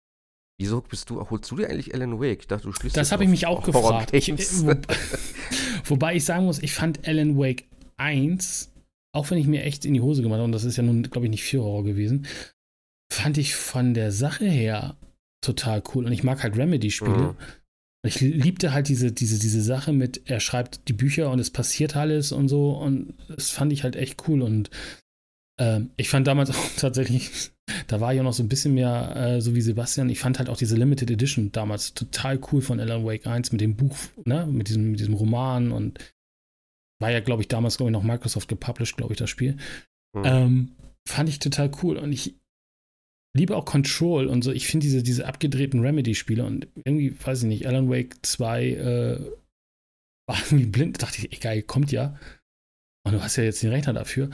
[0.61, 2.41] Wieso bist du, holst du dir eigentlich Alan Wake?
[2.41, 4.13] Ich dachte, du schließt Das habe ich mich auch gefragt.
[4.13, 4.29] Ich,
[4.65, 4.75] wo,
[5.87, 7.65] wobei ich sagen muss, ich fand Alan Wake
[7.97, 8.73] 1,
[9.13, 11.03] auch wenn ich mir echt in die Hose gemacht habe, und das ist ja nun,
[11.05, 12.27] glaube ich, nicht viel Horror gewesen,
[13.13, 14.97] fand ich von der Sache her
[15.43, 16.07] total cool.
[16.07, 17.33] Und ich mag halt Remedy-Spiele.
[17.33, 17.37] Mhm.
[18.05, 21.95] Ich liebte halt diese, diese, diese Sache mit, er schreibt die Bücher und es passiert
[21.95, 22.73] alles und so.
[22.73, 24.43] Und das fand ich halt echt cool.
[24.43, 24.71] Und
[25.61, 27.31] äh, ich fand damals auch tatsächlich,
[27.87, 30.09] da war ich auch noch so ein bisschen mehr äh, so wie Sebastian.
[30.09, 33.61] Ich fand halt auch diese Limited Edition damals total cool von Alan Wake 1 mit
[33.61, 35.99] dem Buch, ne, mit diesem, mit diesem Roman und
[37.01, 39.57] war ja, glaube ich, damals, glaube ich, noch Microsoft gepublished, glaube ich, das Spiel.
[40.15, 40.23] Mhm.
[40.25, 40.73] Ähm,
[41.07, 41.97] fand ich total cool.
[41.97, 42.37] Und ich,
[43.37, 44.53] liebe auch Control und so.
[44.53, 49.21] Ich finde diese, diese abgedrehten Remedy-Spiele und irgendwie, weiß ich nicht, Alan Wake 2 äh,
[50.29, 50.97] war irgendwie blind.
[50.97, 52.19] Da dachte ich, egal, kommt ja.
[53.05, 54.31] Und du hast ja jetzt den Rechner dafür.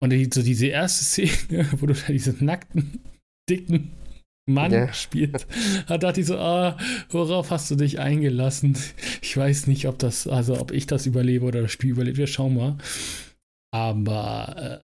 [0.00, 3.00] Und die, so diese erste Szene, wo du da diesen nackten,
[3.48, 3.92] dicken
[4.48, 4.92] Mann ja.
[4.94, 5.46] spielst,
[5.88, 6.78] da dachte ich so, ah,
[7.10, 8.78] worauf hast du dich eingelassen?
[9.20, 12.16] Ich weiß nicht, ob das, also ob ich das überlebe oder das Spiel überlebt.
[12.16, 12.78] Wir schauen mal.
[13.74, 14.82] Aber,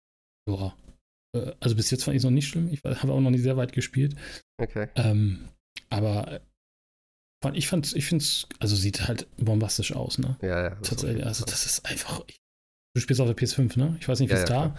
[0.47, 0.75] äh, ja,
[1.35, 2.69] äh, also bis jetzt fand ich es noch nicht schlimm.
[2.71, 4.15] Ich habe auch noch nicht sehr weit gespielt.
[4.57, 4.87] Okay.
[4.95, 5.49] Ähm,
[5.89, 6.41] aber
[7.53, 10.37] ich fand ich finde es, also sieht halt bombastisch aus, ne?
[10.41, 10.75] Ja, ja.
[10.81, 12.23] Tatsächlich, also das ist einfach.
[12.95, 13.95] Du spielst auf der PS5, ne?
[13.99, 14.75] Ich weiß nicht, wie es ja, ja, da,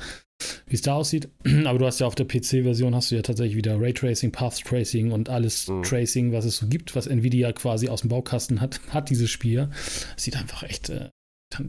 [0.67, 1.29] wie es da aussieht,
[1.67, 5.13] aber du hast ja auf der PC-Version hast du ja tatsächlich wieder Raytracing, Path Tracing
[5.13, 5.85] und alles mhm.
[5.85, 9.71] Tracing, was es so gibt, was Nvidia quasi aus dem Baukasten hat, hat dieses Spiel.
[10.17, 11.11] Sieht einfach echt äh,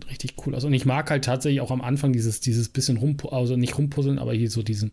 [0.10, 0.64] richtig cool aus.
[0.64, 4.20] Und ich mag halt tatsächlich auch am Anfang dieses, dieses bisschen rum, also nicht rumpuzzeln,
[4.20, 4.92] aber hier so diesen,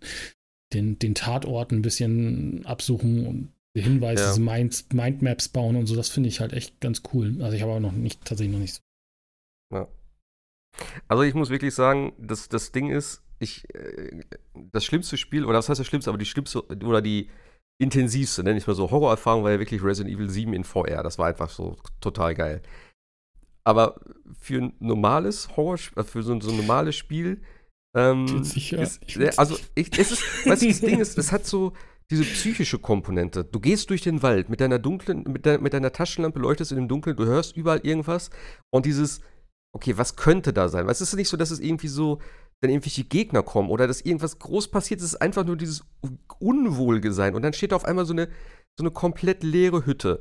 [0.72, 4.38] den, den Tatort ein bisschen absuchen und Hinweise, ja.
[4.38, 7.42] Mind, Mindmaps bauen und so, das finde ich halt echt ganz cool.
[7.42, 8.80] Also ich habe aber noch nicht, tatsächlich noch nicht so.
[9.74, 9.88] Ja.
[11.08, 14.22] Also ich muss wirklich sagen, das, das Ding ist, ich, äh,
[14.72, 17.28] das schlimmste Spiel, oder was heißt das schlimmste, aber die schlimmste oder die
[17.78, 21.02] intensivste, nenne ich mal so, Horrorerfahrung war ja wirklich Resident Evil 7 in VR.
[21.02, 22.62] Das war einfach so total geil.
[23.66, 24.00] Aber
[24.38, 27.42] für ein normales Horror, äh, für so, so ein normales Spiel,
[27.96, 31.46] ähm, sicher, ist, ich also ich, es ist, weißt du, das Ding ist, es hat
[31.46, 31.72] so,
[32.10, 33.44] diese psychische Komponente.
[33.44, 36.76] Du gehst durch den Wald mit deiner dunklen, mit, de, mit deiner Taschenlampe, leuchtest in
[36.76, 38.30] dem Dunkeln, du hörst überall irgendwas
[38.70, 39.20] und dieses,
[39.74, 40.84] okay, was könnte da sein?
[40.86, 42.20] Weil es ist nicht so, dass es irgendwie so,
[42.60, 45.84] wenn irgendwelche Gegner kommen oder dass irgendwas groß passiert, es ist einfach nur dieses
[46.38, 48.28] Unwohlgesein und dann steht da auf einmal so eine,
[48.78, 50.18] so eine komplett leere Hütte.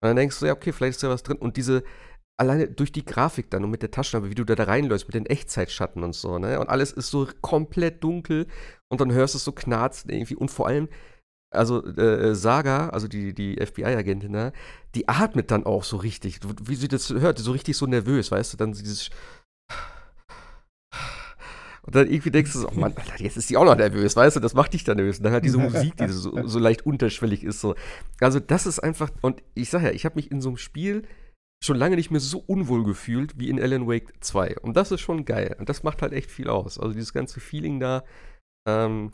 [0.00, 1.38] Und dann denkst du, ja, okay, vielleicht ist da was drin.
[1.38, 1.82] Und diese,
[2.38, 5.14] alleine durch die Grafik dann und mit der Taschenlampe, wie du da, da reinläufst, mit
[5.14, 6.60] den Echtzeitschatten und so, ne?
[6.60, 8.46] Und alles ist so komplett dunkel
[8.88, 10.36] und dann hörst du es so knarzen irgendwie.
[10.36, 10.88] Und vor allem,
[11.50, 14.52] also äh, Saga, also die, die FBI-Agentin da,
[14.94, 18.52] die atmet dann auch so richtig, wie sie das hört, so richtig so nervös, weißt
[18.52, 19.10] du, dann dieses
[21.82, 24.14] und dann irgendwie denkst du so, oh Mann, Alter, jetzt ist die auch noch nervös,
[24.14, 25.18] weißt du, das macht dich dann nervös.
[25.18, 27.76] Und dann hat diese Musik, die so, so leicht unterschwellig ist, so.
[28.20, 31.04] Also das ist einfach, und ich sag ja, ich habe mich in so einem Spiel
[31.62, 34.58] schon lange nicht mehr so unwohl gefühlt wie in Alan Wake 2.
[34.60, 35.56] Und das ist schon geil.
[35.58, 36.78] Und das macht halt echt viel aus.
[36.78, 38.04] Also dieses ganze Feeling da,
[38.68, 39.12] ähm,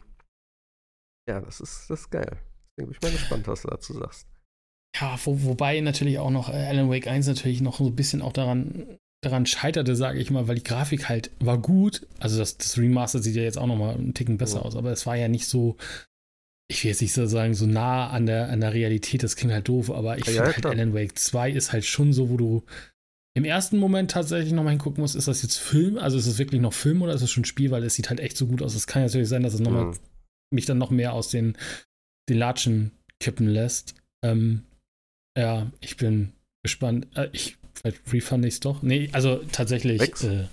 [1.29, 2.39] ja, das ist, das ist geil.
[2.77, 4.29] Deswegen bin ich mal gespannt, was du dazu sagst.
[4.97, 8.23] Ja, wo, wobei natürlich auch noch äh, Alan Wake 1 natürlich noch so ein bisschen
[8.23, 12.07] auch daran, daran scheiterte, sage ich mal, weil die Grafik halt war gut.
[12.21, 14.63] Also das, das Remaster sieht ja jetzt auch noch mal einen Ticken besser ja.
[14.63, 15.77] aus, aber es war ja nicht so
[16.69, 19.53] ich will jetzt nicht so sagen, so nah an der, an der Realität, das klingt
[19.53, 22.37] halt doof, aber ich ja, finde halt Alan Wake 2 ist halt schon so, wo
[22.37, 22.65] du
[23.37, 25.99] im ersten Moment tatsächlich nochmal hingucken musst, ist das jetzt Film?
[25.99, 27.73] Also ist es wirklich noch Film oder ist es schon Spiel?
[27.73, 28.77] Weil es sieht halt echt so gut aus.
[28.77, 29.99] Es kann natürlich sein, dass es nochmal mhm.
[30.53, 31.59] mich dann noch mehr aus den,
[32.29, 33.97] den Latschen kippen lässt.
[34.25, 34.63] Ähm,
[35.37, 36.33] ja, ich bin
[36.63, 37.09] gespannt.
[37.17, 38.83] Äh, ich, vielleicht refund ich es doch.
[38.83, 40.01] Nee, also tatsächlich.
[40.23, 40.47] Äh,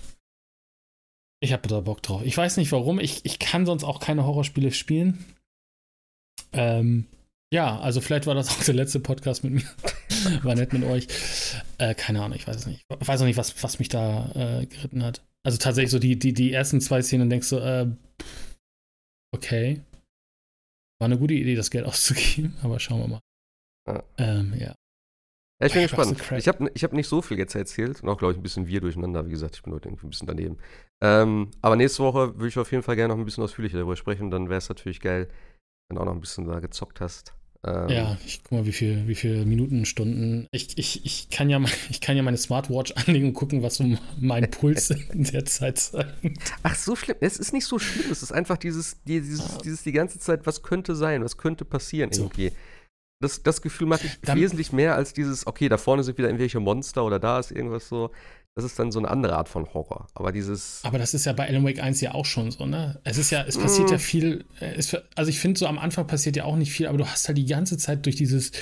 [1.40, 2.22] ich habe da Bock drauf.
[2.24, 2.98] Ich weiß nicht warum.
[2.98, 5.24] Ich, ich kann sonst auch keine Horrorspiele spielen.
[6.52, 7.06] Ähm,
[7.52, 9.62] ja, also vielleicht war das auch der letzte Podcast mit mir.
[10.42, 11.06] war nett mit euch.
[11.78, 12.82] Äh, keine Ahnung, ich weiß es nicht.
[13.00, 15.22] Ich weiß auch nicht, was, was mich da äh, geritten hat.
[15.44, 17.86] Also tatsächlich so die, die, die ersten zwei Szenen denkst du, äh,
[19.34, 19.80] okay.
[20.98, 23.20] War eine gute Idee, das Geld auszugeben, aber schauen wir mal.
[23.86, 24.02] Ja.
[24.18, 24.74] Ähm, ja.
[25.60, 26.20] Ja, ich bin gespannt.
[26.36, 28.66] Ich habe ich hab nicht so viel jetzt erzählt und auch, glaube ich, ein bisschen
[28.66, 29.26] wir durcheinander.
[29.26, 30.58] Wie gesagt, ich bin heute irgendwie ein bisschen daneben.
[31.00, 33.94] Ähm, aber nächste Woche würde ich auf jeden Fall gerne noch ein bisschen ausführlicher darüber
[33.94, 34.30] sprechen.
[34.32, 35.28] Dann wäre es natürlich geil,
[35.94, 37.34] du auch noch ein bisschen da gezockt hast.
[37.64, 40.48] Ähm, ja, ich guck mal, wie viel, wie viele Minuten, Stunden.
[40.50, 41.60] Ich, ich, ich, kann ja,
[41.90, 43.84] ich kann ja meine Smartwatch anlegen und gucken, was so
[44.18, 46.16] mein Puls in der Zeit zeigt.
[46.62, 47.16] Ach, so schlimm.
[47.20, 48.10] Es ist nicht so schlimm.
[48.10, 49.58] Es ist einfach dieses, dieses, ah.
[49.62, 52.22] dieses die ganze Zeit, was könnte sein, was könnte passieren so.
[52.22, 52.52] irgendwie.
[53.20, 56.26] Das, das Gefühl mache ich Dann, wesentlich mehr als dieses, okay, da vorne sind wieder
[56.26, 58.10] irgendwelche Monster oder da ist irgendwas so
[58.54, 60.08] das ist dann so eine andere Art von Horror.
[60.14, 60.80] Aber dieses.
[60.84, 63.00] Aber das ist ja bei Alan Wake 1 ja auch schon so, ne?
[63.02, 63.92] Es ist ja, es passiert mm.
[63.92, 64.44] ja viel.
[64.60, 67.28] Es, also ich finde, so am Anfang passiert ja auch nicht viel, aber du hast
[67.28, 68.52] halt die ganze Zeit durch dieses,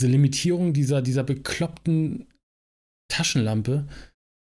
[0.00, 2.26] diese Limitierung dieser, dieser bekloppten
[3.08, 3.86] Taschenlampe,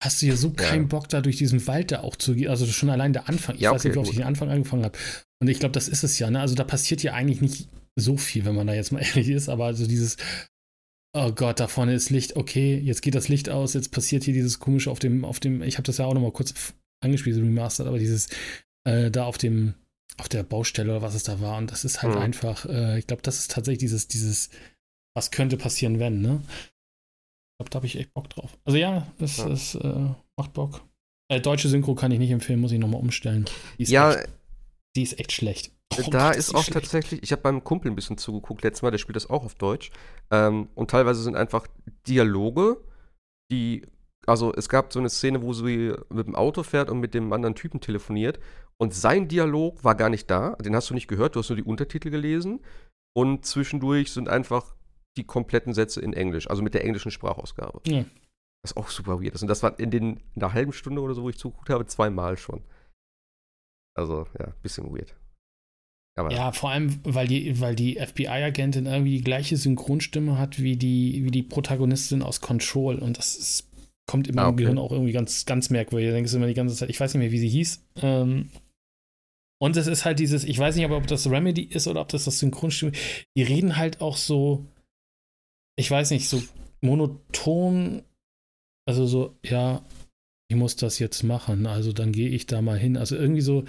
[0.03, 2.49] hast du ja so keinen Bock, da durch diesen Wald da auch zu gehen.
[2.49, 3.55] Also schon allein der Anfang.
[3.55, 4.97] Ich ja, weiß okay, nicht, wie oft ich den Anfang angefangen habe.
[5.39, 6.41] Und ich glaube, das ist es ja, ne?
[6.41, 9.49] Also da passiert ja eigentlich nicht so viel, wenn man da jetzt mal ehrlich ist,
[9.49, 10.17] aber also dieses,
[11.13, 14.33] oh Gott, da vorne ist Licht, okay, jetzt geht das Licht aus, jetzt passiert hier
[14.33, 17.87] dieses komische auf dem, auf dem, ich habe das ja auch nochmal kurz angespielt, remastered,
[17.87, 18.29] aber dieses
[18.87, 19.73] äh, da auf dem,
[20.17, 22.21] auf der Baustelle oder was es da war und das ist halt mhm.
[22.21, 24.49] einfach, äh, ich glaube, das ist tatsächlich dieses, dieses,
[25.15, 26.41] was könnte passieren, wenn, ne?
[26.45, 28.57] Ich glaube, da habe ich echt Bock drauf.
[28.63, 29.49] Also ja, das, ja.
[29.49, 30.81] das äh, macht Bock.
[31.29, 33.45] Äh, deutsche Synchro kann ich nicht empfehlen, muss ich nochmal umstellen.
[33.77, 34.29] Die ja, echt,
[34.95, 35.71] die ist echt schlecht.
[36.07, 36.73] Da ist auch schlecht.
[36.73, 39.55] tatsächlich, ich habe beim Kumpel ein bisschen zugeguckt, letztes Mal, der spielt das auch auf
[39.55, 39.91] Deutsch.
[40.31, 41.67] Ähm, und teilweise sind einfach
[42.07, 42.77] Dialoge,
[43.51, 43.85] die,
[44.25, 47.31] also es gab so eine Szene, wo sie mit dem Auto fährt und mit dem
[47.33, 48.39] anderen Typen telefoniert.
[48.77, 51.57] Und sein Dialog war gar nicht da, den hast du nicht gehört, du hast nur
[51.57, 52.61] die Untertitel gelesen.
[53.15, 54.75] Und zwischendurch sind einfach
[55.17, 57.81] die kompletten Sätze in Englisch, also mit der englischen Sprachausgabe.
[57.85, 58.05] Ja.
[58.63, 59.41] Was auch super weird ist.
[59.41, 61.85] Und das war in, den, in einer halben Stunde oder so, wo ich zugeguckt habe,
[61.85, 62.63] zweimal schon.
[63.97, 65.15] Also, ja, bisschen weird.
[66.19, 70.75] Aber ja, vor allem, weil die, weil die FBI-Agentin irgendwie die gleiche Synchronstimme hat wie
[70.75, 72.99] die, wie die Protagonistin aus Control.
[72.99, 73.69] Und das ist,
[74.07, 74.63] kommt in meinem ah, okay.
[74.63, 76.09] Gehirn auch irgendwie ganz, ganz merkwürdig.
[76.09, 77.85] Da denkst du immer die ganze Zeit, ich weiß nicht mehr, wie sie hieß.
[78.01, 78.49] Ähm,
[79.61, 82.25] und es ist halt dieses, ich weiß nicht, ob das Remedy ist oder ob das
[82.25, 82.93] das Synchronstimme.
[83.35, 84.65] Die reden halt auch so,
[85.77, 86.41] ich weiß nicht, so
[86.81, 88.03] monoton.
[88.87, 89.85] Also so, ja,
[90.49, 92.97] ich muss das jetzt machen, also dann gehe ich da mal hin.
[92.97, 93.65] Also irgendwie so,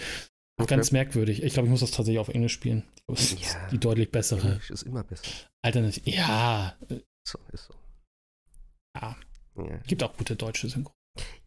[0.65, 0.74] Okay.
[0.74, 1.43] Ganz merkwürdig.
[1.43, 2.85] Ich glaube, ich muss das tatsächlich auf Englisch spielen.
[3.07, 4.41] Das ist ja, die deutlich bessere.
[4.41, 5.24] Englisch ist immer besser.
[5.62, 6.07] Alternativ.
[6.07, 6.77] Ja.
[7.27, 7.74] So, ist so.
[8.97, 9.16] Ja.
[9.57, 9.77] ja.
[9.87, 10.93] Gibt auch gute deutsche Synchro.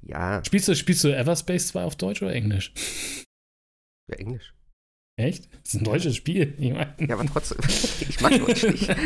[0.01, 0.43] Ja.
[0.45, 2.73] Spielst du, spielst du Everspace 2 auf Deutsch oder Englisch?
[4.09, 4.53] Ja, Englisch.
[5.15, 5.47] Echt?
[5.63, 6.55] Das ist ein deutsches Spiel.
[6.57, 6.93] Ich mein.
[6.99, 7.59] Ja, aber trotzdem.
[8.09, 8.89] ich mag Deutsch nicht.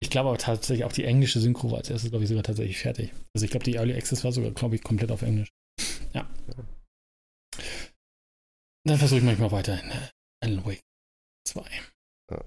[0.00, 2.78] ich glaube aber tatsächlich auch die englische Synchro war als erstes, glaube ich, sogar tatsächlich
[2.78, 3.12] fertig.
[3.34, 5.48] Also ich glaube, die Early Access war sogar, glaube ich, komplett auf Englisch.
[6.12, 6.28] Ja.
[6.48, 6.64] ja.
[8.84, 9.92] Dann versuche ich manchmal weiter in
[10.42, 10.80] Alan Wake
[11.46, 11.62] 2.
[12.30, 12.44] Ja.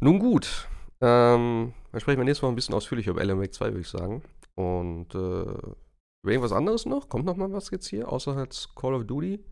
[0.00, 0.68] Nun gut.
[1.00, 3.88] Ähm, dann sprechen wir nächstes Mal ein bisschen ausführlicher über Alan Wake 2, würde ich
[3.88, 4.22] sagen.
[4.54, 7.08] Und äh, über irgendwas anderes noch?
[7.08, 9.44] Kommt noch mal was jetzt hier, außer als Call of Duty?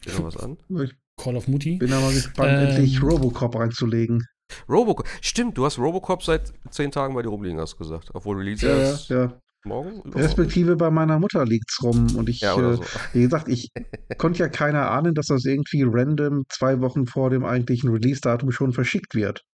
[0.00, 0.58] Steht noch was an?
[0.82, 1.78] Ich Call of Mutti.
[1.78, 4.26] Bin aber gespannt, ähm, endlich Robocop einzulegen.
[4.68, 5.08] Robocop.
[5.22, 8.10] Stimmt, du hast Robocop seit zehn Tagen bei dir rumliegen, hast du gesagt.
[8.14, 9.40] Obwohl Release ja, ist ja.
[9.66, 10.00] Morgen.
[10.12, 12.16] Respektive bei meiner Mutter liegt's rum.
[12.16, 12.84] Und ich, ja, äh, so.
[13.12, 13.70] wie gesagt, ich
[14.18, 18.72] konnte ja keiner ahnen, dass das irgendwie random zwei Wochen vor dem eigentlichen Release-Datum schon
[18.72, 19.44] verschickt wird.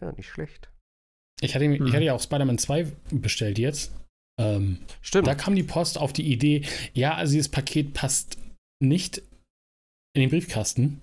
[0.00, 0.70] Ja, nicht schlecht.
[1.40, 1.86] Ich hatte, hm.
[1.86, 3.92] ich hatte ja auch Spider-Man 2 bestellt jetzt.
[4.40, 5.26] Ähm, Stimmt.
[5.26, 6.62] Da kam die Post auf die Idee,
[6.92, 8.38] ja, also dieses Paket passt
[8.82, 9.18] nicht
[10.14, 11.00] in den Briefkasten,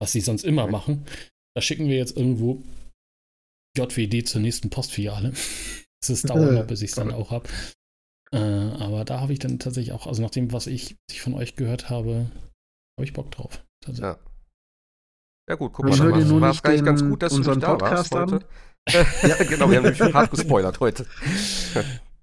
[0.00, 0.72] was sie sonst immer okay.
[0.72, 1.06] machen.
[1.54, 2.62] Da schicken wir jetzt irgendwo
[3.76, 5.32] JWD zur nächsten Postfiliale.
[6.02, 7.48] Es ist dauert noch, bis ich es dann auch habe.
[8.32, 11.20] Äh, aber da habe ich dann tatsächlich auch, also nach dem, was ich, was ich
[11.20, 12.30] von euch gehört habe,
[12.96, 13.64] habe ich Bock drauf.
[13.86, 14.18] Ja.
[15.48, 17.80] Ja gut, guck mal, dann war es gar nicht ganz gut, dass du nicht da
[17.80, 18.40] warst heute.
[18.88, 19.04] ja,
[19.48, 21.06] genau, wir haben nämlich hart gespoilert heute.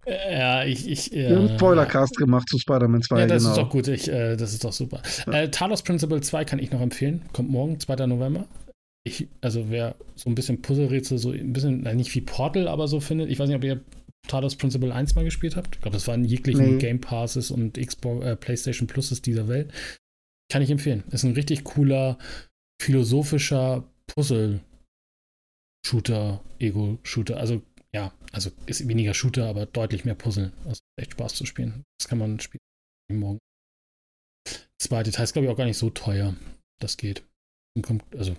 [0.07, 0.87] Ja, ich.
[0.87, 3.19] ich äh, Wir haben einen Spoilercast gemacht zu Spider-Man 2.
[3.19, 3.55] Ja, das genau.
[3.55, 3.87] ist doch gut.
[3.89, 5.01] Ich, äh, das ist doch super.
[5.25, 5.33] Ja.
[5.33, 7.23] Äh, Talos Principle 2 kann ich noch empfehlen.
[7.33, 8.07] Kommt morgen, 2.
[8.07, 8.45] November.
[9.06, 12.99] Ich, also, wer so ein bisschen Puzzlerätsel, so ein bisschen, nicht wie Portal, aber so
[12.99, 13.30] findet.
[13.30, 13.82] Ich weiß nicht, ob ihr
[14.28, 15.76] Talos Principle 1 mal gespielt habt.
[15.76, 16.80] Ich glaube, das waren jeglichen nee.
[16.80, 19.72] Game Passes und Xbox, äh, PlayStation Pluses dieser Welt.
[20.52, 21.03] Kann ich empfehlen.
[21.11, 22.18] Ist ein richtig cooler,
[22.82, 27.38] philosophischer Puzzle-Shooter, Ego-Shooter.
[27.38, 27.61] Also
[27.94, 30.53] ja, also ist weniger Shooter, aber deutlich mehr Puzzle.
[30.65, 31.84] Also echt Spaß zu spielen.
[31.99, 32.61] Das kann man spielen
[33.11, 33.40] morgen.
[34.80, 36.36] Zwei Details, glaube ich, auch gar nicht so teuer.
[36.80, 37.24] Das geht.
[38.15, 38.36] Also,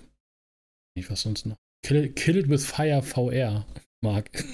[0.98, 1.56] nicht was sonst noch.
[1.84, 3.66] Kill, Kill It with Fire VR,
[4.02, 4.44] Marc.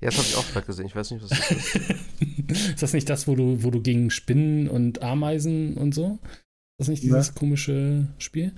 [0.00, 0.86] Ja, das habe ich auch gerade gesehen.
[0.86, 1.76] Ich weiß nicht, was das ist.
[2.50, 6.18] ist das nicht das, wo du, wo du gegen Spinnen und Ameisen und so?
[6.22, 7.32] Ist das nicht dieses ja.
[7.34, 8.54] komische Spiel?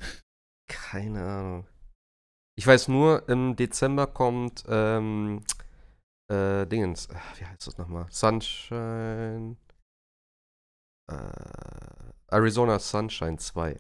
[0.69, 1.67] Keine Ahnung.
[2.59, 5.45] Ich weiß nur, im Dezember kommt ähm,
[6.29, 7.09] äh, Dingens,
[7.39, 8.07] wie heißt das nochmal?
[8.11, 9.57] Sunshine.
[11.11, 11.15] Äh,
[12.29, 13.79] Arizona Sunshine 2.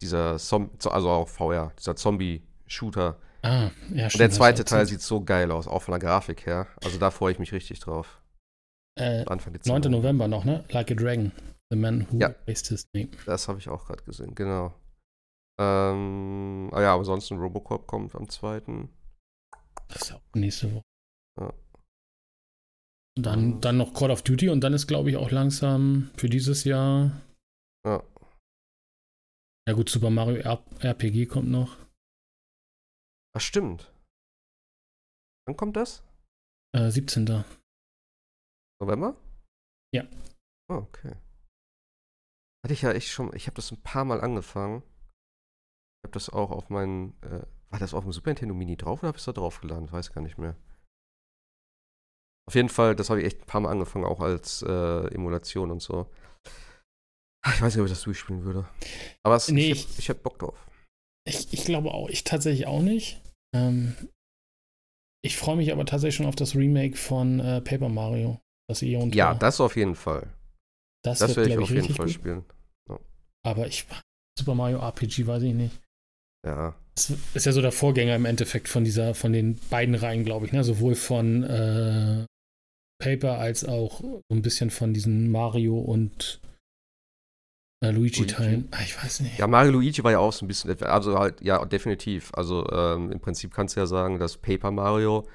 [0.00, 3.18] Dieser, Zom also auch VR, dieser Zombie-Shooter.
[3.42, 6.66] Ah, ja, Und der zweite Teil sieht so geil aus, auch von der Grafik her.
[6.84, 8.20] Also da freue ich mich richtig drauf.
[8.98, 9.78] Äh, Anfang Dezember.
[9.80, 9.92] 9.
[9.92, 10.64] November noch, ne?
[10.70, 11.32] Like a Dragon.
[11.70, 13.10] The Man Who ja, His Name.
[13.26, 14.74] Das habe ich auch gerade gesehen, genau.
[15.60, 18.60] Ähm, ah ja, aber sonst ein Robocop kommt am 2.
[19.88, 20.84] Das ist auch nächste Woche.
[21.38, 21.52] Ja.
[23.16, 26.28] Und dann, dann noch Call of Duty und dann ist, glaube ich, auch langsam für
[26.28, 27.20] dieses Jahr.
[27.86, 28.02] Ja.
[29.70, 30.40] Ja, gut, Super Mario
[30.80, 31.76] RPG kommt noch.
[33.36, 33.94] Ach, stimmt.
[35.46, 36.02] Wann kommt das?
[36.74, 37.44] Äh, 17.
[38.82, 39.14] November?
[39.94, 40.08] Ja.
[40.68, 41.14] Oh, okay.
[42.64, 44.82] Hatte ich ja echt schon, ich habe das ein paar Mal angefangen.
[46.02, 47.16] Ich habe das auch auf meinen.
[47.22, 49.84] Äh, war das auf dem Super Nintendo Mini drauf oder habe ich es da draufgeladen?
[49.84, 50.56] Ich weiß gar nicht mehr.
[52.48, 55.70] Auf jeden Fall, das habe ich echt ein paar Mal angefangen, auch als äh, Emulation
[55.70, 56.10] und so.
[57.46, 58.68] Ich weiß nicht, ob ich das durchspielen würde.
[59.22, 60.66] Aber es, nee, ich, ich, habe Bock drauf.
[61.26, 63.20] Ich, ich, glaube auch, ich tatsächlich auch nicht.
[63.54, 63.96] Ähm,
[65.22, 68.40] ich freue mich aber tatsächlich schon auf das Remake von äh, Paper Mario.
[68.68, 70.28] Das Eon Ja, das auf jeden Fall.
[71.02, 72.14] Das, das werde ich auf jeden Fall gut.
[72.14, 72.44] spielen.
[72.88, 73.00] Ja.
[73.44, 73.86] Aber ich
[74.38, 75.80] Super Mario RPG weiß ich nicht.
[76.46, 76.74] Ja.
[76.94, 80.46] Das ist ja so der Vorgänger im Endeffekt von dieser, von den beiden Reihen, glaube
[80.46, 80.64] ich, ne?
[80.64, 82.24] Sowohl von äh,
[83.02, 86.40] Paper als auch so ein bisschen von diesen Mario und
[87.82, 88.68] äh, Luigi-Teilen.
[88.72, 89.38] Ah, ich weiß nicht.
[89.38, 92.30] Ja, Mario Luigi war ja auch so ein bisschen, also halt, ja, definitiv.
[92.34, 95.26] Also ähm, im Prinzip kannst du ja sagen, dass Paper Mario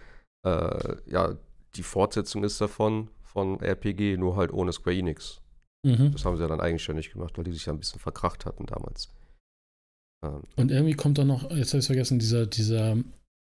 [0.46, 1.36] äh, ja
[1.76, 5.42] die Fortsetzung ist davon, von RPG, nur halt ohne Square Enix.
[5.86, 6.12] Mhm.
[6.14, 8.66] Das haben sie ja dann eigenständig gemacht, weil die sich ja ein bisschen verkracht hatten
[8.66, 9.10] damals.
[10.24, 10.44] Ähm.
[10.56, 12.98] Und irgendwie kommt dann noch, jetzt habe ich vergessen, dieser, dieser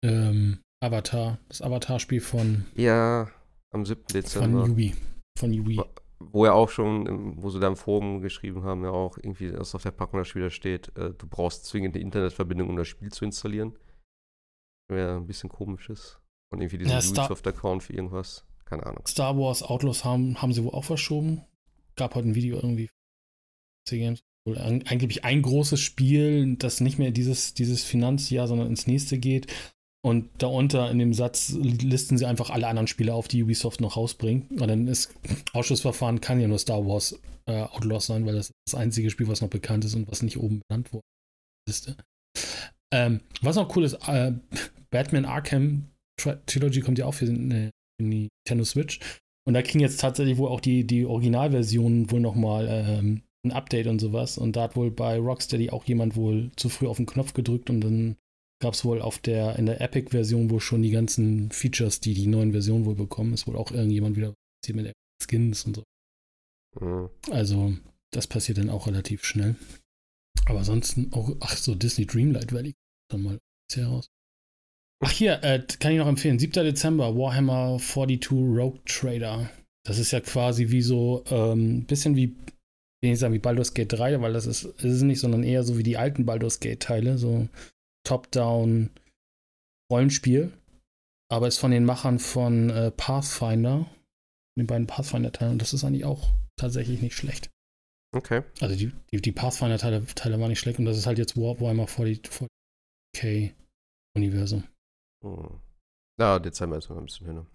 [0.05, 2.65] ähm, Avatar, das Avatar-Spiel von.
[2.74, 3.31] Ja,
[3.73, 4.05] am 7.
[4.12, 4.61] Dezember.
[4.62, 4.95] Von Yubi.
[5.39, 5.81] Von Yubi.
[6.31, 9.74] Wo ja auch schon, wo sie da im Forum geschrieben haben, ja auch irgendwie, dass
[9.74, 12.89] auf der Packung das Spiel da steht, äh, du brauchst zwingend eine Internetverbindung, um das
[12.89, 13.77] Spiel zu installieren.
[14.89, 16.20] Wäre ein bisschen komisch ist.
[16.51, 18.44] Und irgendwie diesen ja, Ubisoft-Account für irgendwas.
[18.66, 19.07] Keine Ahnung.
[19.07, 21.44] Star Wars Outlaws haben, haben sie wohl auch verschoben
[21.97, 22.90] gab heute ein Video irgendwie.
[23.89, 24.23] Games.
[24.44, 29.53] Angeblich ein großes Spiel, das nicht mehr dieses, dieses Finanzjahr, sondern ins nächste geht.
[30.05, 33.97] Und darunter in dem Satz listen sie einfach alle anderen Spiele auf, die Ubisoft noch
[33.97, 34.51] rausbringt.
[34.51, 35.15] Und dann ist
[35.53, 39.29] Ausschussverfahren kann ja nur Star Wars äh, Outlaws sein, weil das ist das einzige Spiel,
[39.29, 41.05] was noch bekannt ist und was nicht oben benannt wurde.
[42.93, 44.33] Ähm, was noch cool ist, äh,
[44.91, 45.89] Batman Arkham
[46.47, 47.69] Trilogy kommt ja auch für die
[48.01, 49.01] Nintendo Switch.
[49.47, 53.87] Und da kriegen jetzt tatsächlich wohl auch die, die Originalversionen wohl nochmal ähm, ein Update
[53.87, 54.39] und sowas.
[54.39, 57.70] Und da hat wohl bei Rocksteady auch jemand wohl zu früh auf den Knopf gedrückt
[57.70, 58.16] und dann
[58.62, 62.28] gab es wohl auf der, in der Epic-Version wohl schon die ganzen Features, die die
[62.28, 63.34] neuen Versionen wohl bekommen.
[63.34, 64.34] Ist wohl auch irgendjemand wieder
[64.64, 65.82] hier mit Skins und so.
[66.80, 67.10] Mhm.
[67.30, 67.74] Also,
[68.12, 69.56] das passiert dann auch relativ schnell.
[70.47, 72.74] Aber ansonsten auch, ach so, Disney Dreamlight Valley
[73.10, 73.39] dann mal
[73.74, 74.06] heraus.
[75.05, 76.39] Ach hier, äh, kann ich noch empfehlen.
[76.39, 76.64] 7.
[76.64, 79.51] Dezember, Warhammer 42 Rogue Trader.
[79.84, 83.40] Das ist ja quasi wie so, ein ähm, bisschen wie, ich will nicht sagen wie
[83.40, 86.24] Baldur's Gate 3, weil das ist, ist es nicht, sondern eher so wie die alten
[86.24, 87.48] Baldur's Gate Teile, so
[88.05, 88.91] Top-Down
[89.91, 90.53] Rollenspiel.
[91.31, 93.87] Aber ist von den Machern von äh, Pathfinder,
[94.59, 95.53] den beiden Pathfinder-Teilen.
[95.53, 97.51] Und das ist eigentlich auch tatsächlich nicht schlecht.
[98.15, 98.43] Okay.
[98.61, 101.87] Also die, die, die Pathfinder-Teile Teile waren nicht schlecht und das ist halt jetzt Warhammer
[101.87, 102.31] 40,
[103.16, 103.55] 40k
[104.15, 104.65] Universum.
[105.24, 105.61] Hm.
[106.20, 107.47] Ja, Dezember ist noch ein bisschen hin.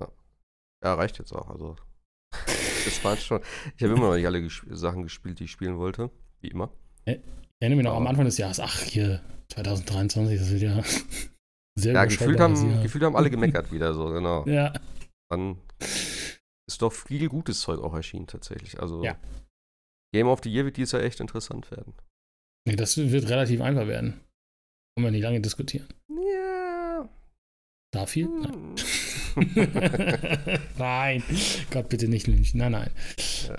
[0.00, 0.12] Ja.
[0.84, 1.48] ja, reicht jetzt auch.
[1.48, 1.76] Also,
[2.32, 3.40] das war schon.
[3.76, 6.10] Ich habe immer noch nicht alle ges Sachen gespielt, die ich spielen wollte.
[6.40, 6.72] Wie immer.
[7.04, 7.20] Ich
[7.60, 8.60] erinnere mich noch am Anfang des Jahres.
[8.60, 9.22] Ach, hier,
[9.52, 10.82] 2023, das wird ja
[11.78, 14.44] sehr Ja, gefühlt haben, gefühlt haben alle gemeckert wieder so, genau.
[14.46, 14.72] Ja.
[15.30, 15.58] Dann
[16.68, 18.80] ist doch viel gutes Zeug auch erschienen, tatsächlich.
[18.80, 19.16] Also, ja.
[20.12, 21.94] Game of the Year wird dieses Jahr echt interessant werden.
[22.66, 24.20] Nee, das wird relativ einfach werden.
[24.96, 25.86] Wollen wir nicht lange diskutieren.
[26.08, 27.08] Ja.
[27.92, 28.26] Da viel?
[28.26, 28.74] Hm.
[29.34, 30.60] Nein.
[30.78, 31.22] nein.
[31.70, 32.58] Gott, bitte nicht lynchen.
[32.58, 32.90] Nein, nein.
[33.48, 33.56] Ja.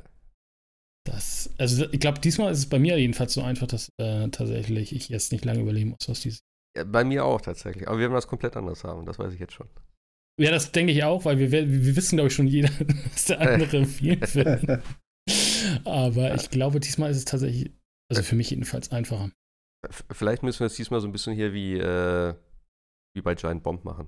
[1.11, 4.95] Das, also ich glaube, diesmal ist es bei mir jedenfalls so einfach, dass äh, tatsächlich
[4.95, 6.41] ich jetzt nicht lange überlegen muss, was dieses.
[6.77, 7.88] Ja, bei mir auch tatsächlich.
[7.88, 9.67] Aber wir werden das komplett anders haben, das weiß ich jetzt schon.
[10.39, 12.69] Ja, das denke ich auch, weil wir, wir wissen, glaube ich, schon jeder,
[13.11, 14.81] dass der andere viel findet.
[15.83, 17.73] Aber ich glaube, diesmal ist es tatsächlich,
[18.09, 19.31] also für mich jedenfalls einfacher.
[20.11, 22.35] Vielleicht müssen wir es diesmal so ein bisschen hier wie, äh,
[23.15, 24.07] wie bei Giant Bomb machen.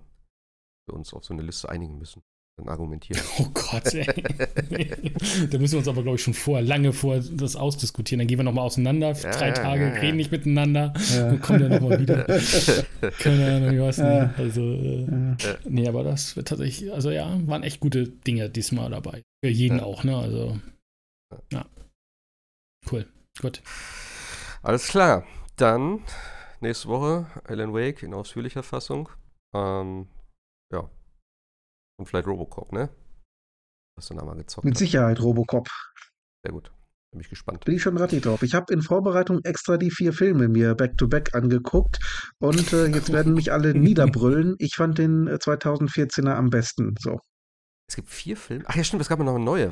[0.87, 2.23] Wir uns auf so eine Liste einigen müssen.
[2.57, 3.21] Dann argumentieren.
[3.39, 4.05] Oh Gott, ey.
[5.49, 8.19] da müssen wir uns aber, glaube ich, schon vor, lange vor das ausdiskutieren.
[8.19, 10.01] Dann gehen wir nochmal auseinander, ja, drei Tage, ja, ja.
[10.01, 10.93] reden nicht miteinander
[11.29, 12.25] und kommen dann nochmal wieder.
[13.19, 14.39] Keine Ahnung, ich weiß nicht.
[14.39, 15.35] Also, äh,
[15.67, 19.23] nee, aber das wird tatsächlich, also ja, waren echt gute Dinge diesmal dabei.
[19.43, 20.15] Für jeden auch, ne?
[20.15, 20.59] Also,
[21.51, 21.65] ja.
[22.91, 23.07] Cool,
[23.41, 23.63] gut.
[24.61, 25.25] Alles klar.
[25.55, 26.01] Dann
[26.61, 29.09] nächste Woche Alan Wake in ausführlicher Fassung.
[29.55, 30.07] Ähm,
[30.71, 30.89] ja.
[31.97, 32.89] Und vielleicht Robocop, ne?
[33.97, 34.65] Hast du da mal gezockt?
[34.65, 35.69] Mit Sicherheit Robocop.
[36.43, 36.71] Sehr gut.
[37.11, 37.63] Bin ich gespannt.
[37.63, 38.41] Bin ich schon rattig drauf.
[38.41, 41.99] Ich habe in Vorbereitung extra die vier Filme mir back-to-back -back angeguckt
[42.39, 44.55] und äh, jetzt werden mich alle niederbrüllen.
[44.57, 46.95] Ich fand den 2014er äh, am besten.
[46.99, 47.19] So.
[47.87, 48.63] Es gibt vier Filme?
[48.67, 49.71] Ach ja, stimmt, es gab ja noch eine neue.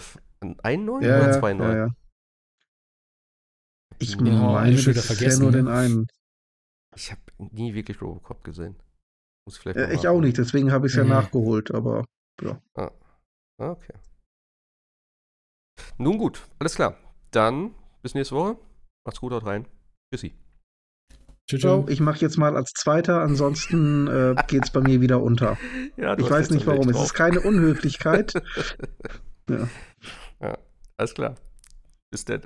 [0.62, 1.72] Einen neuen ja, oder zwei neue?
[1.72, 1.90] Ja, ja.
[3.98, 6.08] Ich ja, meine bisher nur den einen.
[6.96, 8.76] Ich habe nie wirklich Robocop gesehen.
[9.46, 11.10] Muss ich vielleicht äh, ich auch nicht, deswegen habe ich es ja mhm.
[11.10, 12.06] nachgeholt, aber
[12.42, 12.62] ja.
[12.76, 12.92] Ah.
[13.60, 13.72] ah.
[13.72, 13.94] Okay.
[15.98, 16.98] Nun gut, alles klar.
[17.32, 18.58] Dann bis nächste Woche.
[19.06, 19.68] Macht's gut, haut rein.
[20.12, 20.36] Tschüssi.
[21.60, 25.58] Ciao, ich mache jetzt mal als Zweiter, ansonsten äh, geht es bei mir wieder unter.
[25.98, 26.90] Ja, ich weiß nicht warum.
[26.90, 28.34] Es ist keine Unhöflichkeit.
[29.50, 29.68] ja.
[30.40, 30.58] ja.
[30.98, 31.36] Alles klar.
[32.10, 32.42] Bis dann.